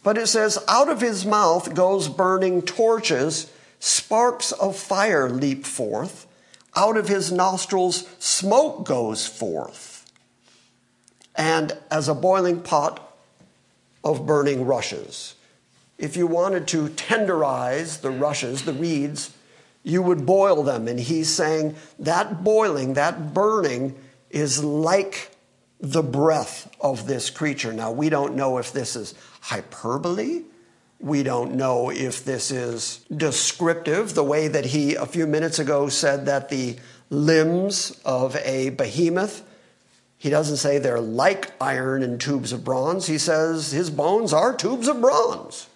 But 0.03 0.19
it 0.19 0.27
says, 0.27 0.59
out 0.67 0.89
of 0.89 1.01
his 1.01 1.25
mouth 1.25 1.75
goes 1.75 2.09
burning 2.09 2.63
torches, 2.63 3.51
sparks 3.79 4.53
of 4.53 4.77
fire 4.77 5.29
leap 5.29 5.65
forth, 5.65 6.27
out 6.75 6.97
of 6.97 7.09
his 7.09 7.31
nostrils 7.31 8.09
smoke 8.19 8.85
goes 8.85 9.27
forth. 9.27 10.05
and 11.35 11.77
as 11.91 12.09
a 12.09 12.15
boiling 12.15 12.61
pot 12.61 13.17
of 14.05 14.27
burning 14.27 14.65
rushes. 14.65 15.35
If 15.99 16.17
you 16.17 16.27
wanted 16.27 16.67
to 16.69 16.89
tenderize 16.89 18.01
the 18.01 18.11
rushes, 18.11 18.63
the 18.63 18.73
reeds, 18.73 19.35
you 19.83 20.03
would 20.03 20.27
boil 20.27 20.63
them. 20.63 20.89
And 20.89 20.99
he's 20.99 21.29
saying 21.29 21.77
that 21.99 22.43
boiling, 22.43 22.95
that 22.95 23.33
burning, 23.33 23.97
is 24.31 24.65
like 24.65 25.31
the 25.81 26.03
breath 26.03 26.75
of 26.81 27.07
this 27.07 27.31
creature. 27.31 27.73
Now, 27.73 27.93
we 27.93 28.09
don't 28.09 28.35
know 28.35 28.59
if 28.59 28.73
this 28.73 28.97
is 28.97 29.15
hyperbole. 29.43 30.43
We 31.01 31.25
don't 31.25 31.57
know 31.57 31.91
if 31.91 32.25
this 32.25 32.51
is 32.51 33.05
descriptive, 33.15 34.15
the 34.15 34.25
way 34.25 34.49
that 34.49 34.67
he 34.67 34.95
a 34.95 35.05
few 35.05 35.27
minutes 35.27 35.59
ago 35.59 35.89
said 35.89 36.27
that 36.27 36.49
the 36.49 36.77
limbs 37.11 38.01
of 38.05 38.37
a 38.37 38.71
behemoth, 38.71 39.43
he 40.17 40.31
doesn't 40.31 40.59
say 40.59 40.79
they're 40.79 41.01
like 41.01 41.53
iron 41.61 42.05
and 42.05 42.21
tubes 42.21 42.53
of 42.53 42.63
bronze. 42.63 43.09
He 43.09 43.19
says 43.19 43.73
his 43.73 43.91
bones 43.91 44.33
are 44.33 44.55
tubes 44.55 44.87
of 44.87 45.01
bronze. 45.01 45.67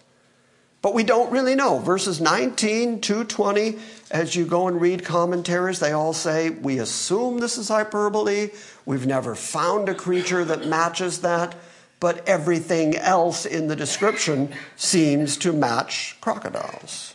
But 0.81 0.95
we 0.95 1.03
don't 1.03 1.33
really 1.33 1.57
know. 1.57 1.81
Verses 1.81 2.21
19 2.21 3.01
to 3.01 3.25
20, 3.25 3.77
as 4.13 4.37
you 4.37 4.47
go 4.47 4.69
and 4.69 4.81
read 4.81 5.05
commentaries, 5.05 5.81
they 5.81 5.91
all 5.91 6.13
say, 6.13 6.51
We 6.51 6.79
assume 6.79 7.41
this 7.41 7.59
is 7.59 7.67
hyperbole. 7.67 8.51
We've 8.85 9.07
never 9.07 9.35
found 9.35 9.89
a 9.89 9.95
creature 9.97 10.45
that 10.45 10.69
matches 10.69 11.23
that. 11.23 11.57
But 11.99 12.29
everything 12.29 12.97
else 12.97 13.47
in 13.47 13.69
the 13.69 13.77
description 13.77 14.53
seems 14.77 15.37
to 15.39 15.53
match 15.53 16.17
crocodiles. 16.21 17.15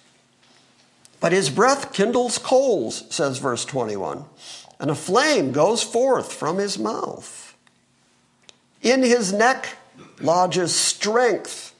But 1.19 1.31
his 1.31 1.51
breath 1.51 1.93
kindles 1.93 2.39
coals, 2.39 3.03
says 3.13 3.37
verse 3.37 3.63
21, 3.63 4.25
and 4.79 4.89
a 4.89 4.95
flame 4.95 5.51
goes 5.51 5.83
forth 5.83 6.33
from 6.33 6.57
his 6.57 6.79
mouth. 6.79 7.55
In 8.81 9.03
his 9.03 9.31
neck 9.31 9.77
lodges 10.19 10.75
strength 10.75 11.75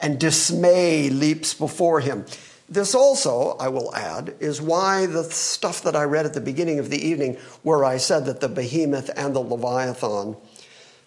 and 0.00 0.20
dismay 0.20 1.08
leaps 1.08 1.54
before 1.54 2.00
him. 2.00 2.26
This 2.68 2.94
also, 2.94 3.56
I 3.58 3.68
will 3.68 3.94
add, 3.94 4.34
is 4.40 4.60
why 4.60 5.06
the 5.06 5.24
stuff 5.24 5.82
that 5.82 5.96
I 5.96 6.02
read 6.02 6.26
at 6.26 6.34
the 6.34 6.40
beginning 6.40 6.78
of 6.78 6.90
the 6.90 7.06
evening, 7.06 7.38
where 7.62 7.84
I 7.84 7.96
said 7.96 8.26
that 8.26 8.40
the 8.40 8.48
behemoth 8.48 9.08
and 9.16 9.34
the 9.34 9.40
leviathan, 9.40 10.36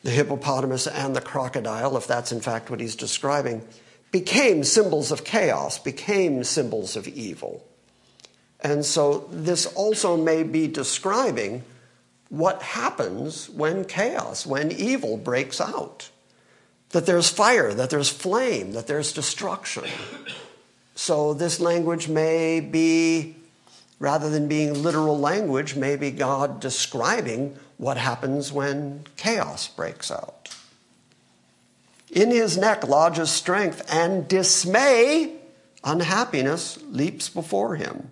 the 0.03 0.11
hippopotamus 0.11 0.87
and 0.87 1.15
the 1.15 1.21
crocodile, 1.21 1.97
if 1.97 2.07
that's 2.07 2.31
in 2.31 2.41
fact 2.41 2.69
what 2.69 2.79
he's 2.79 2.95
describing, 2.95 3.65
became 4.11 4.63
symbols 4.63 5.11
of 5.11 5.23
chaos, 5.23 5.77
became 5.77 6.43
symbols 6.43 6.95
of 6.95 7.07
evil. 7.07 7.65
And 8.61 8.85
so 8.85 9.29
this 9.31 9.65
also 9.65 10.17
may 10.17 10.43
be 10.43 10.67
describing 10.67 11.63
what 12.29 12.61
happens 12.61 13.49
when 13.49 13.85
chaos, 13.85 14.45
when 14.45 14.71
evil 14.71 15.17
breaks 15.17 15.59
out 15.59 16.09
that 16.89 17.05
there's 17.05 17.29
fire, 17.29 17.73
that 17.73 17.89
there's 17.89 18.09
flame, 18.09 18.71
that 18.73 18.87
there's 18.87 19.13
destruction. 19.13 19.85
So 20.95 21.33
this 21.33 21.59
language 21.59 22.07
may 22.07 22.59
be, 22.59 23.35
rather 23.99 24.29
than 24.29 24.47
being 24.47 24.81
literal 24.81 25.17
language, 25.19 25.75
maybe 25.75 26.11
God 26.11 26.59
describing 26.59 27.57
what 27.79 27.95
happens 27.95 28.51
when 28.51 29.05
chaos 29.15 29.69
breaks 29.69 30.11
out. 30.11 30.53
In 32.11 32.29
his 32.29 32.57
neck 32.57 32.85
lodges 32.85 33.31
strength, 33.31 33.81
and 33.89 34.27
dismay, 34.27 35.37
unhappiness, 35.81 36.77
leaps 36.89 37.29
before 37.29 37.77
him. 37.77 38.11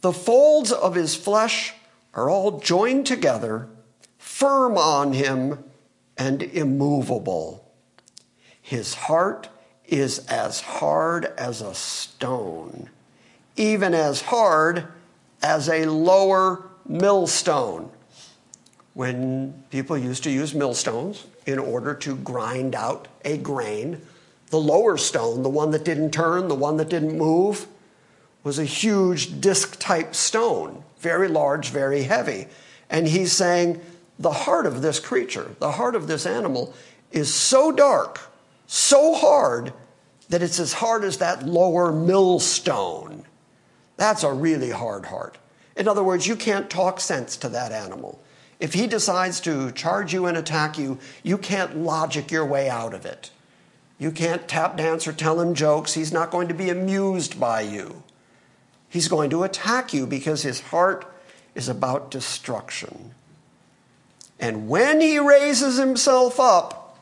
The 0.00 0.14
folds 0.14 0.72
of 0.72 0.94
his 0.94 1.14
flesh 1.14 1.74
are 2.14 2.30
all 2.30 2.60
joined 2.60 3.06
together, 3.06 3.68
firm 4.16 4.78
on 4.78 5.12
him 5.12 5.62
and 6.16 6.42
immovable. 6.42 7.70
His 8.62 8.94
heart 8.94 9.50
is 9.86 10.20
as 10.28 10.62
hard 10.62 11.26
as 11.36 11.60
a 11.60 11.74
stone, 11.74 12.88
even 13.56 13.92
as 13.92 14.22
hard 14.22 14.86
as 15.42 15.68
a 15.68 15.84
lower 15.84 16.70
millstone. 16.86 17.90
When 19.00 19.64
people 19.70 19.96
used 19.96 20.24
to 20.24 20.30
use 20.30 20.52
millstones 20.52 21.24
in 21.46 21.58
order 21.58 21.94
to 21.94 22.16
grind 22.16 22.74
out 22.74 23.08
a 23.24 23.38
grain, 23.38 24.02
the 24.50 24.60
lower 24.60 24.98
stone, 24.98 25.42
the 25.42 25.48
one 25.48 25.70
that 25.70 25.86
didn't 25.86 26.10
turn, 26.10 26.48
the 26.48 26.54
one 26.54 26.76
that 26.76 26.90
didn't 26.90 27.16
move, 27.16 27.66
was 28.44 28.58
a 28.58 28.64
huge 28.66 29.40
disc 29.40 29.80
type 29.80 30.14
stone, 30.14 30.84
very 30.98 31.28
large, 31.28 31.70
very 31.70 32.02
heavy. 32.02 32.46
And 32.90 33.08
he's 33.08 33.32
saying 33.32 33.80
the 34.18 34.32
heart 34.32 34.66
of 34.66 34.82
this 34.82 35.00
creature, 35.00 35.56
the 35.60 35.72
heart 35.72 35.94
of 35.94 36.06
this 36.06 36.26
animal, 36.26 36.74
is 37.10 37.32
so 37.32 37.72
dark, 37.72 38.20
so 38.66 39.14
hard, 39.14 39.72
that 40.28 40.42
it's 40.42 40.60
as 40.60 40.74
hard 40.74 41.04
as 41.04 41.16
that 41.16 41.46
lower 41.46 41.90
millstone. 41.90 43.24
That's 43.96 44.24
a 44.24 44.30
really 44.34 44.72
hard 44.72 45.06
heart. 45.06 45.38
In 45.74 45.88
other 45.88 46.04
words, 46.04 46.26
you 46.26 46.36
can't 46.36 46.68
talk 46.68 47.00
sense 47.00 47.38
to 47.38 47.48
that 47.48 47.72
animal. 47.72 48.20
If 48.60 48.74
he 48.74 48.86
decides 48.86 49.40
to 49.40 49.72
charge 49.72 50.12
you 50.12 50.26
and 50.26 50.36
attack 50.36 50.78
you, 50.78 50.98
you 51.22 51.38
can't 51.38 51.78
logic 51.78 52.30
your 52.30 52.44
way 52.44 52.68
out 52.68 52.92
of 52.92 53.06
it. 53.06 53.30
You 53.98 54.10
can't 54.10 54.46
tap 54.46 54.76
dance 54.76 55.08
or 55.08 55.12
tell 55.12 55.40
him 55.40 55.54
jokes. 55.54 55.94
He's 55.94 56.12
not 56.12 56.30
going 56.30 56.48
to 56.48 56.54
be 56.54 56.68
amused 56.68 57.40
by 57.40 57.62
you. 57.62 58.02
He's 58.88 59.08
going 59.08 59.30
to 59.30 59.44
attack 59.44 59.94
you 59.94 60.06
because 60.06 60.42
his 60.42 60.60
heart 60.60 61.10
is 61.54 61.68
about 61.68 62.10
destruction. 62.10 63.14
And 64.38 64.68
when 64.68 65.00
he 65.00 65.18
raises 65.18 65.76
himself 65.76 66.38
up, 66.38 66.98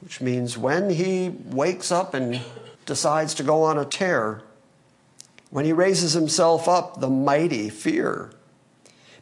which 0.00 0.20
means 0.20 0.58
when 0.58 0.90
he 0.90 1.28
wakes 1.28 1.92
up 1.92 2.12
and 2.12 2.40
decides 2.86 3.34
to 3.34 3.42
go 3.44 3.62
on 3.62 3.78
a 3.78 3.84
tear, 3.84 4.42
when 5.50 5.64
he 5.64 5.72
raises 5.72 6.12
himself 6.12 6.68
up, 6.68 7.00
the 7.00 7.08
mighty 7.08 7.70
fear. 7.70 8.30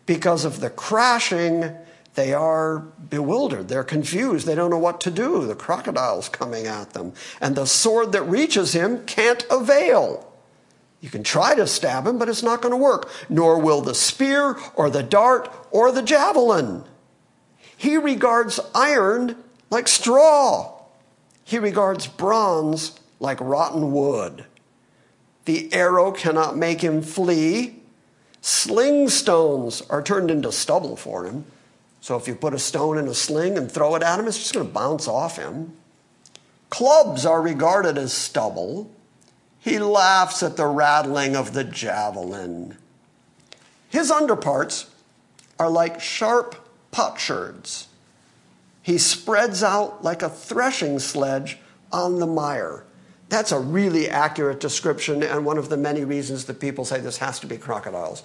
Because 0.07 0.45
of 0.45 0.61
the 0.61 0.71
crashing, 0.71 1.77
they 2.15 2.35
are 2.35 2.81
bewildered. 2.81 3.69
They're 3.69 3.85
confused. 3.85 4.47
They 4.47 4.55
don't 4.55 4.71
know 4.71 4.79
what 4.79 5.01
to 5.03 5.11
do. 5.11 5.47
The 5.47 5.55
crocodile's 5.55 6.29
coming 6.29 6.67
at 6.67 6.93
them. 6.93 7.13
And 7.41 7.55
the 7.55 7.67
sword 7.67 8.13
that 8.13 8.23
reaches 8.23 8.73
him 8.73 9.05
can't 9.07 9.47
avail. 9.51 10.27
You 11.01 11.09
can 11.09 11.23
try 11.23 11.55
to 11.55 11.67
stab 11.67 12.07
him, 12.07 12.19
but 12.19 12.29
it's 12.29 12.43
not 12.43 12.61
going 12.61 12.73
to 12.73 12.77
work. 12.77 13.11
Nor 13.29 13.59
will 13.59 13.81
the 13.81 13.95
spear 13.95 14.59
or 14.75 14.91
the 14.91 15.03
dart 15.03 15.51
or 15.71 15.93
the 15.93 16.03
javelin. 16.03 16.85
He 17.77 17.97
regards 17.97 18.61
iron 18.75 19.37
like 19.71 19.89
straw. 19.89 20.83
He 21.45 21.59
regards 21.59 22.07
bronze 22.07 23.01
like 23.19 23.41
rotten 23.41 23.93
wood. 23.93 24.45
The 25.47 25.73
arrow 25.73 26.13
cannot 26.13 26.57
make 26.57 26.83
him 26.83 27.01
flee. 27.01 27.80
Sling 28.41 29.09
stones 29.09 29.83
are 29.91 30.03
turned 30.03 30.31
into 30.31 30.51
stubble 30.53 30.97
for 30.97 31.25
him. 31.25 31.45
So 32.01 32.17
if 32.17 32.27
you 32.27 32.35
put 32.35 32.55
a 32.55 32.59
stone 32.59 32.97
in 32.97 33.09
a 33.09 33.15
sling 33.15 33.59
and 33.59 33.71
throw 33.71 33.95
it 33.95 34.03
at 34.03 34.19
him, 34.19 34.27
it's 34.27 34.39
just 34.39 34.55
going 34.55 34.67
to 34.67 34.73
bounce 34.73 35.07
off 35.07 35.37
him. 35.37 35.77
Clubs 36.71 37.27
are 37.27 37.43
regarded 37.43 37.99
as 37.99 38.13
stubble. 38.13 38.91
He 39.59 39.79
laughs 39.79 40.43
at 40.43 40.57
the 40.57 40.67
rattling 40.67 41.37
of 41.37 41.53
the 41.53 41.65
javelin. 41.65 42.79
His 43.91 44.11
underparts 44.11 44.89
are 45.59 45.69
like 45.69 46.01
sharp 46.01 46.55
potsherds. 46.91 47.89
He 48.83 48.97
spreads 48.97 49.63
out 49.63 50.03
like 50.03 50.23
a 50.23 50.31
threshing 50.31 50.99
sledge 50.99 51.59
on 51.93 52.19
the 52.19 52.27
mire. 52.27 52.85
That's 53.31 53.53
a 53.53 53.61
really 53.61 54.09
accurate 54.11 54.59
description, 54.59 55.23
and 55.23 55.45
one 55.45 55.57
of 55.57 55.69
the 55.69 55.77
many 55.77 56.05
reasons 56.05 56.47
that 56.47 56.59
people 56.59 56.85
say 56.85 56.99
this 56.99 57.19
has 57.19 57.39
to 57.41 57.47
be 57.47 57.57
crocodiles. 57.57 58.25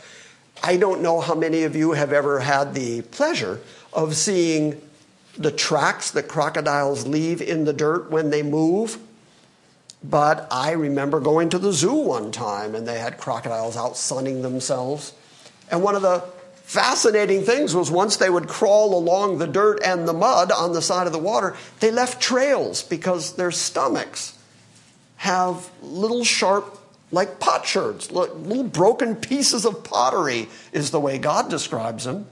I 0.63 0.77
don't 0.77 1.01
know 1.01 1.21
how 1.21 1.35
many 1.35 1.61
of 1.61 1.75
you 1.75 1.91
have 1.91 2.11
ever 2.11 2.39
had 2.39 2.73
the 2.73 3.03
pleasure 3.03 3.61
of 3.93 4.15
seeing 4.15 4.81
the 5.37 5.51
tracks 5.51 6.09
that 6.11 6.27
crocodiles 6.27 7.05
leave 7.05 7.39
in 7.39 7.65
the 7.65 7.73
dirt 7.73 8.09
when 8.09 8.31
they 8.31 8.41
move. 8.41 8.97
But 10.03 10.47
I 10.49 10.71
remember 10.71 11.19
going 11.19 11.49
to 11.49 11.59
the 11.59 11.71
zoo 11.71 11.93
one 11.93 12.31
time 12.31 12.73
and 12.73 12.87
they 12.87 12.97
had 12.97 13.19
crocodiles 13.19 13.77
out 13.77 13.97
sunning 13.97 14.41
themselves. 14.41 15.13
And 15.69 15.83
one 15.83 15.95
of 15.95 16.01
the 16.01 16.23
fascinating 16.63 17.43
things 17.43 17.75
was 17.75 17.91
once 17.91 18.17
they 18.17 18.29
would 18.29 18.47
crawl 18.47 18.97
along 18.97 19.37
the 19.37 19.47
dirt 19.47 19.81
and 19.85 20.07
the 20.07 20.13
mud 20.13 20.51
on 20.51 20.73
the 20.73 20.81
side 20.81 21.05
of 21.05 21.13
the 21.13 21.19
water, 21.19 21.55
they 21.79 21.91
left 21.91 22.19
trails 22.19 22.81
because 22.81 23.33
their 23.33 23.51
stomachs 23.51 24.35
have 25.25 25.69
little 25.81 26.23
sharp, 26.23 26.77
like 27.11 27.39
potsherds, 27.39 28.11
little 28.11 28.63
broken 28.63 29.15
pieces 29.15 29.65
of 29.65 29.83
pottery, 29.83 30.47
is 30.71 30.91
the 30.91 30.99
way 30.99 31.17
God 31.17 31.49
describes 31.49 32.03
them, 32.05 32.27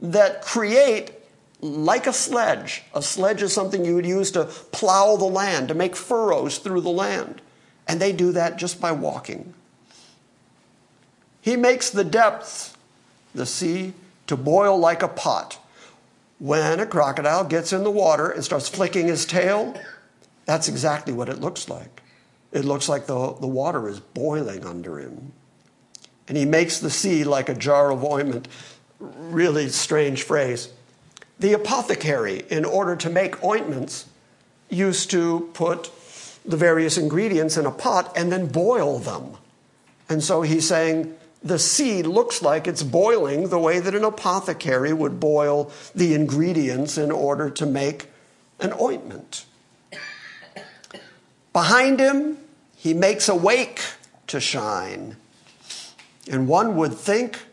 that 0.00 0.42
create 0.42 1.12
like 1.60 2.06
a 2.06 2.12
sledge. 2.12 2.82
A 2.94 3.02
sledge 3.02 3.42
is 3.42 3.52
something 3.52 3.84
you 3.84 3.94
would 3.94 4.06
use 4.06 4.30
to 4.32 4.44
plow 4.72 5.16
the 5.16 5.26
land, 5.26 5.68
to 5.68 5.74
make 5.74 5.94
furrows 5.94 6.58
through 6.58 6.80
the 6.80 6.90
land. 6.90 7.40
And 7.86 8.00
they 8.00 8.12
do 8.12 8.32
that 8.32 8.56
just 8.56 8.80
by 8.80 8.92
walking. 8.92 9.52
He 11.42 11.56
makes 11.56 11.90
the 11.90 12.04
depths 12.04 12.76
the 13.34 13.46
sea 13.46 13.92
to 14.26 14.36
boil 14.36 14.78
like 14.78 15.02
a 15.02 15.08
pot. 15.08 15.58
when 16.42 16.80
a 16.80 16.86
crocodile 16.86 17.44
gets 17.44 17.72
in 17.72 17.84
the 17.84 17.90
water 17.90 18.28
and 18.28 18.42
starts 18.42 18.68
flicking 18.68 19.06
his 19.06 19.24
tail, 19.24 19.80
that's 20.44 20.66
exactly 20.66 21.12
what 21.12 21.28
it 21.28 21.40
looks 21.40 21.68
like. 21.68 22.01
It 22.52 22.64
looks 22.64 22.88
like 22.88 23.06
the, 23.06 23.34
the 23.34 23.46
water 23.46 23.88
is 23.88 24.00
boiling 24.00 24.64
under 24.66 24.98
him. 24.98 25.32
And 26.28 26.36
he 26.36 26.44
makes 26.44 26.78
the 26.78 26.90
sea 26.90 27.24
like 27.24 27.48
a 27.48 27.54
jar 27.54 27.90
of 27.90 28.04
ointment. 28.04 28.46
Really 29.00 29.68
strange 29.68 30.22
phrase. 30.22 30.68
The 31.38 31.54
apothecary, 31.54 32.44
in 32.50 32.64
order 32.64 32.94
to 32.96 33.10
make 33.10 33.42
ointments, 33.42 34.06
used 34.68 35.10
to 35.10 35.50
put 35.54 35.90
the 36.44 36.56
various 36.56 36.96
ingredients 36.96 37.56
in 37.56 37.66
a 37.66 37.70
pot 37.70 38.12
and 38.16 38.30
then 38.30 38.46
boil 38.46 38.98
them. 38.98 39.36
And 40.08 40.22
so 40.22 40.42
he's 40.42 40.68
saying 40.68 41.16
the 41.42 41.58
sea 41.58 42.02
looks 42.02 42.42
like 42.42 42.66
it's 42.66 42.82
boiling 42.82 43.48
the 43.48 43.58
way 43.58 43.80
that 43.80 43.94
an 43.94 44.04
apothecary 44.04 44.92
would 44.92 45.18
boil 45.18 45.72
the 45.94 46.14
ingredients 46.14 46.98
in 46.98 47.10
order 47.10 47.50
to 47.50 47.66
make 47.66 48.08
an 48.60 48.72
ointment. 48.80 49.44
Behind 51.52 51.98
him, 51.98 52.38
he 52.82 52.92
makes 52.92 53.28
a 53.28 53.34
wake 53.36 53.80
to 54.26 54.40
shine. 54.40 55.16
And 56.28 56.48
one 56.48 56.74
would 56.74 56.94
think 56.94 57.46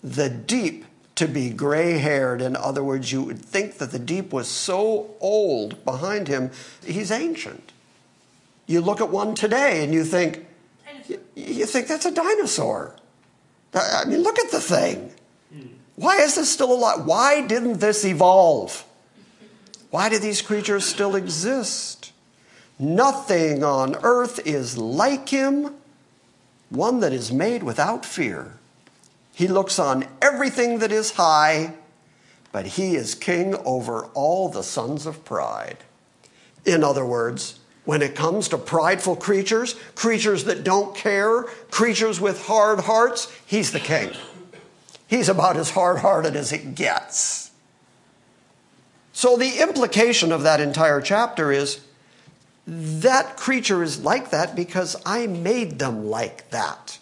the 0.00 0.30
deep 0.30 0.84
to 1.16 1.26
be 1.26 1.50
gray 1.50 1.98
haired. 1.98 2.40
In 2.40 2.54
other 2.54 2.84
words, 2.84 3.10
you 3.10 3.20
would 3.24 3.40
think 3.40 3.78
that 3.78 3.90
the 3.90 3.98
deep 3.98 4.32
was 4.32 4.46
so 4.46 5.16
old 5.18 5.84
behind 5.84 6.28
him, 6.28 6.52
he's 6.86 7.10
ancient. 7.10 7.72
You 8.68 8.80
look 8.80 9.00
at 9.00 9.10
one 9.10 9.34
today 9.34 9.82
and 9.82 9.92
you 9.92 10.04
think, 10.04 10.46
you 11.34 11.66
think 11.66 11.88
that's 11.88 12.06
a 12.06 12.14
dinosaur. 12.14 12.94
I 13.74 14.04
mean, 14.04 14.22
look 14.22 14.38
at 14.38 14.52
the 14.52 14.60
thing. 14.60 15.10
Why 15.96 16.18
is 16.18 16.36
this 16.36 16.48
still 16.48 16.72
alive? 16.72 17.06
Why 17.06 17.44
didn't 17.44 17.80
this 17.80 18.04
evolve? 18.04 18.84
Why 19.90 20.08
do 20.08 20.20
these 20.20 20.40
creatures 20.40 20.84
still 20.84 21.16
exist? 21.16 22.09
Nothing 22.80 23.62
on 23.62 23.94
earth 24.02 24.40
is 24.46 24.78
like 24.78 25.28
him, 25.28 25.74
one 26.70 27.00
that 27.00 27.12
is 27.12 27.30
made 27.30 27.62
without 27.62 28.06
fear. 28.06 28.54
He 29.34 29.46
looks 29.48 29.78
on 29.78 30.06
everything 30.22 30.78
that 30.78 30.90
is 30.90 31.12
high, 31.12 31.74
but 32.52 32.66
he 32.66 32.96
is 32.96 33.14
king 33.14 33.54
over 33.66 34.06
all 34.14 34.48
the 34.48 34.62
sons 34.62 35.04
of 35.04 35.26
pride. 35.26 35.76
In 36.64 36.82
other 36.82 37.04
words, 37.04 37.60
when 37.84 38.00
it 38.00 38.14
comes 38.14 38.48
to 38.48 38.56
prideful 38.56 39.16
creatures, 39.16 39.74
creatures 39.94 40.44
that 40.44 40.64
don't 40.64 40.96
care, 40.96 41.42
creatures 41.70 42.18
with 42.18 42.46
hard 42.46 42.80
hearts, 42.80 43.30
he's 43.44 43.72
the 43.72 43.80
king. 43.80 44.10
He's 45.06 45.28
about 45.28 45.58
as 45.58 45.72
hard 45.72 45.98
hearted 45.98 46.34
as 46.34 46.50
it 46.50 46.74
gets. 46.76 47.50
So, 49.12 49.36
the 49.36 49.60
implication 49.60 50.32
of 50.32 50.44
that 50.44 50.60
entire 50.60 51.02
chapter 51.02 51.52
is 51.52 51.80
that 52.72 53.36
creature 53.36 53.82
is 53.82 54.04
like 54.04 54.30
that 54.30 54.54
because 54.54 54.94
I 55.04 55.26
made 55.26 55.80
them 55.80 56.06
like 56.06 56.48
that. 56.50 57.00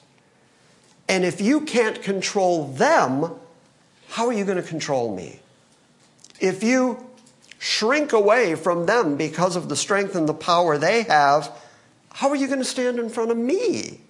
And 1.07 1.26
if 1.26 1.42
you 1.42 1.61
can't 1.61 2.02
control 2.02 2.68
them, 2.68 3.33
how 4.09 4.28
are 4.28 4.33
you 4.33 4.46
going 4.46 4.57
to 4.57 4.66
control 4.66 5.14
me? 5.14 5.40
If 6.40 6.62
you 6.62 7.07
shrink 7.59 8.14
away 8.14 8.54
from 8.54 8.87
them 8.87 9.18
because 9.18 9.57
of 9.57 9.68
the 9.68 9.76
strength 9.76 10.14
and 10.14 10.26
the 10.26 10.33
power 10.33 10.78
they 10.78 11.02
have, 11.02 11.52
how 12.14 12.31
are 12.31 12.37
you 12.37 12.46
going 12.46 12.61
to 12.61 12.64
stand 12.64 12.98
in 12.98 13.11
front 13.11 13.31
of 13.31 13.37
me? 13.37 14.00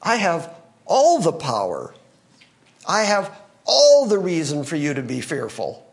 I 0.00 0.16
have 0.16 0.54
all 0.86 1.20
the 1.20 1.32
power. 1.32 1.94
I 2.86 3.02
have 3.02 3.38
all 3.66 4.06
the 4.06 4.18
reason 4.18 4.64
for 4.64 4.76
you 4.76 4.94
to 4.94 5.02
be 5.02 5.20
fearful. 5.20 5.86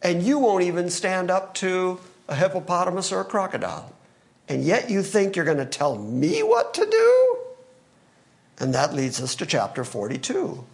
And 0.00 0.22
you 0.22 0.38
won't 0.38 0.64
even 0.64 0.88
stand 0.88 1.30
up 1.30 1.52
to 1.56 2.00
a 2.26 2.34
hippopotamus 2.34 3.12
or 3.12 3.20
a 3.20 3.24
crocodile. 3.24 3.92
And 4.50 4.64
yet 4.64 4.90
you 4.90 5.04
think 5.04 5.36
you're 5.36 5.44
going 5.44 5.58
to 5.58 5.64
tell 5.64 5.96
me 5.96 6.42
what 6.42 6.74
to 6.74 6.84
do? 6.84 7.38
And 8.58 8.74
that 8.74 8.92
leads 8.92 9.22
us 9.22 9.36
to 9.36 9.46
chapter 9.46 9.84
42. 9.84 10.64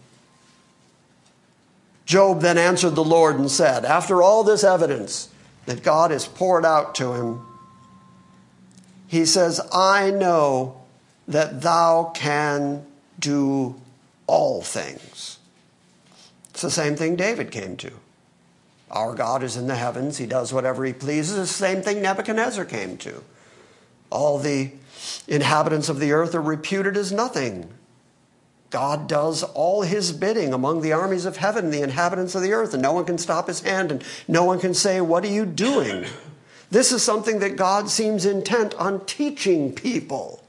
Job 2.07 2.41
then 2.41 2.57
answered 2.57 2.95
the 2.95 3.03
Lord 3.03 3.37
and 3.37 3.51
said, 3.51 3.85
After 3.85 4.23
all 4.23 4.43
this 4.43 4.63
evidence, 4.63 5.29
that 5.67 5.83
God 5.83 6.09
has 6.09 6.25
poured 6.25 6.65
out 6.65 6.95
to 6.95 7.13
him, 7.13 7.41
he 9.05 9.25
says, 9.27 9.61
I 9.71 10.09
know 10.09 10.81
that 11.27 11.61
thou 11.61 12.11
can 12.15 12.83
do 13.19 13.75
all 14.25 14.63
things. 14.63 15.37
It's 16.49 16.63
the 16.63 16.71
same 16.71 16.95
thing 16.95 17.15
David 17.15 17.51
came 17.51 17.77
to. 17.77 17.91
Our 18.89 19.13
God 19.13 19.43
is 19.43 19.55
in 19.55 19.67
the 19.67 19.75
heavens, 19.75 20.17
he 20.17 20.25
does 20.25 20.51
whatever 20.51 20.83
he 20.83 20.93
pleases. 20.93 21.37
It's 21.37 21.51
the 21.51 21.65
same 21.67 21.83
thing 21.83 22.01
Nebuchadnezzar 22.01 22.65
came 22.65 22.97
to. 22.97 23.23
All 24.09 24.39
the 24.39 24.71
inhabitants 25.27 25.89
of 25.89 25.99
the 25.99 26.11
earth 26.11 26.33
are 26.35 26.41
reputed 26.41 26.97
as 26.97 27.11
nothing. 27.11 27.69
God 28.69 29.07
does 29.07 29.43
all 29.43 29.83
his 29.83 30.11
bidding 30.11 30.53
among 30.53 30.81
the 30.81 30.91
armies 30.91 31.25
of 31.25 31.37
heaven, 31.37 31.71
the 31.71 31.81
inhabitants 31.81 32.35
of 32.35 32.41
the 32.41 32.53
earth, 32.53 32.73
and 32.73 32.83
no 32.83 32.91
one 32.91 33.05
can 33.05 33.17
stop 33.17 33.47
his 33.47 33.61
hand, 33.61 33.91
and 33.91 34.03
no 34.27 34.43
one 34.43 34.59
can 34.59 34.73
say, 34.73 34.99
What 34.99 35.23
are 35.23 35.29
you 35.29 35.45
doing? 35.45 36.05
This 36.69 36.91
is 36.91 37.01
something 37.01 37.39
that 37.39 37.55
God 37.55 37.89
seems 37.89 38.25
intent 38.25 38.73
on 38.73 39.05
teaching 39.05 39.71
people. 39.71 40.43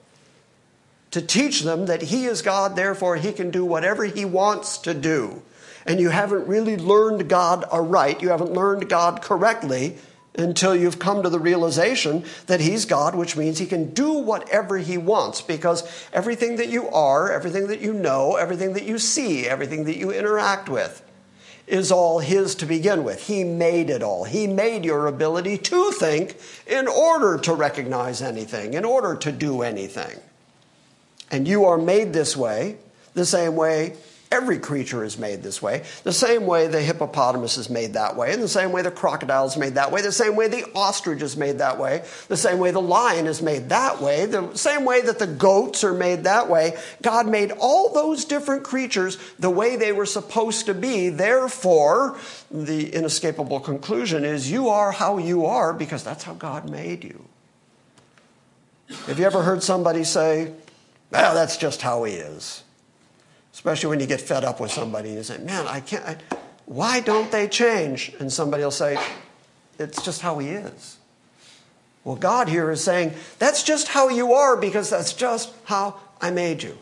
To 1.13 1.23
teach 1.23 1.63
them 1.63 1.87
that 1.87 2.03
he 2.03 2.25
is 2.25 2.43
God, 2.43 2.75
therefore 2.75 3.15
he 3.15 3.31
can 3.31 3.53
do 3.53 3.65
whatever 3.65 4.05
he 4.05 4.25
wants 4.25 4.79
to 4.79 4.95
do. 4.95 5.43
And 5.87 6.01
you 6.01 6.11
haven't 6.11 6.49
really 6.49 6.77
learned 6.77 7.29
God 7.29 7.65
aright, 7.71 8.21
you 8.21 8.31
haven't 8.31 8.53
learned 8.53 8.89
God 8.89 9.23
correctly, 9.23 9.99
until 10.39 10.75
you've 10.75 11.01
come 11.01 11.23
to 11.23 11.29
the 11.29 11.39
realization 11.39 12.25
that 12.47 12.61
He's 12.61 12.85
God, 12.85 13.15
which 13.15 13.37
means 13.37 13.59
He 13.59 13.67
can 13.67 13.93
do 13.93 14.13
whatever 14.13 14.79
He 14.79 14.97
wants 14.97 15.43
because 15.43 16.07
everything 16.13 16.57
that 16.57 16.69
you 16.69 16.89
are, 16.89 17.31
everything 17.31 17.67
that 17.67 17.81
you 17.81 17.93
know, 17.93 18.37
everything 18.37 18.73
that 18.75 18.85
you 18.85 18.99
see, 18.99 19.47
everything 19.47 19.85
that 19.85 19.99
you 19.99 20.13
interact 20.13 20.69
with 20.69 21.03
is 21.67 21.93
all 21.93 22.21
His 22.21 22.55
to 22.57 22.67
begin 22.67 23.05
with. 23.05 23.27
He 23.27 23.45
made 23.45 23.91
it 23.91 24.03
all. 24.03 24.25
He 24.25 24.47
made 24.47 24.85
your 24.85 25.07
ability 25.09 25.59
to 25.59 25.91
think 25.93 26.37
in 26.67 26.87
order 26.87 27.37
to 27.39 27.55
recognize 27.55 28.23
anything, 28.23 28.75
in 28.75 28.85
order 28.85 29.17
to 29.17 29.33
do 29.33 29.63
anything. 29.63 30.19
And 31.31 31.47
you 31.47 31.65
are 31.65 31.77
made 31.77 32.13
this 32.13 32.37
way, 32.37 32.79
the 33.13 33.27
same 33.27 33.57
way 33.57 33.97
Every 34.31 34.59
creature 34.59 35.05
is 35.05 35.19
made 35.19 35.43
this 35.43 35.63
way. 35.63 35.85
The 36.05 36.13
same 36.13 36.45
way 36.45 36.67
the 36.67 36.83
hippopotamus 36.83 37.57
is 37.57 37.71
made 37.71 37.95
that 37.95 38.15
way, 38.15 38.35
and 38.35 38.43
the 38.43 38.49
same 38.49 38.73
way 38.73 38.83
the 38.83 38.91
crocodile 38.91 39.47
is 39.47 39.57
made 39.57 39.77
that 39.77 39.91
way, 39.91 40.03
the 40.03 40.13
same 40.13 40.37
way 40.37 40.49
the 40.49 40.67
ostrich 40.75 41.23
is 41.23 41.35
made 41.35 41.59
that 41.59 41.79
way, 41.79 42.05
the 42.29 42.37
same 42.37 42.59
way 42.59 42.71
the 42.71 42.81
lion 42.81 43.27
is 43.27 43.41
made 43.41 43.71
that 43.71 44.03
way, 44.03 44.27
the 44.27 44.55
same 44.55 44.85
way 44.85 45.01
that 45.01 45.19
the 45.19 45.27
goats 45.27 45.83
are 45.83 45.95
made 45.95 46.25
that 46.25 46.51
way. 46.51 46.77
God 47.01 47.27
made 47.27 47.53
all 47.53 47.95
those 47.95 48.27
different 48.27 48.65
creatures 48.65 49.17
the 49.39 49.49
way 49.49 49.77
they 49.77 49.93
were 49.93 50.05
supposed 50.05 50.67
to 50.67 50.75
be. 50.75 51.09
Therefore, 51.09 52.19
the 52.51 52.93
inescapable 52.93 53.61
conclusion 53.61 54.27
is 54.27 54.51
you 54.51 54.69
are 54.69 54.93
how 54.93 55.17
you 55.17 55.47
are 55.47 55.73
because 55.73 56.05
that's 56.05 56.25
how 56.25 56.35
God 56.35 56.69
made 56.69 57.03
you. 57.03 57.25
Have 59.07 59.19
you 59.19 59.25
ever 59.25 59.43
heard 59.43 59.63
somebody 59.63 60.05
say, 60.05 60.53
well, 61.11 61.35
that's 61.35 61.57
just 61.57 61.81
how 61.81 62.05
he 62.05 62.13
is? 62.13 62.63
Especially 63.53 63.91
when 63.91 64.01
you 64.01 64.07
get 64.07 64.21
fed 64.21 64.45
up 64.45 64.61
with 64.61 64.71
somebody 64.71 65.09
and 65.09 65.19
you 65.19 65.25
say, 65.25 65.39
man, 65.39 65.67
I 65.67 65.81
can't, 65.81 66.05
I, 66.05 66.17
why 66.67 67.01
don't 67.01 67.31
they 67.31 67.49
change? 67.49 68.13
And 68.21 68.33
somebody 68.33 68.63
will 68.63 68.71
say, 68.71 68.99
it's 69.79 70.03
just 70.03 70.21
how 70.21 70.39
he 70.39 70.49
is. 70.49 70.99
Well, 72.05 72.17
God 72.17 72.49
here 72.49 72.71
is 72.71 72.83
saying, 72.83 73.15
that's 73.39 73.63
just 73.63 73.89
how 73.89 74.09
you 74.09 74.33
are 74.33 74.57
because 74.57 74.91
that's 74.91 75.13
just 75.13 75.53
how 75.65 76.01
I 76.21 76.31
made 76.31 76.63
you. 76.63 76.79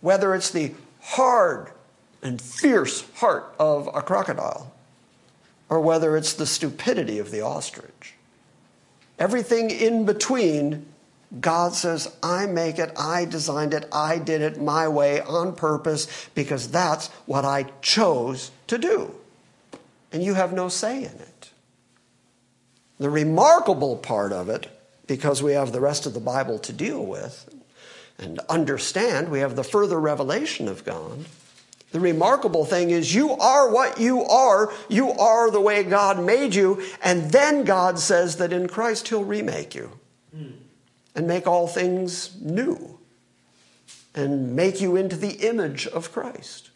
Whether 0.00 0.34
it's 0.34 0.50
the 0.50 0.72
hard 1.00 1.70
and 2.22 2.40
fierce 2.40 3.08
heart 3.14 3.54
of 3.58 3.88
a 3.94 4.02
crocodile, 4.02 4.72
or 5.68 5.80
whether 5.80 6.16
it's 6.16 6.32
the 6.34 6.46
stupidity 6.46 7.18
of 7.18 7.30
the 7.30 7.40
ostrich. 7.40 8.14
Everything 9.18 9.70
in 9.70 10.04
between 10.04 10.86
God 11.40 11.74
says, 11.74 12.14
I 12.22 12.46
make 12.46 12.78
it, 12.78 12.92
I 12.96 13.24
designed 13.24 13.74
it, 13.74 13.88
I 13.92 14.18
did 14.18 14.42
it 14.42 14.60
my 14.60 14.88
way 14.88 15.20
on 15.20 15.54
purpose 15.54 16.28
because 16.34 16.70
that's 16.70 17.08
what 17.26 17.44
I 17.44 17.64
chose 17.82 18.50
to 18.68 18.78
do. 18.78 19.14
And 20.12 20.22
you 20.22 20.34
have 20.34 20.52
no 20.52 20.68
say 20.68 20.98
in 20.98 21.04
it. 21.04 21.50
The 22.98 23.10
remarkable 23.10 23.96
part 23.96 24.32
of 24.32 24.48
it, 24.48 24.68
because 25.06 25.42
we 25.42 25.52
have 25.52 25.72
the 25.72 25.80
rest 25.80 26.06
of 26.06 26.14
the 26.14 26.20
Bible 26.20 26.58
to 26.60 26.72
deal 26.72 27.04
with 27.04 27.52
and 28.18 28.38
understand, 28.48 29.28
we 29.28 29.40
have 29.40 29.56
the 29.56 29.64
further 29.64 30.00
revelation 30.00 30.68
of 30.68 30.84
God. 30.84 31.24
The 31.92 32.00
remarkable 32.00 32.64
thing 32.64 32.90
is, 32.90 33.14
you 33.14 33.32
are 33.32 33.70
what 33.70 34.00
you 34.00 34.24
are. 34.24 34.72
You 34.88 35.10
are 35.12 35.50
the 35.50 35.60
way 35.60 35.82
God 35.82 36.22
made 36.22 36.54
you. 36.54 36.82
And 37.02 37.30
then 37.30 37.64
God 37.64 37.98
says 37.98 38.36
that 38.36 38.52
in 38.52 38.68
Christ, 38.68 39.08
He'll 39.08 39.24
remake 39.24 39.74
you. 39.74 39.92
Hmm 40.34 40.65
and 41.16 41.26
make 41.26 41.46
all 41.46 41.66
things 41.66 42.36
new 42.40 42.98
and 44.14 44.54
make 44.54 44.80
you 44.80 44.96
into 44.96 45.16
the 45.16 45.48
image 45.48 45.86
of 45.88 46.12
Christ. 46.12 46.70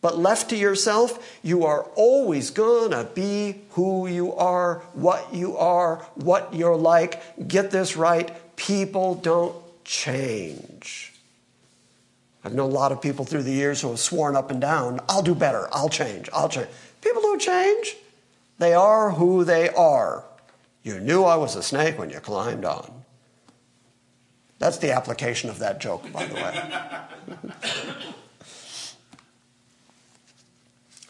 But 0.00 0.18
left 0.18 0.50
to 0.50 0.56
yourself, 0.56 1.38
you 1.42 1.64
are 1.64 1.82
always 1.94 2.50
gonna 2.50 3.04
be 3.04 3.62
who 3.70 4.08
you 4.08 4.34
are, 4.34 4.78
what 4.94 5.32
you 5.32 5.56
are, 5.56 5.96
what 6.14 6.54
you're 6.54 6.76
like. 6.76 7.48
Get 7.48 7.70
this 7.70 7.96
right 7.96 8.34
people 8.56 9.14
don't 9.16 9.54
change. 9.84 11.12
I've 12.44 12.54
known 12.54 12.70
a 12.70 12.74
lot 12.74 12.90
of 12.90 13.00
people 13.00 13.24
through 13.24 13.44
the 13.44 13.52
years 13.52 13.80
who 13.80 13.88
have 13.90 14.00
sworn 14.00 14.34
up 14.34 14.50
and 14.50 14.60
down, 14.60 15.00
I'll 15.08 15.22
do 15.22 15.34
better, 15.34 15.68
I'll 15.72 15.88
change, 15.88 16.28
I'll 16.32 16.48
change. 16.48 16.68
People 17.00 17.22
don't 17.22 17.40
change. 17.40 17.96
They 18.58 18.74
are 18.74 19.10
who 19.10 19.44
they 19.44 19.68
are. 19.70 20.24
You 20.82 20.98
knew 20.98 21.22
I 21.22 21.36
was 21.36 21.54
a 21.54 21.62
snake 21.62 21.98
when 21.98 22.10
you 22.10 22.18
climbed 22.18 22.64
on. 22.64 23.01
That's 24.62 24.78
the 24.78 24.92
application 24.92 25.50
of 25.50 25.58
that 25.58 25.80
joke, 25.80 26.12
by 26.12 26.24
the 26.24 26.34
way. 26.36 26.54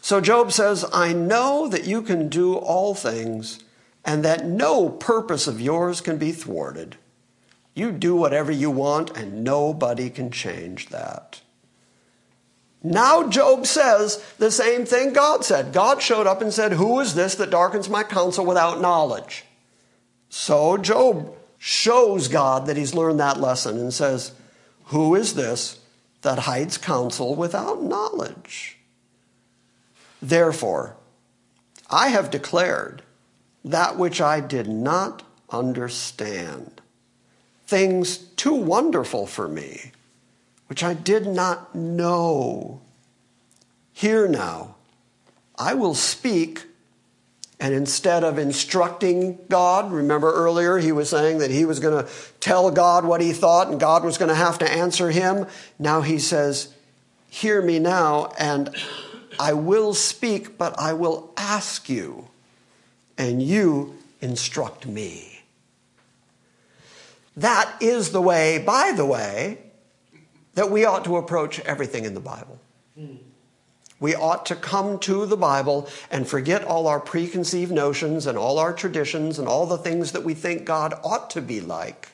so 0.01 0.19
Job 0.19 0.51
says, 0.51 0.83
I 0.91 1.13
know 1.13 1.67
that 1.67 1.85
you 1.85 2.01
can 2.01 2.29
do 2.29 2.55
all 2.55 2.95
things 2.95 3.59
and 4.03 4.25
that 4.25 4.43
no 4.43 4.89
purpose 4.89 5.45
of 5.45 5.61
yours 5.61 6.01
can 6.01 6.17
be 6.17 6.31
thwarted. 6.31 6.97
You 7.75 7.91
do 7.91 8.15
whatever 8.15 8.51
you 8.51 8.71
want, 8.71 9.15
and 9.15 9.43
nobody 9.43 10.09
can 10.09 10.31
change 10.31 10.89
that. 10.89 11.41
Now, 12.81 13.29
Job 13.29 13.67
says 13.67 14.25
the 14.39 14.49
same 14.49 14.83
thing 14.83 15.13
God 15.13 15.45
said. 15.45 15.73
God 15.73 16.01
showed 16.01 16.25
up 16.25 16.41
and 16.41 16.51
said, 16.51 16.71
Who 16.71 16.99
is 17.01 17.13
this 17.13 17.35
that 17.35 17.51
darkens 17.51 17.87
my 17.87 18.01
counsel 18.01 18.47
without 18.47 18.81
knowledge? 18.81 19.45
So, 20.27 20.77
Job 20.77 21.35
shows 21.65 22.27
God 22.27 22.65
that 22.65 22.75
he's 22.75 22.93
learned 22.93 23.21
that 23.21 23.39
lesson 23.39 23.77
and 23.77 23.93
says, 23.93 24.33
Who 24.87 25.15
is 25.15 25.35
this 25.35 25.79
that 26.21 26.39
hides 26.39 26.77
counsel 26.77 27.35
without 27.35 27.81
knowledge? 27.81 28.79
Therefore, 30.21 30.97
I 31.89 32.09
have 32.09 32.29
declared 32.29 33.01
that 33.63 33.97
which 33.97 34.19
I 34.19 34.41
did 34.41 34.67
not 34.67 35.23
understand, 35.49 36.81
things 37.65 38.17
too 38.17 38.55
wonderful 38.55 39.25
for 39.25 39.47
me, 39.47 39.93
which 40.67 40.83
I 40.83 40.93
did 40.93 41.25
not 41.25 41.73
know. 41.73 42.81
Here 43.93 44.27
now, 44.27 44.75
I 45.57 45.75
will 45.75 45.95
speak 45.95 46.65
and 47.63 47.73
instead 47.73 48.25
of 48.25 48.37
instructing 48.37 49.39
God, 49.47 49.89
remember 49.89 50.33
earlier 50.33 50.79
he 50.79 50.91
was 50.91 51.09
saying 51.09 51.37
that 51.37 51.49
he 51.49 51.63
was 51.63 51.79
going 51.79 52.03
to 52.03 52.11
tell 52.41 52.69
God 52.71 53.05
what 53.05 53.21
he 53.21 53.31
thought 53.31 53.69
and 53.69 53.79
God 53.79 54.03
was 54.03 54.17
going 54.17 54.27
to 54.27 54.35
have 54.35 54.59
to 54.59 54.69
answer 54.69 55.11
him. 55.11 55.47
Now 55.79 56.01
he 56.01 56.19
says, 56.19 56.73
Hear 57.29 57.61
me 57.61 57.79
now, 57.79 58.33
and 58.37 58.75
I 59.39 59.53
will 59.53 59.93
speak, 59.93 60.57
but 60.57 60.77
I 60.77 60.91
will 60.91 61.31
ask 61.37 61.87
you, 61.87 62.27
and 63.17 63.41
you 63.41 63.95
instruct 64.19 64.85
me. 64.85 65.43
That 67.37 67.73
is 67.79 68.11
the 68.11 68.21
way, 68.21 68.57
by 68.59 68.91
the 68.93 69.05
way, 69.05 69.59
that 70.55 70.69
we 70.69 70.83
ought 70.83 71.05
to 71.05 71.15
approach 71.15 71.61
everything 71.61 72.03
in 72.03 72.13
the 72.13 72.19
Bible. 72.19 72.59
Mm. 72.99 73.19
We 74.03 74.15
ought 74.15 74.45
to 74.47 74.57
come 74.57 74.99
to 74.99 75.25
the 75.25 75.37
Bible 75.37 75.87
and 76.11 76.27
forget 76.27 76.65
all 76.65 76.87
our 76.87 76.99
preconceived 76.99 77.71
notions 77.71 78.27
and 78.27 78.37
all 78.37 78.59
our 78.59 78.73
traditions 78.73 79.39
and 79.39 79.47
all 79.47 79.65
the 79.65 79.77
things 79.77 80.11
that 80.11 80.25
we 80.25 80.33
think 80.33 80.65
God 80.65 80.93
ought 81.05 81.29
to 81.29 81.41
be 81.41 81.61
like. 81.61 82.09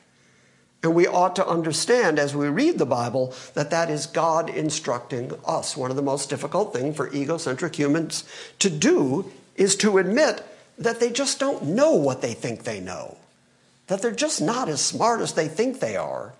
And 0.84 0.94
we 0.94 1.08
ought 1.08 1.34
to 1.34 1.44
understand 1.48 2.20
as 2.20 2.32
we 2.32 2.46
read 2.46 2.78
the 2.78 2.86
Bible 2.86 3.34
that 3.54 3.70
that 3.70 3.90
is 3.90 4.06
God 4.06 4.48
instructing 4.48 5.32
us. 5.44 5.76
One 5.76 5.90
of 5.90 5.96
the 5.96 6.02
most 6.02 6.30
difficult 6.30 6.72
things 6.72 6.94
for 6.94 7.12
egocentric 7.12 7.74
humans 7.74 8.22
to 8.60 8.70
do 8.70 9.28
is 9.56 9.74
to 9.78 9.98
admit 9.98 10.44
that 10.78 11.00
they 11.00 11.10
just 11.10 11.40
don't 11.40 11.64
know 11.64 11.96
what 11.96 12.22
they 12.22 12.34
think 12.34 12.62
they 12.62 12.78
know, 12.78 13.16
that 13.88 14.00
they're 14.00 14.12
just 14.12 14.40
not 14.40 14.68
as 14.68 14.80
smart 14.80 15.20
as 15.22 15.32
they 15.32 15.48
think 15.48 15.80
they 15.80 15.96
are. 15.96 16.34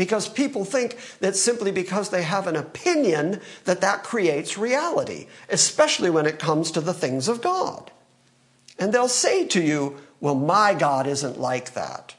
Because 0.00 0.30
people 0.30 0.64
think 0.64 0.96
that 1.18 1.36
simply 1.36 1.70
because 1.70 2.08
they 2.08 2.22
have 2.22 2.46
an 2.46 2.56
opinion 2.56 3.42
that 3.66 3.82
that 3.82 4.02
creates 4.02 4.56
reality, 4.56 5.26
especially 5.50 6.08
when 6.08 6.24
it 6.24 6.38
comes 6.38 6.70
to 6.70 6.80
the 6.80 6.94
things 6.94 7.28
of 7.28 7.42
God. 7.42 7.90
And 8.78 8.94
they'll 8.94 9.08
say 9.08 9.46
to 9.48 9.60
you, 9.60 9.98
"Well, 10.18 10.36
my 10.36 10.72
God 10.72 11.06
isn't 11.06 11.38
like 11.38 11.74
that." 11.74 12.14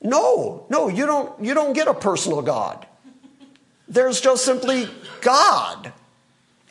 No, 0.00 0.64
no, 0.68 0.86
you 0.86 1.06
don't 1.06 1.32
you 1.42 1.54
don't 1.54 1.72
get 1.72 1.88
a 1.88 1.92
personal 1.92 2.40
God. 2.40 2.86
There's 3.88 4.20
just 4.20 4.44
simply 4.44 4.88
God. 5.22 5.92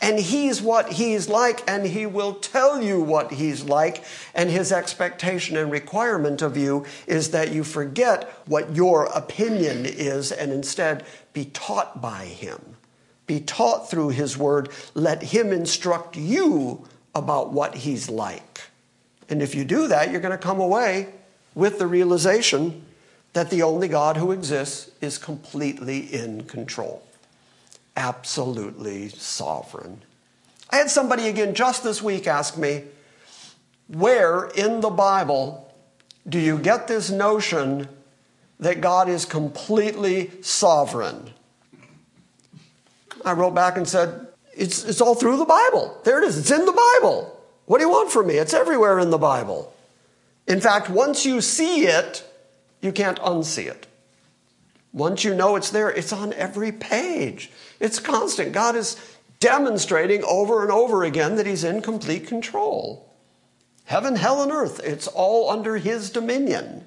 And 0.06 0.20
he's 0.20 0.62
what 0.62 0.94
he's 0.94 1.30
like, 1.30 1.64
and 1.68 1.84
he 1.84 2.06
will 2.06 2.36
tell 2.36 2.80
you 2.80 3.02
what 3.02 3.32
he's 3.32 3.64
like. 3.64 4.04
And 4.36 4.52
his 4.52 4.72
expectation 4.72 5.58
and 5.58 5.72
requirement 5.72 6.44
of 6.44 6.56
you 6.56 6.86
is 7.08 7.32
that 7.32 7.52
you 7.52 7.64
forget 7.64 8.30
what 8.46 8.76
your 8.76 9.06
opinion 9.06 9.84
is 9.88 10.32
and 10.32 10.52
instead 10.52 11.08
be 11.34 11.46
taught 11.46 12.04
by 12.04 12.26
him. 12.26 12.76
Be 13.26 13.40
taught 13.40 13.90
through 13.90 14.10
his 14.10 14.38
word. 14.38 14.70
Let 14.94 15.24
him 15.24 15.52
instruct 15.52 16.16
you 16.16 16.88
about 17.16 17.52
what 17.52 17.74
he's 17.74 18.08
like. 18.08 18.62
And 19.28 19.42
if 19.42 19.56
you 19.56 19.66
do 19.66 19.88
that, 19.88 20.12
you're 20.12 20.22
going 20.22 20.32
to 20.32 20.38
come 20.38 20.60
away 20.60 21.16
with 21.56 21.80
the 21.80 21.88
realization 21.88 22.86
that 23.34 23.50
the 23.50 23.64
only 23.64 23.88
God 23.88 24.18
who 24.18 24.32
exists 24.32 24.92
is 25.02 25.18
completely 25.18 26.02
in 26.14 26.44
control 26.44 27.02
absolutely 27.96 29.10
sovereign. 29.10 30.02
I 30.70 30.78
had 30.78 30.90
somebody 30.90 31.28
again 31.28 31.54
just 31.56 31.84
this 31.84 32.02
week 32.02 32.28
ask 32.28 32.58
me, 32.58 32.84
where 33.88 34.46
in 34.46 34.82
the 34.82 34.90
Bible 34.90 35.74
do 36.28 36.40
you 36.40 36.58
get 36.58 36.88
this 36.88 37.10
notion 37.10 37.88
that 38.60 38.82
God 38.82 39.10
is 39.10 39.26
completely 39.26 40.32
sovereign? 40.42 41.30
I 43.24 43.34
wrote 43.34 43.54
back 43.54 43.78
and 43.78 43.88
said, 43.88 44.28
it's, 44.56 44.84
it's 44.84 45.02
all 45.02 45.16
through 45.16 45.38
the 45.38 45.46
Bible. 45.46 46.00
There 46.04 46.22
it 46.22 46.28
is. 46.28 46.38
It's 46.38 46.52
in 46.52 46.66
the 46.66 46.72
Bible. 46.72 47.40
What 47.66 47.80
do 47.80 47.84
you 47.84 47.90
want 47.90 48.12
from 48.12 48.28
me? 48.28 48.36
It's 48.36 48.54
everywhere 48.54 49.00
in 49.00 49.10
the 49.10 49.18
Bible. 49.18 49.74
In 50.48 50.62
fact, 50.62 50.90
once 50.90 51.26
you 51.26 51.42
see 51.42 51.88
it, 51.88 52.24
you 52.82 52.92
can't 52.92 53.20
unsee 53.20 53.68
it. 53.68 53.88
Once 54.94 55.24
you 55.24 55.36
know 55.36 55.56
it's 55.56 55.72
there, 55.72 55.90
it's 55.90 56.14
on 56.14 56.32
every 56.34 56.72
page. 56.72 57.52
It's 57.86 58.00
constant. 58.00 58.52
God 58.52 58.76
is 58.76 58.98
demonstrating 59.40 60.24
over 60.24 60.64
and 60.64 60.72
over 60.72 61.04
again 61.04 61.36
that 61.36 61.46
He's 61.46 61.64
in 61.64 61.82
complete 61.84 62.26
control. 62.26 63.08
Heaven, 63.86 64.16
hell, 64.16 64.42
and 64.42 64.52
earth, 64.52 64.82
it's 64.84 65.08
all 65.08 65.52
under 65.52 65.78
His 65.78 66.10
dominion. 66.10 66.86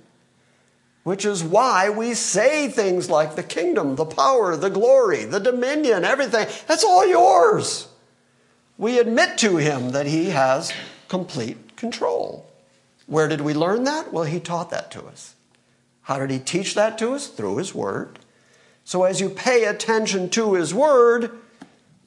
Which 1.05 1.24
is 1.24 1.44
why 1.44 1.88
we 1.88 2.14
say 2.14 2.68
things 2.68 3.09
like 3.09 3.36
the 3.36 3.42
kingdom, 3.44 3.94
the 3.94 4.05
power, 4.05 4.57
the 4.57 4.70
glory, 4.70 5.24
the 5.24 5.38
dominion, 5.38 6.05
everything. 6.05 6.49
That's 6.66 6.84
all 6.84 7.07
yours. 7.07 7.86
We 8.76 8.99
admit 8.99 9.38
to 9.38 9.57
Him 9.57 9.92
that 9.92 10.07
He 10.07 10.30
has 10.30 10.72
complete 11.09 11.76
control. 11.76 12.51
Where 13.07 13.28
did 13.28 13.40
we 13.40 13.55
learn 13.55 13.84
that? 13.84 14.12
Well, 14.12 14.24
He 14.24 14.40
taught 14.40 14.70
that 14.70 14.90
to 14.90 15.05
us. 15.07 15.36
How 16.09 16.18
did 16.18 16.30
he 16.30 16.38
teach 16.38 16.74
that 16.74 16.96
to 16.99 17.12
us? 17.12 17.26
Through 17.26 17.59
his 17.59 17.74
word. 17.74 18.18
So 18.89 19.05
as 19.05 19.20
you 19.20 19.28
pay 19.28 19.64
attention 19.64 20.30
to 20.30 20.55
his 20.55 20.72
word, 20.72 21.30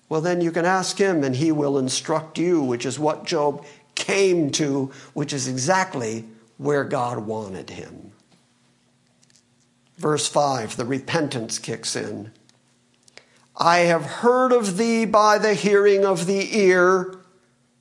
well, 0.09 0.19
then 0.19 0.41
you 0.41 0.51
can 0.51 0.65
ask 0.65 0.97
him 0.97 1.23
and 1.23 1.36
he 1.36 1.51
will 1.51 1.77
instruct 1.77 2.39
you, 2.39 2.63
which 2.63 2.88
is 2.88 2.97
what 2.97 3.23
Job 3.23 3.63
came 3.93 4.49
to, 4.53 4.91
which 5.13 5.32
is 5.32 5.47
exactly 5.47 6.25
where 6.57 6.84
God 6.84 7.19
wanted 7.19 7.69
him. 7.69 8.13
Verse 9.99 10.27
5, 10.27 10.75
the 10.75 10.86
repentance 10.86 11.59
kicks 11.59 11.95
in. 11.95 12.32
I 13.55 13.82
have 13.82 14.03
heard 14.03 14.51
of 14.51 14.77
thee 14.77 15.05
by 15.05 15.38
the 15.38 15.53
hearing 15.53 16.03
of 16.03 16.25
the 16.25 16.57
ear. 16.57 17.13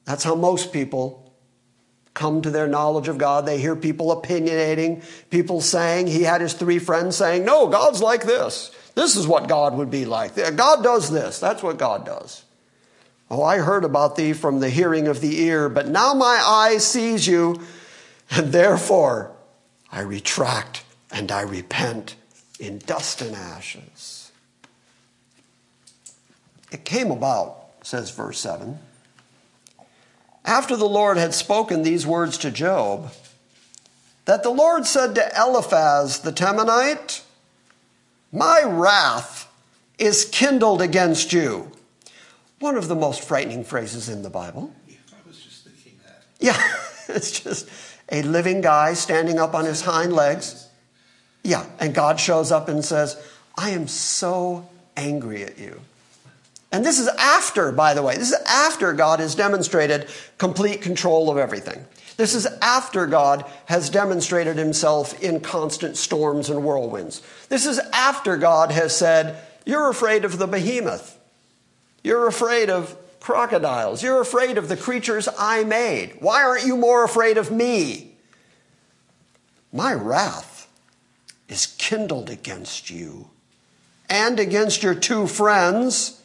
That's 0.04 0.24
how 0.24 0.34
most 0.34 0.74
people 0.74 1.32
come 2.12 2.42
to 2.42 2.50
their 2.50 2.68
knowledge 2.68 3.08
of 3.08 3.16
God. 3.16 3.46
They 3.46 3.62
hear 3.62 3.76
people 3.76 4.14
opinionating, 4.14 5.02
people 5.30 5.62
saying, 5.62 6.08
he 6.08 6.24
had 6.24 6.42
his 6.42 6.52
three 6.52 6.78
friends 6.78 7.16
saying, 7.16 7.46
No, 7.46 7.66
God's 7.66 8.02
like 8.02 8.24
this. 8.24 8.72
This 8.94 9.16
is 9.16 9.26
what 9.26 9.48
God 9.48 9.74
would 9.74 9.90
be 9.90 10.04
like. 10.04 10.34
God 10.56 10.82
does 10.82 11.10
this. 11.10 11.38
That's 11.38 11.62
what 11.62 11.78
God 11.78 12.04
does. 12.04 12.44
Oh, 13.30 13.42
I 13.42 13.58
heard 13.58 13.84
about 13.84 14.16
thee 14.16 14.32
from 14.32 14.60
the 14.60 14.70
hearing 14.70 15.06
of 15.06 15.20
the 15.20 15.42
ear, 15.42 15.68
but 15.68 15.86
now 15.86 16.14
my 16.14 16.42
eye 16.44 16.78
sees 16.78 17.26
you, 17.26 17.60
and 18.30 18.52
therefore 18.52 19.32
I 19.92 20.00
retract 20.00 20.84
and 21.12 21.30
I 21.30 21.42
repent 21.42 22.16
in 22.58 22.78
dust 22.78 23.22
and 23.22 23.34
ashes. 23.36 24.32
It 26.72 26.84
came 26.84 27.10
about, 27.10 27.66
says 27.82 28.10
verse 28.10 28.38
7 28.40 28.78
after 30.44 30.76
the 30.76 30.88
Lord 30.88 31.16
had 31.16 31.34
spoken 31.34 31.82
these 31.82 32.06
words 32.06 32.38
to 32.38 32.50
Job, 32.50 33.12
that 34.24 34.42
the 34.42 34.50
Lord 34.50 34.86
said 34.86 35.14
to 35.14 35.30
Eliphaz 35.38 36.20
the 36.20 36.32
Temanite, 36.32 37.22
My 38.32 38.62
wrath 38.64 39.48
is 39.98 40.24
kindled 40.24 40.80
against 40.80 41.32
you. 41.32 41.70
One 42.60 42.76
of 42.76 42.88
the 42.88 42.94
most 42.94 43.22
frightening 43.22 43.64
phrases 43.64 44.08
in 44.08 44.22
the 44.22 44.30
Bible. 44.30 44.72
Yeah, 44.86 44.96
I 45.12 45.28
was 45.28 45.38
just 45.38 45.64
thinking 45.64 45.98
that. 46.04 46.24
Yeah, 46.38 46.60
it's 47.08 47.40
just 47.40 47.68
a 48.10 48.22
living 48.22 48.60
guy 48.60 48.94
standing 48.94 49.38
up 49.38 49.54
on 49.54 49.64
his 49.64 49.80
hind 49.82 50.12
legs. 50.12 50.68
Yeah, 51.42 51.64
and 51.78 51.94
God 51.94 52.20
shows 52.20 52.52
up 52.52 52.68
and 52.68 52.84
says, 52.84 53.20
I 53.56 53.70
am 53.70 53.88
so 53.88 54.68
angry 54.96 55.42
at 55.42 55.58
you. 55.58 55.80
And 56.72 56.84
this 56.84 57.00
is 57.00 57.08
after, 57.08 57.72
by 57.72 57.94
the 57.94 58.02
way, 58.02 58.16
this 58.16 58.30
is 58.30 58.42
after 58.46 58.92
God 58.92 59.18
has 59.18 59.34
demonstrated 59.34 60.08
complete 60.38 60.82
control 60.82 61.30
of 61.30 61.36
everything. 61.36 61.84
This 62.20 62.34
is 62.34 62.46
after 62.60 63.06
God 63.06 63.46
has 63.64 63.88
demonstrated 63.88 64.58
himself 64.58 65.18
in 65.22 65.40
constant 65.40 65.96
storms 65.96 66.50
and 66.50 66.62
whirlwinds. 66.62 67.22
This 67.48 67.64
is 67.64 67.78
after 67.94 68.36
God 68.36 68.72
has 68.72 68.94
said, 68.94 69.42
You're 69.64 69.88
afraid 69.88 70.26
of 70.26 70.36
the 70.36 70.46
behemoth. 70.46 71.18
You're 72.04 72.26
afraid 72.26 72.68
of 72.68 72.94
crocodiles. 73.20 74.02
You're 74.02 74.20
afraid 74.20 74.58
of 74.58 74.68
the 74.68 74.76
creatures 74.76 75.30
I 75.38 75.64
made. 75.64 76.18
Why 76.20 76.42
aren't 76.42 76.66
you 76.66 76.76
more 76.76 77.04
afraid 77.04 77.38
of 77.38 77.50
me? 77.50 78.12
My 79.72 79.94
wrath 79.94 80.68
is 81.48 81.74
kindled 81.78 82.28
against 82.28 82.90
you 82.90 83.30
and 84.10 84.38
against 84.38 84.82
your 84.82 84.94
two 84.94 85.26
friends 85.26 86.19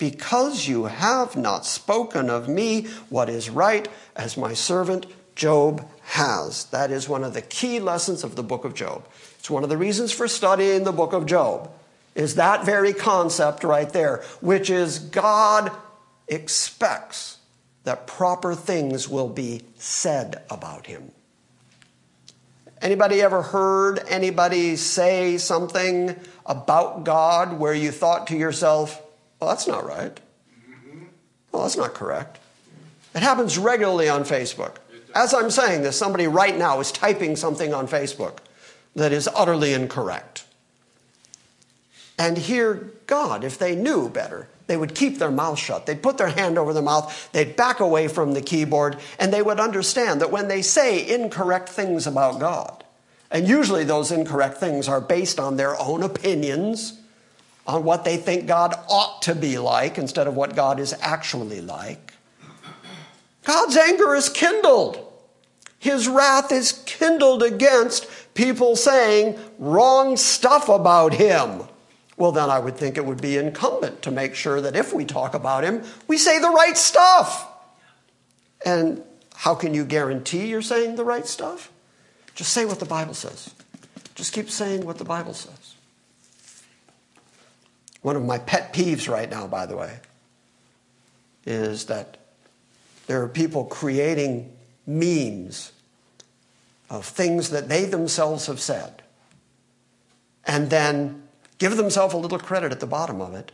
because 0.00 0.66
you 0.66 0.86
have 0.86 1.36
not 1.36 1.64
spoken 1.64 2.28
of 2.28 2.48
me 2.48 2.88
what 3.10 3.28
is 3.28 3.50
right, 3.50 3.86
as 4.16 4.36
my 4.36 4.54
servant 4.54 5.06
Job 5.36 5.86
has. 6.02 6.64
That 6.64 6.90
is 6.90 7.08
one 7.08 7.22
of 7.22 7.34
the 7.34 7.42
key 7.42 7.78
lessons 7.78 8.24
of 8.24 8.34
the 8.34 8.42
book 8.42 8.64
of 8.64 8.74
Job. 8.74 9.06
It's 9.38 9.50
one 9.50 9.62
of 9.62 9.68
the 9.68 9.76
reasons 9.76 10.10
for 10.10 10.26
studying 10.26 10.82
the 10.82 10.90
book 10.90 11.12
of 11.12 11.26
Job, 11.26 11.70
is 12.14 12.34
that 12.34 12.64
very 12.64 12.92
concept 12.92 13.62
right 13.62 13.90
there, 13.90 14.24
which 14.40 14.70
is 14.70 14.98
God 14.98 15.70
expects 16.26 17.38
that 17.84 18.06
proper 18.06 18.54
things 18.54 19.08
will 19.08 19.28
be 19.28 19.62
said 19.78 20.42
about 20.50 20.86
him. 20.86 21.12
Anybody 22.82 23.20
ever 23.20 23.42
heard 23.42 24.00
anybody 24.08 24.76
say 24.76 25.36
something 25.36 26.16
about 26.46 27.04
God 27.04 27.58
where 27.58 27.74
you 27.74 27.90
thought 27.90 28.26
to 28.28 28.36
yourself, 28.36 29.02
well, 29.40 29.50
that's 29.50 29.66
not 29.66 29.86
right. 29.86 30.20
Well, 31.50 31.62
that's 31.62 31.76
not 31.76 31.94
correct. 31.94 32.38
It 33.14 33.22
happens 33.22 33.58
regularly 33.58 34.08
on 34.08 34.22
Facebook. 34.22 34.76
As 35.14 35.34
I'm 35.34 35.50
saying 35.50 35.82
this, 35.82 35.96
somebody 35.96 36.26
right 36.26 36.56
now 36.56 36.78
is 36.78 36.92
typing 36.92 37.34
something 37.34 37.74
on 37.74 37.88
Facebook 37.88 38.38
that 38.94 39.12
is 39.12 39.28
utterly 39.34 39.72
incorrect. 39.72 40.44
And 42.18 42.36
here, 42.36 42.92
God, 43.06 43.44
if 43.44 43.58
they 43.58 43.74
knew 43.74 44.08
better, 44.08 44.48
they 44.66 44.76
would 44.76 44.94
keep 44.94 45.18
their 45.18 45.30
mouth 45.30 45.58
shut. 45.58 45.86
They'd 45.86 46.02
put 46.02 46.18
their 46.18 46.28
hand 46.28 46.58
over 46.58 46.72
their 46.72 46.82
mouth, 46.82 47.30
they'd 47.32 47.56
back 47.56 47.80
away 47.80 48.06
from 48.06 48.34
the 48.34 48.42
keyboard, 48.42 48.98
and 49.18 49.32
they 49.32 49.42
would 49.42 49.58
understand 49.58 50.20
that 50.20 50.30
when 50.30 50.46
they 50.46 50.62
say 50.62 51.08
incorrect 51.08 51.68
things 51.68 52.06
about 52.06 52.38
God, 52.38 52.84
and 53.32 53.48
usually 53.48 53.84
those 53.84 54.12
incorrect 54.12 54.58
things 54.58 54.86
are 54.86 55.00
based 55.00 55.40
on 55.40 55.56
their 55.56 55.80
own 55.80 56.02
opinions 56.02 56.99
on 57.66 57.84
what 57.84 58.04
they 58.04 58.16
think 58.16 58.46
God 58.46 58.74
ought 58.88 59.22
to 59.22 59.34
be 59.34 59.58
like 59.58 59.98
instead 59.98 60.26
of 60.26 60.34
what 60.34 60.56
God 60.56 60.80
is 60.80 60.94
actually 61.00 61.60
like. 61.60 62.14
God's 63.44 63.76
anger 63.76 64.14
is 64.14 64.28
kindled. 64.28 65.06
His 65.78 66.08
wrath 66.08 66.52
is 66.52 66.72
kindled 66.84 67.42
against 67.42 68.06
people 68.34 68.76
saying 68.76 69.38
wrong 69.58 70.16
stuff 70.16 70.68
about 70.68 71.14
him. 71.14 71.62
Well, 72.16 72.32
then 72.32 72.50
I 72.50 72.58
would 72.58 72.76
think 72.76 72.98
it 72.98 73.06
would 73.06 73.22
be 73.22 73.38
incumbent 73.38 74.02
to 74.02 74.10
make 74.10 74.34
sure 74.34 74.60
that 74.60 74.76
if 74.76 74.92
we 74.92 75.06
talk 75.06 75.32
about 75.32 75.64
him, 75.64 75.82
we 76.06 76.18
say 76.18 76.38
the 76.38 76.50
right 76.50 76.76
stuff. 76.76 77.48
And 78.64 79.02
how 79.34 79.54
can 79.54 79.72
you 79.72 79.86
guarantee 79.86 80.46
you're 80.46 80.60
saying 80.60 80.96
the 80.96 81.04
right 81.04 81.26
stuff? 81.26 81.72
Just 82.34 82.52
say 82.52 82.66
what 82.66 82.78
the 82.78 82.84
Bible 82.84 83.14
says. 83.14 83.54
Just 84.14 84.34
keep 84.34 84.50
saying 84.50 84.84
what 84.84 84.98
the 84.98 85.04
Bible 85.04 85.32
says. 85.32 85.59
One 88.02 88.16
of 88.16 88.24
my 88.24 88.38
pet 88.38 88.72
peeves 88.72 89.08
right 89.08 89.28
now, 89.28 89.46
by 89.46 89.66
the 89.66 89.76
way, 89.76 89.98
is 91.44 91.86
that 91.86 92.16
there 93.06 93.22
are 93.22 93.28
people 93.28 93.64
creating 93.64 94.52
memes 94.86 95.72
of 96.88 97.04
things 97.04 97.50
that 97.50 97.68
they 97.68 97.84
themselves 97.84 98.46
have 98.46 98.60
said 98.60 99.02
and 100.44 100.70
then 100.70 101.22
give 101.58 101.76
themselves 101.76 102.14
a 102.14 102.16
little 102.16 102.38
credit 102.38 102.72
at 102.72 102.80
the 102.80 102.86
bottom 102.86 103.20
of 103.20 103.34
it 103.34 103.52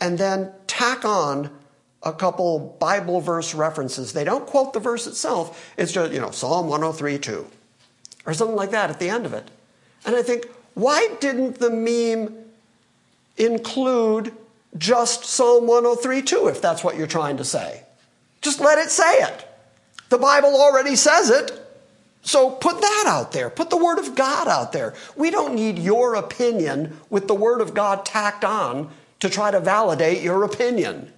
and 0.00 0.18
then 0.18 0.52
tack 0.66 1.04
on 1.04 1.50
a 2.02 2.12
couple 2.12 2.76
Bible 2.78 3.20
verse 3.20 3.54
references. 3.54 4.12
They 4.12 4.24
don't 4.24 4.46
quote 4.46 4.72
the 4.72 4.80
verse 4.80 5.06
itself, 5.06 5.72
it's 5.76 5.92
just, 5.92 6.12
you 6.12 6.20
know, 6.20 6.30
Psalm 6.30 6.68
103 6.68 7.18
2 7.18 7.46
or 8.26 8.34
something 8.34 8.56
like 8.56 8.70
that 8.72 8.90
at 8.90 8.98
the 8.98 9.08
end 9.08 9.26
of 9.26 9.32
it. 9.32 9.50
And 10.04 10.14
I 10.14 10.22
think, 10.22 10.46
why 10.74 11.08
didn't 11.20 11.58
the 11.58 11.70
meme 11.70 12.45
include 13.36 14.32
just 14.78 15.24
Psalm 15.24 15.66
103 15.66 16.22
2 16.22 16.48
if 16.48 16.60
that's 16.60 16.84
what 16.84 16.96
you're 16.96 17.06
trying 17.06 17.36
to 17.38 17.44
say? 17.44 17.82
Just 18.42 18.60
let 18.60 18.78
it 18.78 18.90
say 18.90 19.22
it. 19.22 19.48
The 20.08 20.18
Bible 20.18 20.54
already 20.54 20.96
says 20.96 21.30
it. 21.30 21.62
So 22.22 22.50
put 22.50 22.80
that 22.80 23.04
out 23.06 23.32
there. 23.32 23.50
Put 23.50 23.70
the 23.70 23.76
Word 23.76 23.98
of 23.98 24.14
God 24.14 24.48
out 24.48 24.72
there. 24.72 24.94
We 25.16 25.30
don't 25.30 25.54
need 25.54 25.78
your 25.78 26.16
opinion 26.16 26.98
with 27.08 27.28
the 27.28 27.34
Word 27.34 27.60
of 27.60 27.72
God 27.72 28.04
tacked 28.04 28.44
on 28.44 28.90
to 29.20 29.30
try 29.30 29.50
to 29.50 29.60
validate 29.60 30.22
your 30.22 30.42
opinion. 30.42 31.12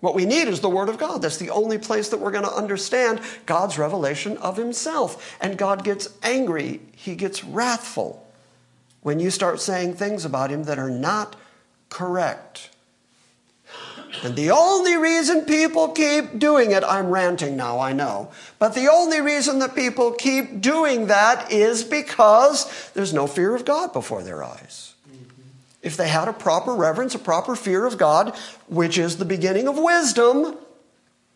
What 0.00 0.14
we 0.14 0.24
need 0.24 0.48
is 0.48 0.60
the 0.60 0.70
Word 0.70 0.88
of 0.88 0.98
God. 0.98 1.22
That's 1.22 1.36
the 1.36 1.50
only 1.50 1.78
place 1.78 2.08
that 2.08 2.18
we're 2.18 2.32
going 2.32 2.44
to 2.44 2.52
understand 2.52 3.20
God's 3.46 3.78
revelation 3.78 4.36
of 4.38 4.56
Himself. 4.56 5.36
And 5.40 5.58
God 5.58 5.84
gets 5.84 6.08
angry, 6.22 6.80
He 6.96 7.14
gets 7.14 7.44
wrathful 7.44 8.21
when 9.02 9.20
you 9.20 9.30
start 9.30 9.60
saying 9.60 9.94
things 9.94 10.24
about 10.24 10.50
Him 10.50 10.64
that 10.64 10.78
are 10.78 10.90
not 10.90 11.36
correct. 11.88 12.70
And 14.22 14.36
the 14.36 14.50
only 14.50 14.96
reason 14.96 15.42
people 15.42 15.88
keep 15.88 16.38
doing 16.38 16.70
it, 16.72 16.84
I'm 16.84 17.08
ranting 17.08 17.56
now, 17.56 17.80
I 17.80 17.92
know, 17.92 18.30
but 18.58 18.74
the 18.74 18.88
only 18.90 19.20
reason 19.20 19.58
that 19.60 19.74
people 19.74 20.12
keep 20.12 20.60
doing 20.60 21.06
that 21.06 21.50
is 21.50 21.82
because 21.82 22.90
there's 22.94 23.14
no 23.14 23.26
fear 23.26 23.54
of 23.54 23.64
God 23.64 23.92
before 23.92 24.22
their 24.22 24.44
eyes. 24.44 24.94
Mm-hmm. 25.10 25.42
If 25.82 25.96
they 25.96 26.08
had 26.08 26.28
a 26.28 26.32
proper 26.32 26.74
reverence, 26.74 27.14
a 27.14 27.18
proper 27.18 27.56
fear 27.56 27.86
of 27.86 27.96
God, 27.96 28.36
which 28.68 28.98
is 28.98 29.16
the 29.16 29.24
beginning 29.24 29.66
of 29.66 29.78
wisdom, 29.78 30.56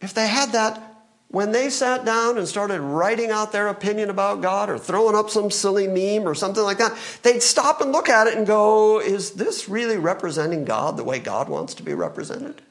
if 0.01 0.12
they 0.12 0.29
had 0.29 0.53
that, 0.53 0.86
when 1.29 1.53
they 1.53 1.70
sat 1.70 2.05
down 2.05 2.39
and 2.39 2.47
started 2.47 2.81
writing 2.81 3.31
out 3.31 3.53
their 3.53 3.68
opinion 3.68 4.11
about 4.11 4.43
God 4.43 4.70
or 4.70 4.79
throwing 4.79 5.16
up 5.16 5.29
some 5.29 5.51
silly 5.51 5.89
meme 5.89 6.27
or 6.27 6.35
something 6.35 6.62
like 6.62 6.79
that, 6.79 6.97
they'd 7.22 7.43
stop 7.43 7.81
and 7.81 7.93
look 7.93 8.09
at 8.09 8.27
it 8.27 8.37
and 8.37 8.47
go, 8.47 9.01
Is 9.01 9.33
this 9.33 9.68
really 9.68 9.97
representing 9.97 10.64
God 10.64 10.97
the 10.97 11.05
way 11.05 11.18
God 11.18 11.49
wants 11.49 11.74
to 11.74 11.83
be 11.83 11.95
represented? 11.95 12.62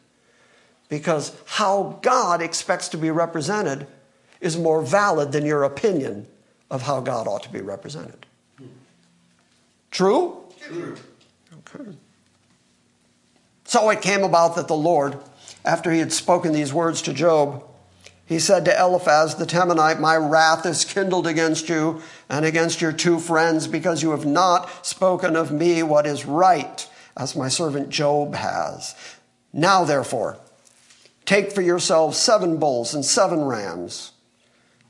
Because 0.87 1.35
how 1.45 1.99
God 2.01 2.41
expects 2.41 2.87
to 2.89 2.97
be 2.97 3.11
represented 3.11 3.87
is 4.39 4.57
more 4.57 4.81
valid 4.81 5.31
than 5.31 5.45
your 5.45 5.63
opinion 5.63 6.27
of 6.69 6.83
how 6.83 7.01
God 7.01 7.27
ought 7.27 7.43
to 7.43 7.51
be 7.51 7.61
represented. 7.61 8.25
True? 9.91 10.43
True. 10.61 10.95
Okay. 11.59 11.91
So 13.65 13.89
it 13.89 14.01
came 14.01 14.23
about 14.23 14.55
that 14.55 14.67
the 14.67 14.75
Lord, 14.75 15.17
after 15.63 15.91
he 15.91 15.99
had 15.99 16.13
spoken 16.13 16.53
these 16.53 16.73
words 16.73 17.01
to 17.03 17.13
Job, 17.13 17.63
he 18.25 18.39
said 18.39 18.65
to 18.65 18.79
Eliphaz 18.79 19.35
the 19.35 19.45
Temanite, 19.45 19.99
My 19.99 20.15
wrath 20.15 20.65
is 20.65 20.83
kindled 20.83 21.27
against 21.27 21.69
you 21.69 22.01
and 22.27 22.43
against 22.43 22.81
your 22.81 22.91
two 22.91 23.19
friends 23.19 23.67
because 23.67 24.01
you 24.01 24.11
have 24.11 24.25
not 24.25 24.85
spoken 24.85 25.35
of 25.35 25.51
me 25.51 25.83
what 25.83 26.07
is 26.07 26.25
right, 26.25 26.89
as 27.15 27.35
my 27.35 27.49
servant 27.49 27.89
Job 27.89 28.33
has. 28.33 28.95
Now, 29.53 29.83
therefore, 29.83 30.37
take 31.25 31.51
for 31.51 31.61
yourselves 31.61 32.17
seven 32.17 32.57
bulls 32.57 32.95
and 32.95 33.05
seven 33.05 33.45
rams, 33.45 34.11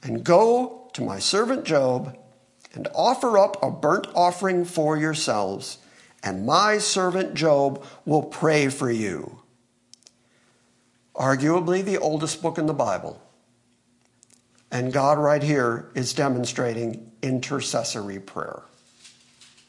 and 0.01 0.23
go 0.23 0.89
to 0.93 1.03
my 1.03 1.19
servant 1.19 1.65
Job 1.65 2.17
and 2.73 2.87
offer 2.95 3.37
up 3.37 3.61
a 3.61 3.69
burnt 3.69 4.07
offering 4.15 4.63
for 4.63 4.97
yourselves, 4.97 5.77
and 6.23 6.45
my 6.45 6.77
servant 6.77 7.33
Job 7.33 7.83
will 8.05 8.23
pray 8.23 8.69
for 8.69 8.89
you. 8.89 9.39
Arguably 11.15 11.83
the 11.83 11.97
oldest 11.97 12.41
book 12.41 12.57
in 12.57 12.65
the 12.65 12.73
Bible. 12.73 13.21
And 14.75 14.91
God, 14.91 15.17
right 15.17 15.41
here, 15.41 15.89
is 15.95 16.13
demonstrating 16.13 17.09
intercessory 17.21 18.19
prayer. 18.19 18.61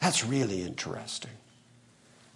That's 0.00 0.24
really 0.24 0.62
interesting. 0.62 1.30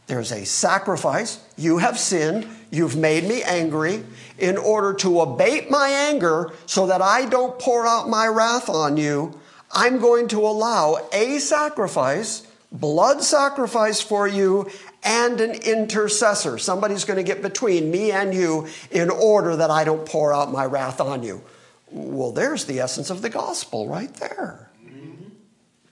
There's 0.06 0.30
a 0.30 0.46
sacrifice. 0.46 1.40
You 1.56 1.78
have 1.78 1.98
sinned. 1.98 2.46
You've 2.70 2.96
made 2.96 3.24
me 3.24 3.42
angry. 3.42 4.04
In 4.38 4.56
order 4.56 4.94
to 4.98 5.20
abate 5.20 5.68
my 5.68 5.88
anger 5.88 6.52
so 6.66 6.86
that 6.86 7.02
I 7.02 7.28
don't 7.28 7.58
pour 7.58 7.88
out 7.88 8.08
my 8.08 8.28
wrath 8.28 8.68
on 8.68 8.96
you, 8.96 9.40
I'm 9.72 9.98
going 9.98 10.28
to 10.28 10.38
allow 10.38 11.08
a 11.12 11.40
sacrifice, 11.40 12.46
blood 12.70 13.24
sacrifice 13.24 14.00
for 14.00 14.28
you, 14.28 14.70
and 15.02 15.40
an 15.40 15.60
intercessor. 15.62 16.56
Somebody's 16.56 17.04
going 17.04 17.16
to 17.16 17.24
get 17.24 17.42
between 17.42 17.90
me 17.90 18.12
and 18.12 18.32
you 18.32 18.68
in 18.92 19.10
order 19.10 19.56
that 19.56 19.70
I 19.70 19.82
don't 19.82 20.06
pour 20.06 20.32
out 20.32 20.52
my 20.52 20.66
wrath 20.66 21.00
on 21.00 21.24
you. 21.24 21.42
Well, 21.90 22.32
there's 22.32 22.64
the 22.64 22.80
essence 22.80 23.10
of 23.10 23.22
the 23.22 23.30
gospel 23.30 23.88
right 23.88 24.12
there. 24.14 24.70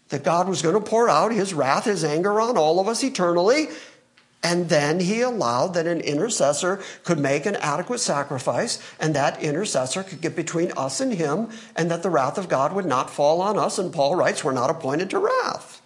That 0.08 0.24
God 0.24 0.48
was 0.48 0.62
going 0.62 0.74
to 0.74 0.80
pour 0.80 1.08
out 1.08 1.32
his 1.32 1.52
wrath, 1.52 1.84
his 1.84 2.02
anger 2.02 2.40
on 2.40 2.56
all 2.56 2.80
of 2.80 2.88
us 2.88 3.04
eternally. 3.04 3.68
And 4.42 4.68
then 4.68 5.00
he 5.00 5.20
allowed 5.20 5.74
that 5.74 5.86
an 5.86 6.00
intercessor 6.00 6.80
could 7.02 7.18
make 7.18 7.44
an 7.44 7.56
adequate 7.56 7.98
sacrifice, 7.98 8.80
and 9.00 9.14
that 9.14 9.42
intercessor 9.42 10.04
could 10.04 10.20
get 10.20 10.36
between 10.36 10.70
us 10.76 11.00
and 11.00 11.12
him, 11.12 11.50
and 11.74 11.90
that 11.90 12.04
the 12.04 12.10
wrath 12.10 12.38
of 12.38 12.48
God 12.48 12.72
would 12.72 12.86
not 12.86 13.10
fall 13.10 13.40
on 13.40 13.58
us. 13.58 13.78
And 13.78 13.92
Paul 13.92 14.14
writes, 14.14 14.44
We're 14.44 14.52
not 14.52 14.70
appointed 14.70 15.10
to 15.10 15.18
wrath. 15.18 15.82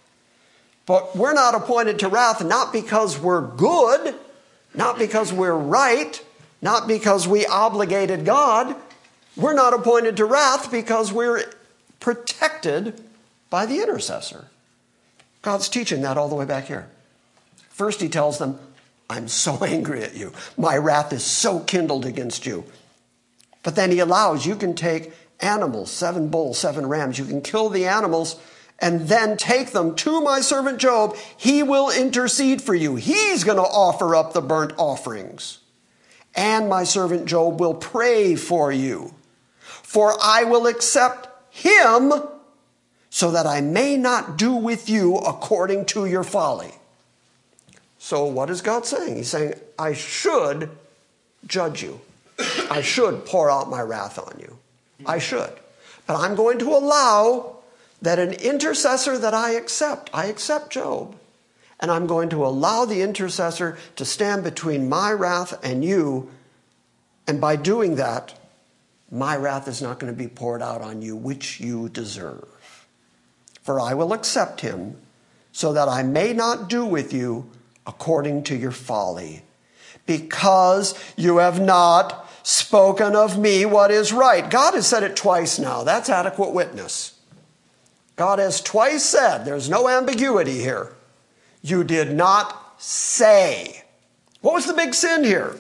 But 0.85 1.17
we're 1.17 1.33
not 1.33 1.55
appointed 1.55 1.99
to 2.01 2.09
wrath 2.09 2.45
not 2.45 2.73
because 2.73 3.19
we're 3.19 3.41
good, 3.41 4.15
not 4.75 4.99
because 4.99 5.33
we're 5.33 5.57
right, 5.57 6.23
not 6.61 6.87
because 6.87 7.27
we 7.27 7.47
obligated 7.47 8.25
God. 8.25 8.77
We're 9.37 9.55
not 9.55 9.75
appointed 9.75 10.17
to 10.19 10.25
wrath 10.25 10.71
because 10.71 11.13
we're 11.13 11.45
protected 12.01 13.03
by 13.49 13.67
the 13.67 13.81
intercessor. 13.81 14.47
God's 15.41 15.69
teaching 15.69 16.03
that 16.03 16.17
all 16.17 16.29
the 16.29 16.35
way 16.35 16.45
back 16.45 16.67
here. 16.67 16.89
First, 17.71 18.01
he 18.01 18.09
tells 18.09 18.39
them, 18.39 18.59
I'm 19.09 19.29
so 19.29 19.65
angry 19.65 20.03
at 20.03 20.15
you. 20.15 20.33
My 20.57 20.77
wrath 20.77 21.13
is 21.13 21.25
so 21.25 21.61
kindled 21.61 22.07
against 22.07 22.47
you. 22.47 22.65
But 23.63 23.77
then 23.77 23.91
he 23.91 24.01
allows 24.01 24.47
you 24.47 24.57
can 24.57 24.75
take 24.75 25.13
animals, 25.41 25.91
seven 25.91 26.29
bulls, 26.29 26.59
seven 26.59 26.87
rams, 26.87 27.19
you 27.19 27.25
can 27.25 27.41
kill 27.41 27.69
the 27.69 27.87
animals 27.87 28.39
and 28.79 29.03
then 29.03 29.37
take 29.37 29.71
them 29.71 29.95
to 29.95 30.21
my 30.21 30.41
servant 30.41 30.79
Job. 30.79 31.17
He 31.37 31.63
will 31.63 31.91
intercede 31.91 32.61
for 32.61 32.75
you. 32.75 32.97
He's 32.97 33.45
going 33.45 33.59
to 33.59 33.63
offer 33.63 34.17
up 34.17 34.33
the 34.33 34.41
burnt 34.41 34.73
offerings. 34.77 35.59
And 36.35 36.69
my 36.69 36.85
servant 36.85 37.27
Job 37.27 37.61
will 37.61 37.75
pray 37.75 38.35
for 38.35 38.73
you. 38.73 39.15
For 39.93 40.17
I 40.23 40.45
will 40.45 40.67
accept 40.67 41.29
him 41.51 42.15
so 43.11 43.31
that 43.31 43.45
I 43.45 43.61
may 43.61 43.99
not 43.99 44.39
do 44.39 44.55
with 44.55 44.89
you 44.89 45.17
according 45.19 45.85
to 45.93 46.07
your 46.07 46.25
folly. 46.25 46.73
So, 47.99 48.25
what 48.25 48.49
is 48.49 48.63
God 48.63 48.87
saying? 48.87 49.17
He's 49.17 49.29
saying, 49.29 49.53
I 49.79 49.93
should 49.93 50.71
judge 51.47 51.83
you. 51.83 52.01
I 52.71 52.81
should 52.81 53.27
pour 53.27 53.51
out 53.51 53.69
my 53.69 53.83
wrath 53.83 54.19
on 54.19 54.39
you. 54.41 54.57
I 55.05 55.19
should. 55.19 55.53
But 56.07 56.17
I'm 56.17 56.37
going 56.37 56.59
to 56.61 56.71
allow 56.71 57.57
that 58.01 58.19
an 58.19 58.33
intercessor 58.33 59.19
that 59.19 59.35
I 59.35 59.51
accept, 59.51 60.09
I 60.15 60.25
accept 60.25 60.73
Job, 60.73 61.15
and 61.79 61.91
I'm 61.91 62.07
going 62.07 62.31
to 62.31 62.47
allow 62.47 62.87
the 62.87 63.03
intercessor 63.03 63.77
to 63.97 64.07
stand 64.07 64.43
between 64.43 64.89
my 64.89 65.13
wrath 65.13 65.63
and 65.63 65.85
you. 65.85 66.31
And 67.27 67.43
by 67.43 67.57
doing 67.57 67.97
that, 67.97 68.39
my 69.13 69.37
wrath 69.37 69.69
is 69.69 69.83
not 69.83 69.99
going 69.99 70.13
to 70.13 70.19
be 70.19 70.27
poured 70.27 70.63
out 70.63 70.81
on 70.81 71.03
you, 71.03 71.15
which 71.15 71.61
you 71.61 71.91
deserve. 71.91 72.49
For 73.63 73.79
I 73.79 73.95
will 73.95 74.13
accept 74.13 74.63
him, 74.63 74.97
so 75.53 75.75
that 75.75 75.87
I 75.87 76.03
may 76.03 76.33
not 76.33 76.69
do 76.69 76.85
with 76.87 77.13
you 77.13 77.51
according 77.87 78.45
to 78.45 78.57
your 78.57 78.71
folly, 78.71 79.43
because 80.07 80.99
you 81.15 81.37
have 81.37 81.61
not 81.61 82.27
spoken 82.43 83.15
of 83.15 83.39
me 83.39 83.67
what 83.67 83.91
is 83.91 84.13
right. 84.13 84.51
God 84.51 84.75
has 84.75 84.87
said 84.87 85.03
it 85.03 85.15
twice 85.15 85.59
now. 85.59 85.85
That's 85.85 86.09
adequate 86.09 86.53
witness. 86.53 87.21
God 88.17 88.39
has 88.39 88.61
twice 88.61 89.05
said, 89.05 89.45
there's 89.45 89.69
no 89.69 89.89
ambiguity 89.89 90.59
here. 90.59 90.95
You 91.61 91.85
did 91.85 92.13
not 92.15 92.81
say. 92.83 93.85
What 94.41 94.55
was 94.55 94.67
the 94.67 94.75
big 94.75 94.95
sin 94.95 95.23
here? 95.23 95.57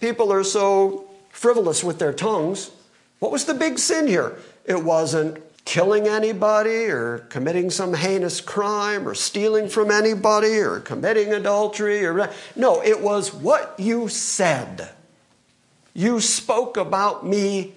People 0.00 0.32
are 0.32 0.44
so 0.44 1.06
frivolous 1.42 1.82
with 1.82 1.98
their 1.98 2.12
tongues. 2.12 2.70
What 3.18 3.32
was 3.32 3.46
the 3.46 3.54
big 3.54 3.80
sin 3.80 4.06
here? 4.06 4.38
It 4.64 4.84
wasn't 4.84 5.42
killing 5.64 6.06
anybody 6.06 6.84
or 6.84 7.18
committing 7.30 7.68
some 7.68 7.94
heinous 7.94 8.40
crime 8.40 9.08
or 9.08 9.14
stealing 9.16 9.68
from 9.68 9.90
anybody 9.90 10.58
or 10.58 10.78
committing 10.78 11.32
adultery 11.32 12.06
or 12.06 12.30
no, 12.54 12.80
it 12.80 13.00
was 13.00 13.34
what 13.34 13.74
you 13.76 14.06
said. 14.06 14.90
You 15.94 16.20
spoke 16.20 16.76
about 16.76 17.26
me 17.26 17.74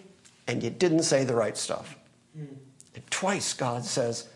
and 0.47 0.61
you 0.61 0.70
didn't 0.70 1.03
say 1.03 1.24
the 1.24 1.36
right 1.36 1.57
stuff. 1.57 1.95
And 2.36 3.09
twice 3.09 3.53
God 3.53 3.84
says, 3.84 4.28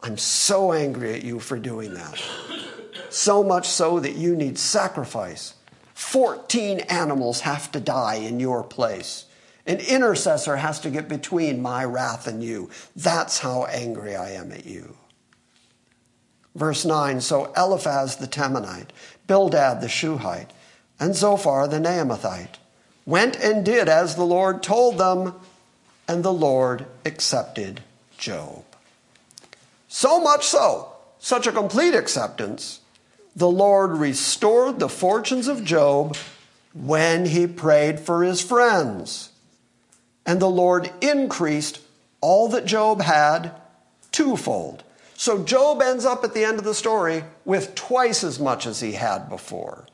I'm 0.00 0.16
so 0.16 0.72
angry 0.72 1.12
at 1.12 1.24
you 1.24 1.40
for 1.40 1.58
doing 1.58 1.94
that. 1.94 2.22
So 3.10 3.42
much 3.42 3.66
so 3.66 3.98
that 3.98 4.14
you 4.14 4.36
need 4.36 4.58
sacrifice. 4.58 5.54
14 5.96 6.80
animals 6.80 7.40
have 7.40 7.72
to 7.72 7.80
die 7.80 8.16
in 8.16 8.38
your 8.38 8.62
place. 8.62 9.24
An 9.64 9.78
intercessor 9.78 10.56
has 10.56 10.78
to 10.80 10.90
get 10.90 11.08
between 11.08 11.62
my 11.62 11.86
wrath 11.86 12.26
and 12.26 12.44
you. 12.44 12.68
That's 12.94 13.38
how 13.38 13.64
angry 13.64 14.14
I 14.14 14.32
am 14.32 14.52
at 14.52 14.66
you. 14.66 14.94
Verse 16.54 16.84
9 16.84 17.22
So 17.22 17.50
Eliphaz 17.56 18.16
the 18.16 18.26
Temanite, 18.26 18.90
Bildad 19.26 19.80
the 19.80 19.88
Shuhite, 19.88 20.52
and 21.00 21.14
Zophar 21.14 21.66
the 21.66 21.78
Naamathite 21.78 22.56
went 23.06 23.36
and 23.36 23.64
did 23.64 23.88
as 23.88 24.16
the 24.16 24.24
Lord 24.24 24.62
told 24.62 24.98
them, 24.98 25.32
and 26.06 26.22
the 26.22 26.32
Lord 26.32 26.84
accepted 27.06 27.82
Job. 28.18 28.64
So 29.88 30.20
much 30.20 30.44
so, 30.44 30.92
such 31.18 31.46
a 31.46 31.52
complete 31.52 31.94
acceptance, 31.94 32.80
the 33.36 33.50
Lord 33.50 33.92
restored 33.92 34.78
the 34.78 34.88
fortunes 34.88 35.46
of 35.46 35.62
Job 35.62 36.16
when 36.72 37.26
he 37.26 37.46
prayed 37.46 38.00
for 38.00 38.24
his 38.24 38.40
friends. 38.40 39.30
And 40.24 40.40
the 40.40 40.50
Lord 40.50 40.90
increased 41.02 41.80
all 42.22 42.48
that 42.48 42.64
Job 42.64 43.02
had 43.02 43.52
twofold. 44.10 44.82
So 45.14 45.44
Job 45.44 45.82
ends 45.82 46.06
up 46.06 46.24
at 46.24 46.32
the 46.32 46.44
end 46.44 46.58
of 46.58 46.64
the 46.64 46.74
story 46.74 47.24
with 47.44 47.74
twice 47.74 48.24
as 48.24 48.40
much 48.40 48.66
as 48.66 48.80
he 48.80 48.92
had 48.92 49.28
before. 49.28 49.86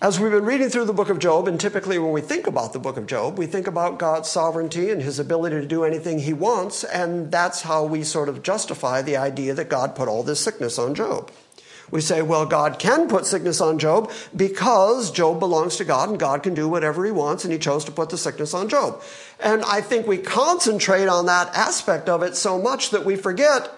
As 0.00 0.20
we've 0.20 0.30
been 0.30 0.44
reading 0.44 0.68
through 0.68 0.84
the 0.84 0.92
book 0.92 1.08
of 1.08 1.18
Job, 1.18 1.48
and 1.48 1.58
typically 1.58 1.98
when 1.98 2.12
we 2.12 2.20
think 2.20 2.46
about 2.46 2.72
the 2.72 2.78
book 2.78 2.96
of 2.96 3.06
Job, 3.06 3.38
we 3.38 3.46
think 3.46 3.66
about 3.66 3.98
God's 3.98 4.28
sovereignty 4.28 4.90
and 4.90 5.02
his 5.02 5.18
ability 5.18 5.60
to 5.60 5.66
do 5.66 5.84
anything 5.84 6.18
he 6.18 6.32
wants, 6.32 6.84
and 6.84 7.32
that's 7.32 7.62
how 7.62 7.84
we 7.84 8.04
sort 8.04 8.28
of 8.28 8.42
justify 8.42 9.02
the 9.02 9.16
idea 9.16 9.54
that 9.54 9.70
God 9.70 9.96
put 9.96 10.08
all 10.08 10.22
this 10.22 10.38
sickness 10.38 10.78
on 10.78 10.94
Job. 10.94 11.30
We 11.90 12.00
say, 12.00 12.20
well, 12.22 12.46
God 12.46 12.78
can 12.78 13.08
put 13.08 13.26
sickness 13.26 13.60
on 13.60 13.78
Job 13.78 14.10
because 14.34 15.10
Job 15.10 15.38
belongs 15.38 15.76
to 15.76 15.84
God 15.84 16.08
and 16.08 16.18
God 16.18 16.42
can 16.42 16.54
do 16.54 16.68
whatever 16.68 17.04
he 17.04 17.12
wants, 17.12 17.44
and 17.44 17.52
he 17.52 17.58
chose 17.58 17.84
to 17.84 17.92
put 17.92 18.10
the 18.10 18.18
sickness 18.18 18.54
on 18.54 18.68
Job. 18.68 19.02
And 19.38 19.62
I 19.64 19.80
think 19.80 20.06
we 20.06 20.18
concentrate 20.18 21.06
on 21.06 21.26
that 21.26 21.54
aspect 21.54 22.08
of 22.08 22.22
it 22.22 22.36
so 22.36 22.60
much 22.60 22.90
that 22.90 23.04
we 23.04 23.16
forget 23.16 23.70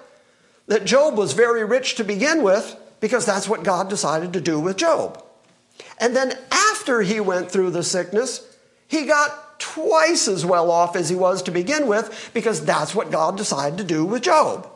that 0.68 0.84
Job 0.84 1.18
was 1.18 1.32
very 1.32 1.64
rich 1.64 1.96
to 1.96 2.04
begin 2.04 2.42
with 2.42 2.76
because 3.00 3.26
that's 3.26 3.48
what 3.48 3.62
God 3.62 3.88
decided 3.88 4.32
to 4.32 4.40
do 4.40 4.58
with 4.58 4.76
Job. 4.76 5.22
And 5.98 6.14
then 6.14 6.36
after 6.50 7.02
he 7.02 7.20
went 7.20 7.50
through 7.50 7.70
the 7.70 7.82
sickness, 7.82 8.56
he 8.86 9.04
got 9.04 9.58
twice 9.58 10.28
as 10.28 10.46
well 10.46 10.70
off 10.70 10.96
as 10.96 11.08
he 11.08 11.16
was 11.16 11.42
to 11.42 11.50
begin 11.50 11.86
with 11.86 12.30
because 12.32 12.64
that's 12.64 12.94
what 12.94 13.10
God 13.10 13.36
decided 13.36 13.78
to 13.78 13.84
do 13.84 14.04
with 14.04 14.22
Job. 14.22 14.68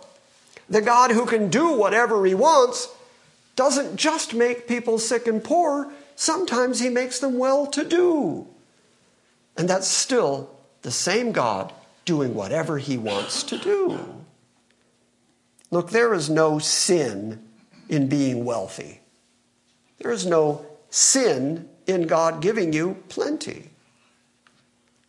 The 0.68 0.80
God 0.80 1.11
who 1.11 1.26
can 1.26 1.49
do 1.49 1.72
whatever 1.72 2.24
he 2.24 2.35
wants 2.35 2.89
doesn't 3.57 3.97
just 3.97 4.35
make 4.35 4.67
people 4.67 4.99
sick 4.99 5.27
and 5.27 5.43
poor, 5.43 5.93
sometimes 6.17 6.81
he 6.81 6.89
makes 6.89 7.19
them 7.21 7.39
well 7.39 7.67
to 7.67 7.85
do. 7.85 8.47
And 9.57 9.69
that's 9.69 9.89
still 9.89 10.51
the 10.83 10.91
same 10.91 11.33
God 11.33 11.73
doing 12.05 12.35
whatever 12.35 12.79
he 12.79 12.97
wants 12.97 13.43
to 13.45 13.59
do. 13.59 13.99
Look, 15.71 15.91
there 15.91 16.13
is 16.15 16.29
no 16.29 16.59
sin 16.59 17.43
in 17.89 18.09
being 18.09 18.45
wealthy. 18.45 19.01
There 19.99 20.13
is 20.13 20.27
no 20.27 20.67
sin 20.91 21.69
in 21.87 22.07
God 22.07 22.43
giving 22.43 22.73
you 22.73 23.03
plenty. 23.09 23.72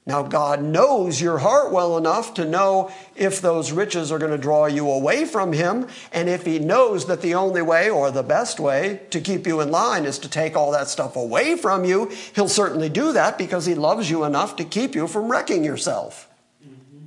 Now, 0.06 0.22
God 0.22 0.62
knows 0.62 1.22
your 1.22 1.38
heart 1.38 1.72
well 1.72 1.98
enough 1.98 2.34
to 2.34 2.44
know 2.44 2.92
if 3.16 3.40
those 3.40 3.72
riches 3.72 4.12
are 4.12 4.20
going 4.20 4.34
to 4.34 4.38
draw 4.38 4.66
you 4.66 4.90
away 4.90 5.24
from 5.24 5.54
Him. 5.54 5.88
And 6.12 6.28
if 6.28 6.46
He 6.46 6.60
knows 6.60 7.06
that 7.06 7.22
the 7.22 7.36
only 7.36 7.62
way 7.62 7.90
or 7.90 8.12
the 8.12 8.24
best 8.24 8.60
way 8.60 9.02
to 9.12 9.22
keep 9.22 9.48
you 9.48 9.62
in 9.62 9.72
line 9.72 10.04
is 10.04 10.20
to 10.20 10.30
take 10.30 10.58
all 10.58 10.72
that 10.72 10.90
stuff 10.90 11.16
away 11.16 11.56
from 11.56 11.86
you, 11.86 12.12
He'll 12.36 12.50
certainly 12.50 12.90
do 12.90 13.14
that 13.14 13.38
because 13.38 13.66
He 13.66 13.76
loves 13.76 14.10
you 14.10 14.26
enough 14.26 14.58
to 14.58 14.66
keep 14.66 14.94
you 14.94 15.08
from 15.08 15.32
wrecking 15.32 15.64
yourself. 15.64 16.28
Mm-hmm. 16.62 17.06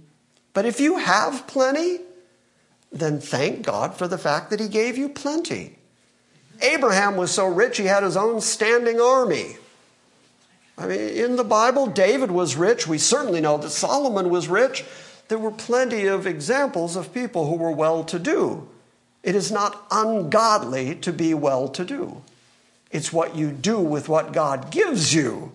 But 0.55 0.65
if 0.65 0.81
you 0.81 0.97
have 0.97 1.47
plenty, 1.47 1.99
then 2.91 3.21
thank 3.21 3.67
God 3.67 3.95
for 3.95 4.09
the 4.09 4.17
fact 4.17 4.49
that 4.49 4.61
He 4.61 4.69
gave 4.69 4.97
you 4.97 5.11
plenty. 5.11 5.77
Abraham 6.63 7.17
was 7.17 7.31
so 7.31 7.47
rich 7.47 7.77
he 7.79 7.85
had 7.85 8.03
his 8.03 8.17
own 8.17 8.41
standing 8.41 9.01
army. 9.01 9.57
I 10.79 10.87
mean, 10.87 11.01
in 11.01 11.37
the 11.37 11.45
Bible, 11.45 11.87
David 11.87 12.31
was 12.31 12.57
rich. 12.57 12.87
We 12.87 12.99
certainly 12.99 13.41
know 13.41 13.57
that 13.59 13.71
Solomon 13.71 14.29
was 14.29 14.49
rich. 14.49 14.85
There 15.29 15.39
were 15.39 15.51
plenty 15.51 16.07
of 16.07 16.27
examples 16.27 16.97
of 16.97 17.15
people 17.15 17.49
who 17.49 17.57
were 17.57 17.73
well 17.73 18.05
to 18.05 18.19
do 18.19 18.69
It 19.23 19.35
is 19.35 19.51
not 19.51 19.87
ungodly 19.91 20.95
to 20.97 21.13
be 21.13 21.35
well 21.35 21.69
to 21.69 21.85
do. 21.85 22.23
It's 22.93 23.13
what 23.13 23.35
you 23.35 23.51
do 23.51 23.81
with 23.81 24.09
what 24.09 24.33
God 24.33 24.71
gives 24.71 25.13
you 25.13 25.53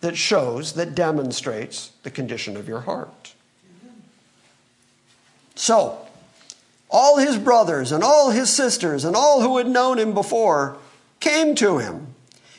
that 0.00 0.16
shows, 0.16 0.72
that 0.74 0.94
demonstrates 0.94 1.90
the 2.02 2.10
condition 2.10 2.56
of 2.56 2.66
your 2.68 2.80
heart. 2.80 3.34
So, 5.54 5.98
all 6.90 7.18
his 7.18 7.38
brothers 7.38 7.92
and 7.92 8.02
all 8.02 8.30
his 8.30 8.50
sisters 8.50 9.04
and 9.04 9.16
all 9.16 9.42
who 9.42 9.58
had 9.58 9.68
known 9.68 9.98
him 9.98 10.14
before 10.14 10.78
came 11.20 11.54
to 11.56 11.78
him, 11.78 12.13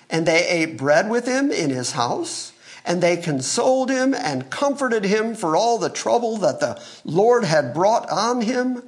and 0.09 0.25
they 0.25 0.47
ate 0.47 0.77
bread 0.77 1.09
with 1.09 1.25
him 1.25 1.51
in 1.51 1.69
his 1.69 1.91
house, 1.91 2.53
and 2.85 3.01
they 3.01 3.17
consoled 3.17 3.89
him 3.89 4.13
and 4.13 4.49
comforted 4.49 5.03
him 5.03 5.35
for 5.35 5.55
all 5.55 5.77
the 5.77 5.89
trouble 5.89 6.37
that 6.37 6.59
the 6.59 6.81
Lord 7.03 7.43
had 7.43 7.73
brought 7.73 8.09
on 8.09 8.41
him. 8.41 8.83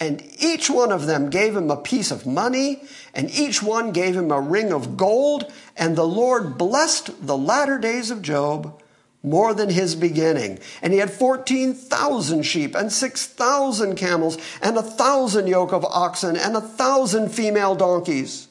And 0.00 0.22
each 0.38 0.68
one 0.68 0.90
of 0.90 1.06
them 1.06 1.30
gave 1.30 1.54
him 1.54 1.70
a 1.70 1.76
piece 1.76 2.10
of 2.10 2.26
money, 2.26 2.82
and 3.14 3.30
each 3.30 3.62
one 3.62 3.92
gave 3.92 4.16
him 4.16 4.30
a 4.30 4.40
ring 4.40 4.72
of 4.72 4.96
gold, 4.96 5.52
and 5.76 5.94
the 5.94 6.06
Lord 6.06 6.58
blessed 6.58 7.26
the 7.26 7.36
latter 7.36 7.78
days 7.78 8.10
of 8.10 8.22
Job 8.22 8.80
more 9.22 9.54
than 9.54 9.70
his 9.70 9.94
beginning. 9.94 10.58
And 10.80 10.92
he 10.92 10.98
had 10.98 11.12
14,000 11.12 12.42
sheep 12.42 12.74
and 12.74 12.92
6,000 12.92 13.94
camels 13.94 14.38
and 14.60 14.76
a 14.76 14.82
thousand 14.82 15.46
yoke 15.46 15.72
of 15.72 15.84
oxen 15.84 16.36
and 16.36 16.56
a 16.56 16.60
thousand 16.60 17.28
female 17.28 17.74
donkeys. 17.74 18.48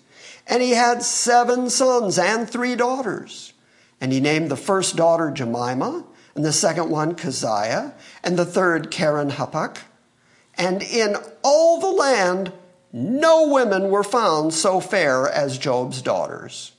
And 0.48 0.62
he 0.62 0.72
had 0.72 1.04
seven 1.04 1.70
sons 1.70 2.18
and 2.18 2.50
three 2.50 2.76
daughters. 2.76 3.54
And 4.00 4.12
he 4.12 4.20
named 4.20 4.50
the 4.50 4.58
first 4.58 4.96
daughter 4.96 5.32
Jemima, 5.32 6.06
and 6.36 6.46
the 6.46 6.54
second 6.54 6.90
one 6.90 7.16
Keziah, 7.16 7.94
and 8.24 8.38
the 8.38 8.46
third 8.46 8.90
Keren 8.90 9.32
Happuch. 9.32 9.78
And 10.58 10.82
in 10.82 11.16
all 11.44 11.80
the 11.80 11.92
land, 11.92 12.52
no 12.94 13.48
women 13.48 13.90
were 13.90 14.04
found 14.04 14.54
so 14.54 14.80
fair 14.80 15.28
as 15.28 15.58
Job's 15.58 16.02
daughters. 16.02 16.74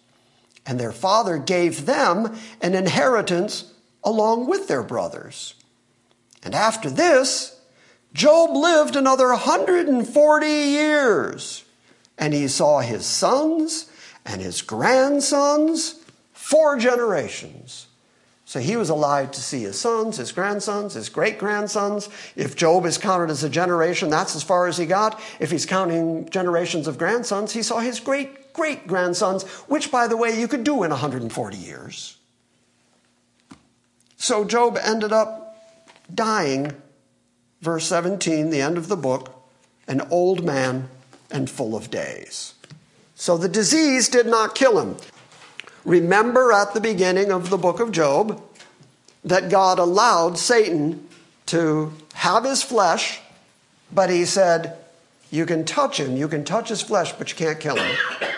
And 0.66 0.78
their 0.78 0.92
father 0.92 1.38
gave 1.38 1.86
them 1.86 2.36
an 2.60 2.74
inheritance 2.74 3.72
along 4.04 4.46
with 4.46 4.68
their 4.68 4.82
brothers. 4.82 5.54
And 6.42 6.54
after 6.54 6.90
this, 6.90 7.60
Job 8.12 8.50
lived 8.54 8.94
another 8.94 9.28
140 9.28 10.46
years, 10.46 11.61
and 12.22 12.32
he 12.32 12.46
saw 12.46 12.78
his 12.78 13.04
sons 13.04 13.90
and 14.24 14.40
his 14.40 14.62
grandsons 14.62 15.96
four 16.32 16.78
generations. 16.78 17.88
So 18.44 18.60
he 18.60 18.76
was 18.76 18.90
alive 18.90 19.32
to 19.32 19.40
see 19.40 19.62
his 19.62 19.80
sons, 19.80 20.18
his 20.18 20.30
grandsons, 20.30 20.94
his 20.94 21.08
great 21.08 21.36
grandsons. 21.36 22.08
If 22.36 22.54
Job 22.54 22.86
is 22.86 22.96
counted 22.96 23.28
as 23.30 23.42
a 23.42 23.48
generation, 23.48 24.08
that's 24.08 24.36
as 24.36 24.44
far 24.44 24.68
as 24.68 24.78
he 24.78 24.86
got. 24.86 25.20
If 25.40 25.50
he's 25.50 25.66
counting 25.66 26.28
generations 26.28 26.86
of 26.86 26.96
grandsons, 26.96 27.54
he 27.54 27.62
saw 27.62 27.80
his 27.80 27.98
great 27.98 28.52
great 28.52 28.86
grandsons, 28.86 29.42
which, 29.66 29.90
by 29.90 30.06
the 30.06 30.16
way, 30.16 30.38
you 30.38 30.46
could 30.46 30.62
do 30.62 30.84
in 30.84 30.90
140 30.90 31.56
years. 31.56 32.18
So 34.16 34.44
Job 34.44 34.78
ended 34.80 35.12
up 35.12 35.56
dying, 36.14 36.70
verse 37.60 37.86
17, 37.86 38.50
the 38.50 38.60
end 38.60 38.78
of 38.78 38.86
the 38.86 38.96
book, 38.96 39.44
an 39.88 40.02
old 40.08 40.44
man 40.44 40.88
and 41.32 41.48
full 41.48 41.74
of 41.76 41.90
days. 41.90 42.54
So 43.14 43.36
the 43.36 43.48
disease 43.48 44.08
did 44.08 44.26
not 44.26 44.54
kill 44.54 44.80
him. 44.80 44.96
Remember 45.84 46.52
at 46.52 46.74
the 46.74 46.80
beginning 46.80 47.32
of 47.32 47.50
the 47.50 47.58
book 47.58 47.80
of 47.80 47.92
Job 47.92 48.42
that 49.24 49.50
God 49.50 49.78
allowed 49.78 50.38
Satan 50.38 51.08
to 51.46 51.92
have 52.14 52.44
his 52.44 52.62
flesh, 52.62 53.20
but 53.92 54.10
he 54.10 54.24
said, 54.24 54.76
You 55.30 55.46
can 55.46 55.64
touch 55.64 55.98
him, 55.98 56.16
you 56.16 56.28
can 56.28 56.44
touch 56.44 56.68
his 56.68 56.82
flesh, 56.82 57.12
but 57.12 57.30
you 57.30 57.36
can't 57.36 57.60
kill 57.60 57.76
him. 57.76 57.96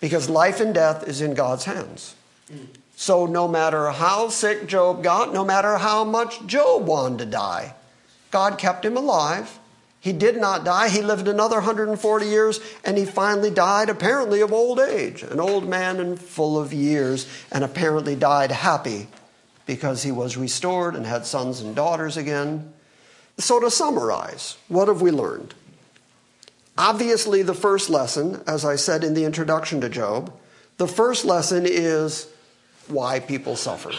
Because 0.00 0.28
life 0.28 0.60
and 0.60 0.74
death 0.74 1.08
is 1.08 1.22
in 1.22 1.32
God's 1.32 1.64
hands. 1.64 2.14
So, 2.96 3.24
no 3.24 3.48
matter 3.48 3.90
how 3.90 4.28
sick 4.28 4.66
Job 4.66 5.02
got, 5.02 5.32
no 5.32 5.44
matter 5.44 5.78
how 5.78 6.04
much 6.04 6.44
Job 6.46 6.86
wanted 6.86 7.20
to 7.20 7.26
die, 7.26 7.74
God 8.30 8.58
kept 8.58 8.84
him 8.84 8.98
alive. 8.98 9.58
He 10.04 10.12
did 10.12 10.36
not 10.36 10.66
die. 10.66 10.90
He 10.90 11.00
lived 11.00 11.28
another 11.28 11.56
140 11.56 12.26
years 12.26 12.60
and 12.84 12.98
he 12.98 13.06
finally 13.06 13.50
died, 13.50 13.88
apparently, 13.88 14.42
of 14.42 14.52
old 14.52 14.78
age, 14.78 15.22
an 15.22 15.40
old 15.40 15.66
man 15.66 15.98
and 15.98 16.20
full 16.20 16.60
of 16.60 16.74
years, 16.74 17.26
and 17.50 17.64
apparently 17.64 18.14
died 18.14 18.50
happy 18.50 19.06
because 19.64 20.02
he 20.02 20.12
was 20.12 20.36
restored 20.36 20.94
and 20.94 21.06
had 21.06 21.24
sons 21.24 21.62
and 21.62 21.74
daughters 21.74 22.18
again. 22.18 22.70
So, 23.38 23.58
to 23.60 23.70
summarize, 23.70 24.58
what 24.68 24.88
have 24.88 25.00
we 25.00 25.10
learned? 25.10 25.54
Obviously, 26.76 27.40
the 27.40 27.54
first 27.54 27.88
lesson, 27.88 28.42
as 28.46 28.62
I 28.62 28.76
said 28.76 29.04
in 29.04 29.14
the 29.14 29.24
introduction 29.24 29.80
to 29.80 29.88
Job, 29.88 30.30
the 30.76 30.86
first 30.86 31.24
lesson 31.24 31.64
is 31.64 32.28
why 32.88 33.20
people 33.20 33.56
suffer. 33.56 33.92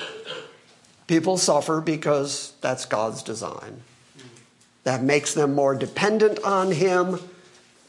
People 1.07 1.39
suffer 1.39 1.81
because 1.81 2.53
that's 2.61 2.85
God's 2.85 3.23
design. 3.23 3.81
That 4.85 5.03
makes 5.03 5.33
them 5.33 5.53
more 5.53 5.75
dependent 5.75 6.39
on 6.43 6.71
Him. 6.71 7.19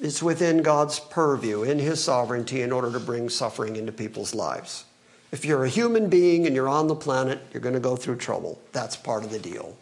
It's 0.00 0.22
within 0.22 0.62
God's 0.62 0.98
purview, 0.98 1.62
in 1.62 1.78
His 1.78 2.02
sovereignty, 2.02 2.62
in 2.62 2.72
order 2.72 2.90
to 2.90 2.98
bring 2.98 3.28
suffering 3.28 3.76
into 3.76 3.92
people's 3.92 4.34
lives. 4.34 4.84
If 5.30 5.44
you're 5.44 5.64
a 5.64 5.68
human 5.68 6.08
being 6.08 6.46
and 6.46 6.56
you're 6.56 6.68
on 6.68 6.88
the 6.88 6.94
planet, 6.94 7.40
you're 7.52 7.60
going 7.60 7.74
to 7.74 7.80
go 7.80 7.96
through 7.96 8.16
trouble. 8.16 8.60
That's 8.72 8.96
part 8.96 9.24
of 9.24 9.30
the 9.30 9.38
deal. 9.38 9.76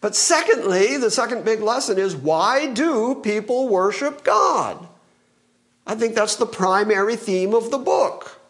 But 0.00 0.16
secondly, 0.16 0.96
the 0.96 1.10
second 1.10 1.44
big 1.44 1.60
lesson 1.60 1.98
is 1.98 2.16
why 2.16 2.66
do 2.66 3.16
people 3.22 3.68
worship 3.68 4.24
God? 4.24 4.88
I 5.86 5.94
think 5.94 6.14
that's 6.14 6.36
the 6.36 6.46
primary 6.46 7.16
theme 7.16 7.54
of 7.54 7.70
the 7.70 7.78
book. 7.78 8.40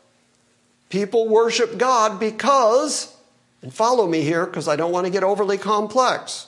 People 0.89 1.29
worship 1.29 1.77
God 1.77 2.19
because, 2.19 3.15
and 3.63 3.73
follow 3.73 4.07
me 4.07 4.23
here 4.23 4.47
because 4.47 4.69
I 4.69 4.77
don't 4.77 4.93
want 4.93 5.07
to 5.07 5.13
get 5.13 5.25
overly 5.25 5.59
complex. 5.59 6.47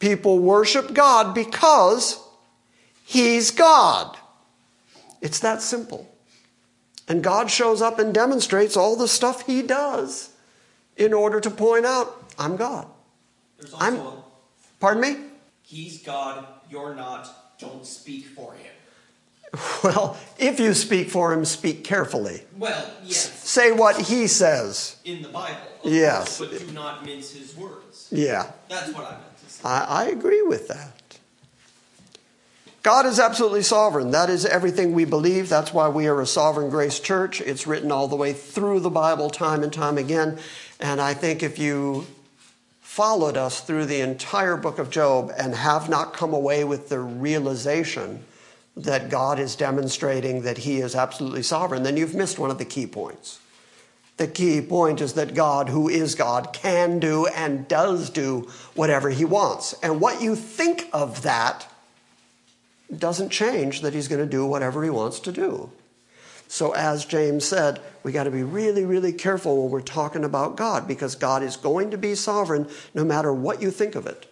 People 0.00 0.40
worship 0.40 0.92
God 0.92 1.34
because 1.34 2.18
He's 3.04 3.52
God. 3.52 4.16
It's 5.20 5.38
that 5.40 5.62
simple. 5.62 6.12
And 7.06 7.22
God 7.22 7.50
shows 7.50 7.80
up 7.82 7.98
and 7.98 8.12
demonstrates 8.12 8.76
all 8.76 8.96
the 8.96 9.08
stuff 9.08 9.46
He 9.46 9.62
does 9.62 10.30
in 10.96 11.12
order 11.12 11.40
to 11.40 11.50
point 11.50 11.86
out, 11.86 12.32
I'm 12.38 12.56
God. 12.56 12.86
There's 13.58 13.72
also 13.72 13.84
I'm, 13.84 13.96
a, 13.96 14.22
pardon 14.80 15.02
me? 15.02 15.16
He's 15.62 16.02
God, 16.02 16.46
you're 16.70 16.94
not, 16.94 17.58
don't 17.58 17.86
speak 17.86 18.26
for 18.26 18.54
him. 18.54 18.72
Well, 19.82 20.16
if 20.38 20.60
you 20.60 20.74
speak 20.74 21.10
for 21.10 21.32
him, 21.32 21.44
speak 21.44 21.82
carefully. 21.84 22.42
Well, 22.56 22.88
yes, 23.02 23.48
Say 23.48 23.72
what 23.72 24.00
he 24.00 24.26
says. 24.26 24.96
in 25.04 25.22
the 25.22 25.28
Bible. 25.28 25.56
Yes. 25.82 26.38
course, 26.38 26.50
but 26.50 26.58
do 26.66 26.72
not 26.72 27.04
mince 27.04 27.32
his 27.32 27.56
words. 27.56 28.08
Yeah, 28.12 28.52
That's 28.68 28.92
what 28.92 29.06
I 29.06 29.12
meant. 29.12 29.29
I, 29.64 29.84
I 29.88 30.04
agree 30.06 30.42
with 30.42 30.68
that. 30.68 31.18
God 32.82 33.04
is 33.04 33.20
absolutely 33.20 33.62
sovereign. 33.62 34.10
That 34.12 34.30
is 34.30 34.46
everything 34.46 34.94
we 34.94 35.04
believe. 35.04 35.50
That's 35.50 35.74
why 35.74 35.88
we 35.88 36.06
are 36.06 36.20
a 36.20 36.26
sovereign 36.26 36.70
grace 36.70 36.98
church. 36.98 37.42
It's 37.42 37.66
written 37.66 37.92
all 37.92 38.08
the 38.08 38.16
way 38.16 38.32
through 38.32 38.80
the 38.80 38.88
Bible, 38.90 39.28
time 39.28 39.62
and 39.62 39.72
time 39.72 39.98
again. 39.98 40.38
And 40.80 40.98
I 40.98 41.12
think 41.12 41.42
if 41.42 41.58
you 41.58 42.06
followed 42.80 43.36
us 43.36 43.60
through 43.60 43.84
the 43.84 44.00
entire 44.00 44.56
book 44.56 44.78
of 44.78 44.88
Job 44.88 45.30
and 45.36 45.54
have 45.54 45.90
not 45.90 46.14
come 46.14 46.32
away 46.32 46.64
with 46.64 46.88
the 46.88 47.00
realization 47.00 48.24
that 48.76 49.10
God 49.10 49.38
is 49.38 49.56
demonstrating 49.56 50.42
that 50.42 50.58
He 50.58 50.78
is 50.78 50.94
absolutely 50.94 51.42
sovereign, 51.42 51.82
then 51.82 51.98
you've 51.98 52.14
missed 52.14 52.38
one 52.38 52.50
of 52.50 52.56
the 52.56 52.64
key 52.64 52.86
points. 52.86 53.39
The 54.20 54.28
key 54.28 54.60
point 54.60 55.00
is 55.00 55.14
that 55.14 55.32
God, 55.32 55.70
who 55.70 55.88
is 55.88 56.14
God, 56.14 56.52
can 56.52 56.98
do 56.98 57.26
and 57.28 57.66
does 57.66 58.10
do 58.10 58.50
whatever 58.74 59.08
He 59.08 59.24
wants. 59.24 59.72
And 59.82 59.98
what 59.98 60.20
you 60.20 60.36
think 60.36 60.90
of 60.92 61.22
that 61.22 61.66
doesn't 62.94 63.30
change 63.30 63.80
that 63.80 63.94
He's 63.94 64.08
going 64.08 64.20
to 64.20 64.30
do 64.30 64.44
whatever 64.44 64.84
He 64.84 64.90
wants 64.90 65.20
to 65.20 65.32
do. 65.32 65.70
So, 66.48 66.72
as 66.72 67.06
James 67.06 67.46
said, 67.46 67.80
we 68.02 68.12
got 68.12 68.24
to 68.24 68.30
be 68.30 68.42
really, 68.42 68.84
really 68.84 69.14
careful 69.14 69.62
when 69.62 69.70
we're 69.70 69.80
talking 69.80 70.24
about 70.24 70.54
God 70.54 70.86
because 70.86 71.14
God 71.14 71.42
is 71.42 71.56
going 71.56 71.90
to 71.90 71.96
be 71.96 72.14
sovereign 72.14 72.68
no 72.92 73.06
matter 73.06 73.32
what 73.32 73.62
you 73.62 73.70
think 73.70 73.94
of 73.94 74.06
it. 74.06 74.30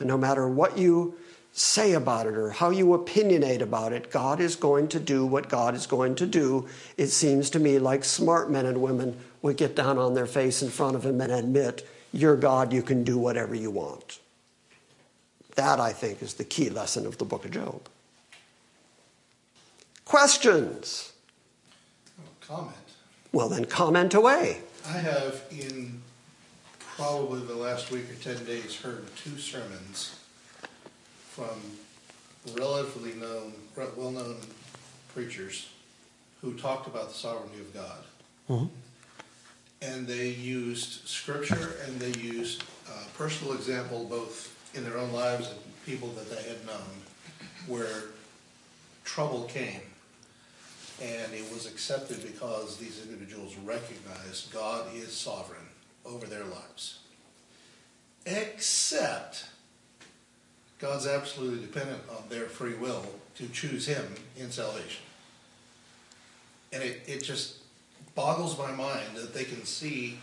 And 0.00 0.08
no 0.08 0.18
matter 0.18 0.48
what 0.48 0.78
you 0.78 1.14
say 1.56 1.94
about 1.94 2.26
it 2.26 2.36
or 2.36 2.50
how 2.50 2.68
you 2.68 2.88
opinionate 2.88 3.62
about 3.62 3.94
it, 3.94 4.10
God 4.10 4.40
is 4.40 4.56
going 4.56 4.88
to 4.88 5.00
do 5.00 5.24
what 5.24 5.48
God 5.48 5.74
is 5.74 5.86
going 5.86 6.14
to 6.16 6.26
do. 6.26 6.68
It 6.98 7.06
seems 7.06 7.48
to 7.50 7.58
me 7.58 7.78
like 7.78 8.04
smart 8.04 8.50
men 8.50 8.66
and 8.66 8.82
women 8.82 9.16
would 9.40 9.56
get 9.56 9.74
down 9.74 9.96
on 9.96 10.12
their 10.12 10.26
face 10.26 10.62
in 10.62 10.68
front 10.68 10.96
of 10.96 11.06
Him 11.06 11.18
and 11.18 11.32
admit, 11.32 11.88
You're 12.12 12.36
God, 12.36 12.74
you 12.74 12.82
can 12.82 13.04
do 13.04 13.16
whatever 13.16 13.54
you 13.54 13.70
want. 13.70 14.18
That, 15.54 15.80
I 15.80 15.94
think, 15.94 16.20
is 16.20 16.34
the 16.34 16.44
key 16.44 16.68
lesson 16.68 17.06
of 17.06 17.16
the 17.16 17.24
book 17.24 17.46
of 17.46 17.52
Job. 17.52 17.80
Questions? 20.04 21.14
Comment. 22.42 22.76
Well, 23.32 23.48
then 23.48 23.64
comment 23.64 24.12
away. 24.12 24.60
I 24.86 24.98
have 24.98 25.42
in 25.50 26.02
probably 26.96 27.40
the 27.40 27.56
last 27.56 27.90
week 27.90 28.10
or 28.10 28.14
10 28.14 28.44
days 28.44 28.76
heard 28.76 29.06
two 29.16 29.38
sermons 29.38 30.16
from 31.36 32.56
relatively 32.58 33.12
known, 33.20 33.52
well-known 33.96 34.36
preachers 35.14 35.68
who 36.40 36.54
talked 36.54 36.86
about 36.86 37.08
the 37.08 37.14
sovereignty 37.14 37.60
of 37.60 37.74
God. 37.74 37.98
And 39.82 40.06
they 40.06 40.28
used 40.28 41.06
scripture 41.06 41.76
and 41.84 42.00
they 42.00 42.18
used 42.18 42.62
uh, 42.88 43.04
personal 43.18 43.52
example 43.54 44.06
both 44.08 44.54
in 44.74 44.82
their 44.82 44.96
own 44.96 45.12
lives 45.12 45.50
and 45.50 45.58
people 45.84 46.08
that 46.10 46.30
they 46.30 46.42
had 46.48 46.64
known 46.66 47.02
where 47.66 48.04
trouble 49.04 49.44
came. 49.44 49.82
And 51.02 51.34
it 51.34 51.44
was 51.52 51.66
accepted 51.66 52.22
because 52.22 52.78
these 52.78 53.02
individuals 53.04 53.54
recognized 53.58 54.50
God 54.54 54.86
is 54.94 55.12
sovereign 55.12 55.68
over 56.06 56.26
their 56.26 56.44
lives. 56.44 57.00
Except 58.24 59.44
God's 60.78 61.06
absolutely 61.06 61.60
dependent 61.60 62.02
on 62.10 62.28
their 62.28 62.46
free 62.46 62.74
will 62.74 63.04
to 63.36 63.48
choose 63.48 63.86
Him 63.86 64.14
in 64.36 64.50
salvation. 64.50 65.02
And 66.72 66.82
it, 66.82 67.02
it 67.06 67.22
just 67.22 67.56
boggles 68.14 68.58
my 68.58 68.70
mind 68.72 69.16
that 69.16 69.32
they 69.32 69.44
can 69.44 69.64
see 69.64 70.18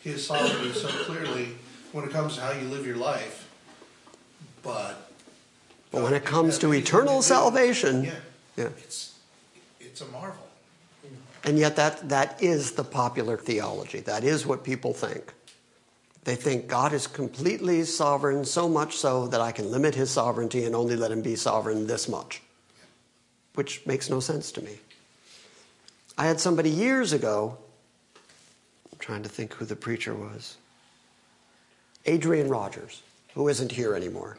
His 0.00 0.26
sovereignty 0.26 0.72
so 0.72 0.88
clearly 0.88 1.48
when 1.92 2.04
it 2.04 2.10
comes 2.10 2.36
to 2.36 2.40
how 2.40 2.52
you 2.52 2.66
live 2.68 2.86
your 2.86 2.96
life, 2.96 3.48
but. 4.62 5.10
But 5.90 6.02
when 6.02 6.14
it 6.14 6.24
comes 6.24 6.58
to 6.58 6.72
eternal 6.72 7.22
salvation, 7.22 8.04
Yeah, 8.04 8.10
yeah. 8.56 8.64
it's, 8.78 9.14
it's 9.80 10.00
a 10.00 10.06
marvel. 10.06 10.44
And 11.44 11.58
yet, 11.58 11.76
that, 11.76 12.08
that 12.08 12.42
is 12.42 12.72
the 12.72 12.84
popular 12.84 13.36
theology. 13.36 14.00
That 14.00 14.24
is 14.24 14.46
what 14.46 14.64
people 14.64 14.94
think. 14.94 15.34
They 16.24 16.36
think 16.36 16.68
God 16.68 16.92
is 16.94 17.06
completely 17.06 17.84
sovereign, 17.84 18.44
so 18.44 18.68
much 18.68 18.96
so 18.96 19.26
that 19.28 19.42
I 19.42 19.52
can 19.52 19.70
limit 19.70 19.94
his 19.94 20.10
sovereignty 20.10 20.64
and 20.64 20.74
only 20.74 20.96
let 20.96 21.12
him 21.12 21.20
be 21.20 21.36
sovereign 21.36 21.86
this 21.86 22.08
much, 22.08 22.42
which 23.54 23.86
makes 23.86 24.08
no 24.08 24.20
sense 24.20 24.50
to 24.52 24.62
me. 24.62 24.78
I 26.16 26.26
had 26.26 26.40
somebody 26.40 26.70
years 26.70 27.12
ago, 27.12 27.58
I'm 28.90 28.98
trying 28.98 29.22
to 29.24 29.28
think 29.28 29.52
who 29.54 29.66
the 29.66 29.76
preacher 29.76 30.14
was, 30.14 30.56
Adrian 32.06 32.48
Rogers, 32.48 33.02
who 33.34 33.48
isn't 33.48 33.72
here 33.72 33.94
anymore. 33.94 34.38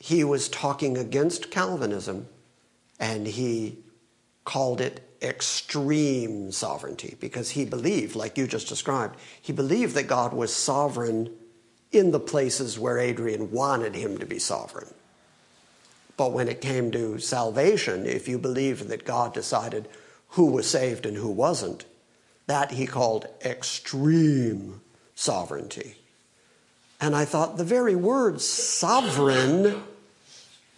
He 0.00 0.22
was 0.22 0.48
talking 0.48 0.98
against 0.98 1.50
Calvinism 1.50 2.28
and 3.00 3.26
he 3.26 3.78
called 4.44 4.80
it 4.80 5.07
extreme 5.22 6.52
sovereignty 6.52 7.16
because 7.20 7.50
he 7.50 7.64
believed, 7.64 8.14
like 8.14 8.38
you 8.38 8.46
just 8.46 8.68
described, 8.68 9.18
he 9.40 9.52
believed 9.52 9.94
that 9.94 10.06
God 10.06 10.32
was 10.32 10.54
sovereign 10.54 11.30
in 11.90 12.10
the 12.10 12.20
places 12.20 12.78
where 12.78 12.98
Adrian 12.98 13.50
wanted 13.50 13.94
him 13.94 14.18
to 14.18 14.26
be 14.26 14.38
sovereign. 14.38 14.92
But 16.16 16.32
when 16.32 16.48
it 16.48 16.60
came 16.60 16.90
to 16.92 17.18
salvation, 17.18 18.04
if 18.04 18.28
you 18.28 18.38
believed 18.38 18.88
that 18.88 19.04
God 19.04 19.32
decided 19.32 19.88
who 20.30 20.46
was 20.46 20.68
saved 20.68 21.06
and 21.06 21.16
who 21.16 21.30
wasn't, 21.30 21.84
that 22.46 22.72
he 22.72 22.86
called 22.86 23.26
extreme 23.44 24.80
sovereignty. 25.14 25.94
And 27.00 27.14
I 27.14 27.24
thought 27.24 27.56
the 27.56 27.64
very 27.64 27.94
word 27.94 28.40
sovereign 28.40 29.82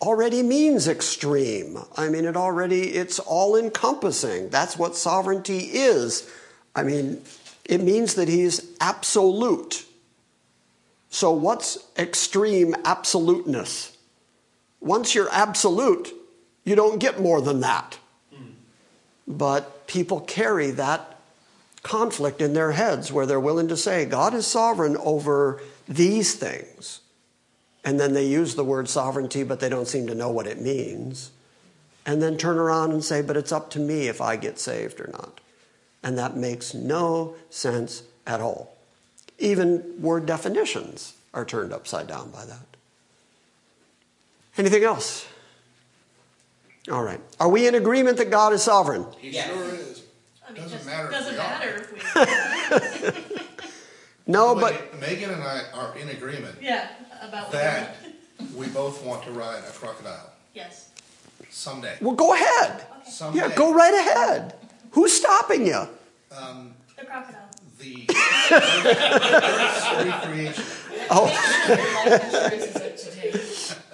already 0.00 0.42
means 0.42 0.88
extreme. 0.88 1.78
I 1.96 2.08
mean, 2.08 2.24
it 2.24 2.36
already, 2.36 2.90
it's 2.94 3.18
all 3.18 3.56
encompassing. 3.56 4.48
That's 4.48 4.78
what 4.78 4.96
sovereignty 4.96 5.58
is. 5.58 6.30
I 6.74 6.82
mean, 6.82 7.22
it 7.64 7.82
means 7.82 8.14
that 8.14 8.28
he's 8.28 8.66
absolute. 8.80 9.84
So, 11.10 11.32
what's 11.32 11.78
extreme 11.98 12.74
absoluteness? 12.84 13.96
Once 14.80 15.14
you're 15.14 15.30
absolute, 15.30 16.12
you 16.64 16.74
don't 16.74 16.98
get 16.98 17.20
more 17.20 17.40
than 17.40 17.60
that. 17.60 17.98
But 19.26 19.86
people 19.86 20.20
carry 20.20 20.70
that 20.72 21.18
conflict 21.82 22.40
in 22.40 22.52
their 22.52 22.72
heads 22.72 23.12
where 23.12 23.26
they're 23.26 23.40
willing 23.40 23.68
to 23.68 23.76
say, 23.76 24.04
God 24.04 24.34
is 24.34 24.46
sovereign 24.46 24.96
over 24.98 25.62
these 25.88 26.34
things. 26.34 27.00
And 27.84 27.98
then 27.98 28.12
they 28.12 28.26
use 28.26 28.54
the 28.54 28.64
word 28.64 28.88
sovereignty, 28.88 29.42
but 29.42 29.60
they 29.60 29.68
don't 29.68 29.88
seem 29.88 30.06
to 30.08 30.14
know 30.14 30.30
what 30.30 30.46
it 30.46 30.60
means. 30.60 31.30
And 32.04 32.22
then 32.22 32.36
turn 32.36 32.58
around 32.58 32.92
and 32.92 33.04
say, 33.04 33.22
but 33.22 33.36
it's 33.36 33.52
up 33.52 33.70
to 33.70 33.78
me 33.78 34.08
if 34.08 34.20
I 34.20 34.36
get 34.36 34.58
saved 34.58 35.00
or 35.00 35.08
not. 35.12 35.40
And 36.02 36.18
that 36.18 36.36
makes 36.36 36.74
no 36.74 37.34
sense 37.50 38.02
at 38.26 38.40
all. 38.40 38.74
Even 39.38 39.94
word 40.00 40.26
definitions 40.26 41.14
are 41.32 41.44
turned 41.44 41.72
upside 41.72 42.06
down 42.06 42.30
by 42.30 42.44
that. 42.44 42.66
Anything 44.58 44.84
else? 44.84 45.26
All 46.90 47.02
right. 47.02 47.20
Are 47.38 47.48
we 47.48 47.66
in 47.66 47.74
agreement 47.74 48.16
that 48.18 48.30
God 48.30 48.52
is 48.52 48.62
sovereign? 48.62 49.06
He 49.18 49.30
Yes. 49.30 49.46
sure 49.46 49.74
is. 49.74 50.02
I 50.46 50.52
mean, 50.52 50.62
Doesn't 50.62 50.78
just 50.78 50.86
matter 50.86 51.10
doesn't 51.10 51.32
we 51.34 51.38
are. 51.38 51.42
matter 51.48 51.86
if 52.14 53.34
we. 53.36 53.36
No, 54.26 54.54
But 54.54 54.92
but 54.92 55.00
Megan 55.00 55.30
and 55.30 55.42
I 55.42 55.62
are 55.74 55.96
in 55.96 56.08
agreement 56.10 56.56
yeah, 56.62 56.88
about 57.20 57.44
what 57.44 57.52
that 57.52 57.96
we 58.56 58.66
both 58.68 59.02
want 59.04 59.22
to 59.24 59.30
ride 59.32 59.58
a 59.68 59.72
crocodile 59.72 60.30
Yes. 60.54 60.88
someday. 61.50 61.96
well, 62.00 62.14
go 62.14 62.32
ahead. 62.34 62.84
Someday. 63.06 63.38
Yeah, 63.40 63.54
go 63.54 63.72
right 63.72 63.94
ahead. 63.94 64.54
Who's 64.92 65.12
stopping 65.12 65.66
you? 65.66 65.86
Um, 66.36 66.74
the 66.98 67.04
crocodile. 67.04 67.46
The 67.80 68.06
Earth's 68.52 70.04
recreation. 70.04 70.64
Oh, 71.10 71.24
life 71.24 72.22
insurance 72.24 72.64
is 72.64 72.76
up 72.76 72.96
to 72.96 73.20
date 73.20 73.32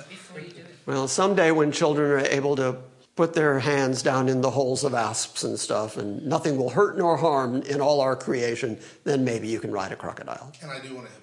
before 0.09 0.41
you 0.41 0.49
do 0.49 0.61
it. 0.61 0.67
well, 0.87 1.07
someday 1.09 1.51
when 1.53 1.71
children 1.73 2.11
are 2.11 2.19
able 2.27 2.57
to 2.57 2.77
put 3.15 3.33
their 3.35 3.59
hands 3.61 4.03
down 4.03 4.29
in 4.29 4.41
the 4.41 4.51
holes 4.51 4.83
of 4.85 4.93
asps 4.93 5.45
and 5.45 5.59
stuff, 5.59 5.97
and 5.97 6.25
nothing 6.27 6.57
will 6.59 6.69
hurt 6.71 6.99
nor 6.99 7.17
harm 7.17 7.63
in 7.63 7.81
all 7.81 8.01
our 8.01 8.17
creation, 8.17 8.77
then 9.05 9.25
maybe 9.25 9.49
you 9.49 9.61
can 9.61 9.71
ride 9.71 9.93
a 9.93 9.97
crocodile. 9.97 10.53
And 10.61 10.71
I 10.71 10.81
do 10.81 10.95
want 10.95 11.07
a 11.07 11.11
hippopotamus. 11.11 11.23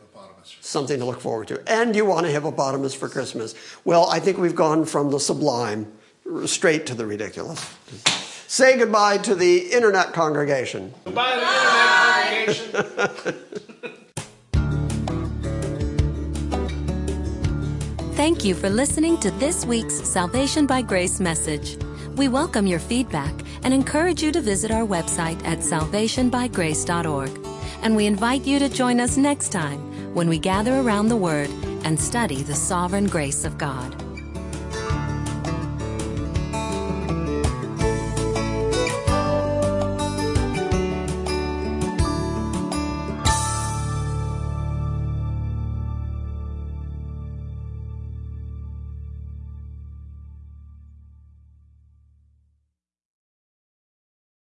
Something 0.62 1.00
to 1.00 1.06
look 1.06 1.22
forward 1.22 1.48
to. 1.50 1.62
And 1.68 1.96
you 1.96 2.06
want 2.06 2.26
a 2.26 2.30
hippopotamus 2.30 2.94
for 2.94 3.10
Christmas. 3.10 3.56
Well, 3.86 4.10
I 4.10 4.20
think 4.20 4.38
we've 4.38 4.56
gone 4.56 4.86
from 4.86 5.12
the 5.12 5.20
sublime 5.20 5.92
straight 6.46 6.86
to 6.88 6.96
the 6.96 7.06
ridiculous. 7.06 7.60
Say 8.48 8.78
goodbye 8.78 9.18
to 9.20 9.36
the 9.36 9.72
internet 9.72 10.14
congregation. 10.14 10.94
Goodbye, 11.06 11.36
the 12.46 12.52
internet 12.52 13.16
congregation. 13.16 13.36
Thank 18.14 18.46
you 18.46 18.54
for 18.54 18.70
listening 18.70 19.20
to 19.22 19.32
this 19.32 19.66
week's 19.66 19.96
Salvation 19.96 20.68
by 20.68 20.82
Grace 20.84 21.20
message. 21.20 21.78
We 22.16 22.28
welcome 22.28 22.68
your 22.68 22.80
feedback 22.80 23.34
and 23.64 23.74
encourage 23.74 24.22
you 24.22 24.32
to 24.34 24.40
visit 24.40 24.70
our 24.70 24.86
website 24.86 25.44
at 25.46 25.60
salvationbygrace.org. 25.60 27.32
And 27.82 27.96
we 27.96 28.06
invite 28.06 28.46
you 28.46 28.60
to 28.60 28.70
join 28.70 29.00
us 29.00 29.18
next 29.18 29.52
time 29.52 29.93
when 30.14 30.30
we 30.30 30.38
gather 30.38 30.80
around 30.80 31.08
the 31.08 31.18
Word 31.18 31.50
and 31.84 32.00
study 32.00 32.44
the 32.44 32.56
sovereign 32.56 33.08
grace 33.08 33.46
of 33.46 33.58
God. 33.58 34.13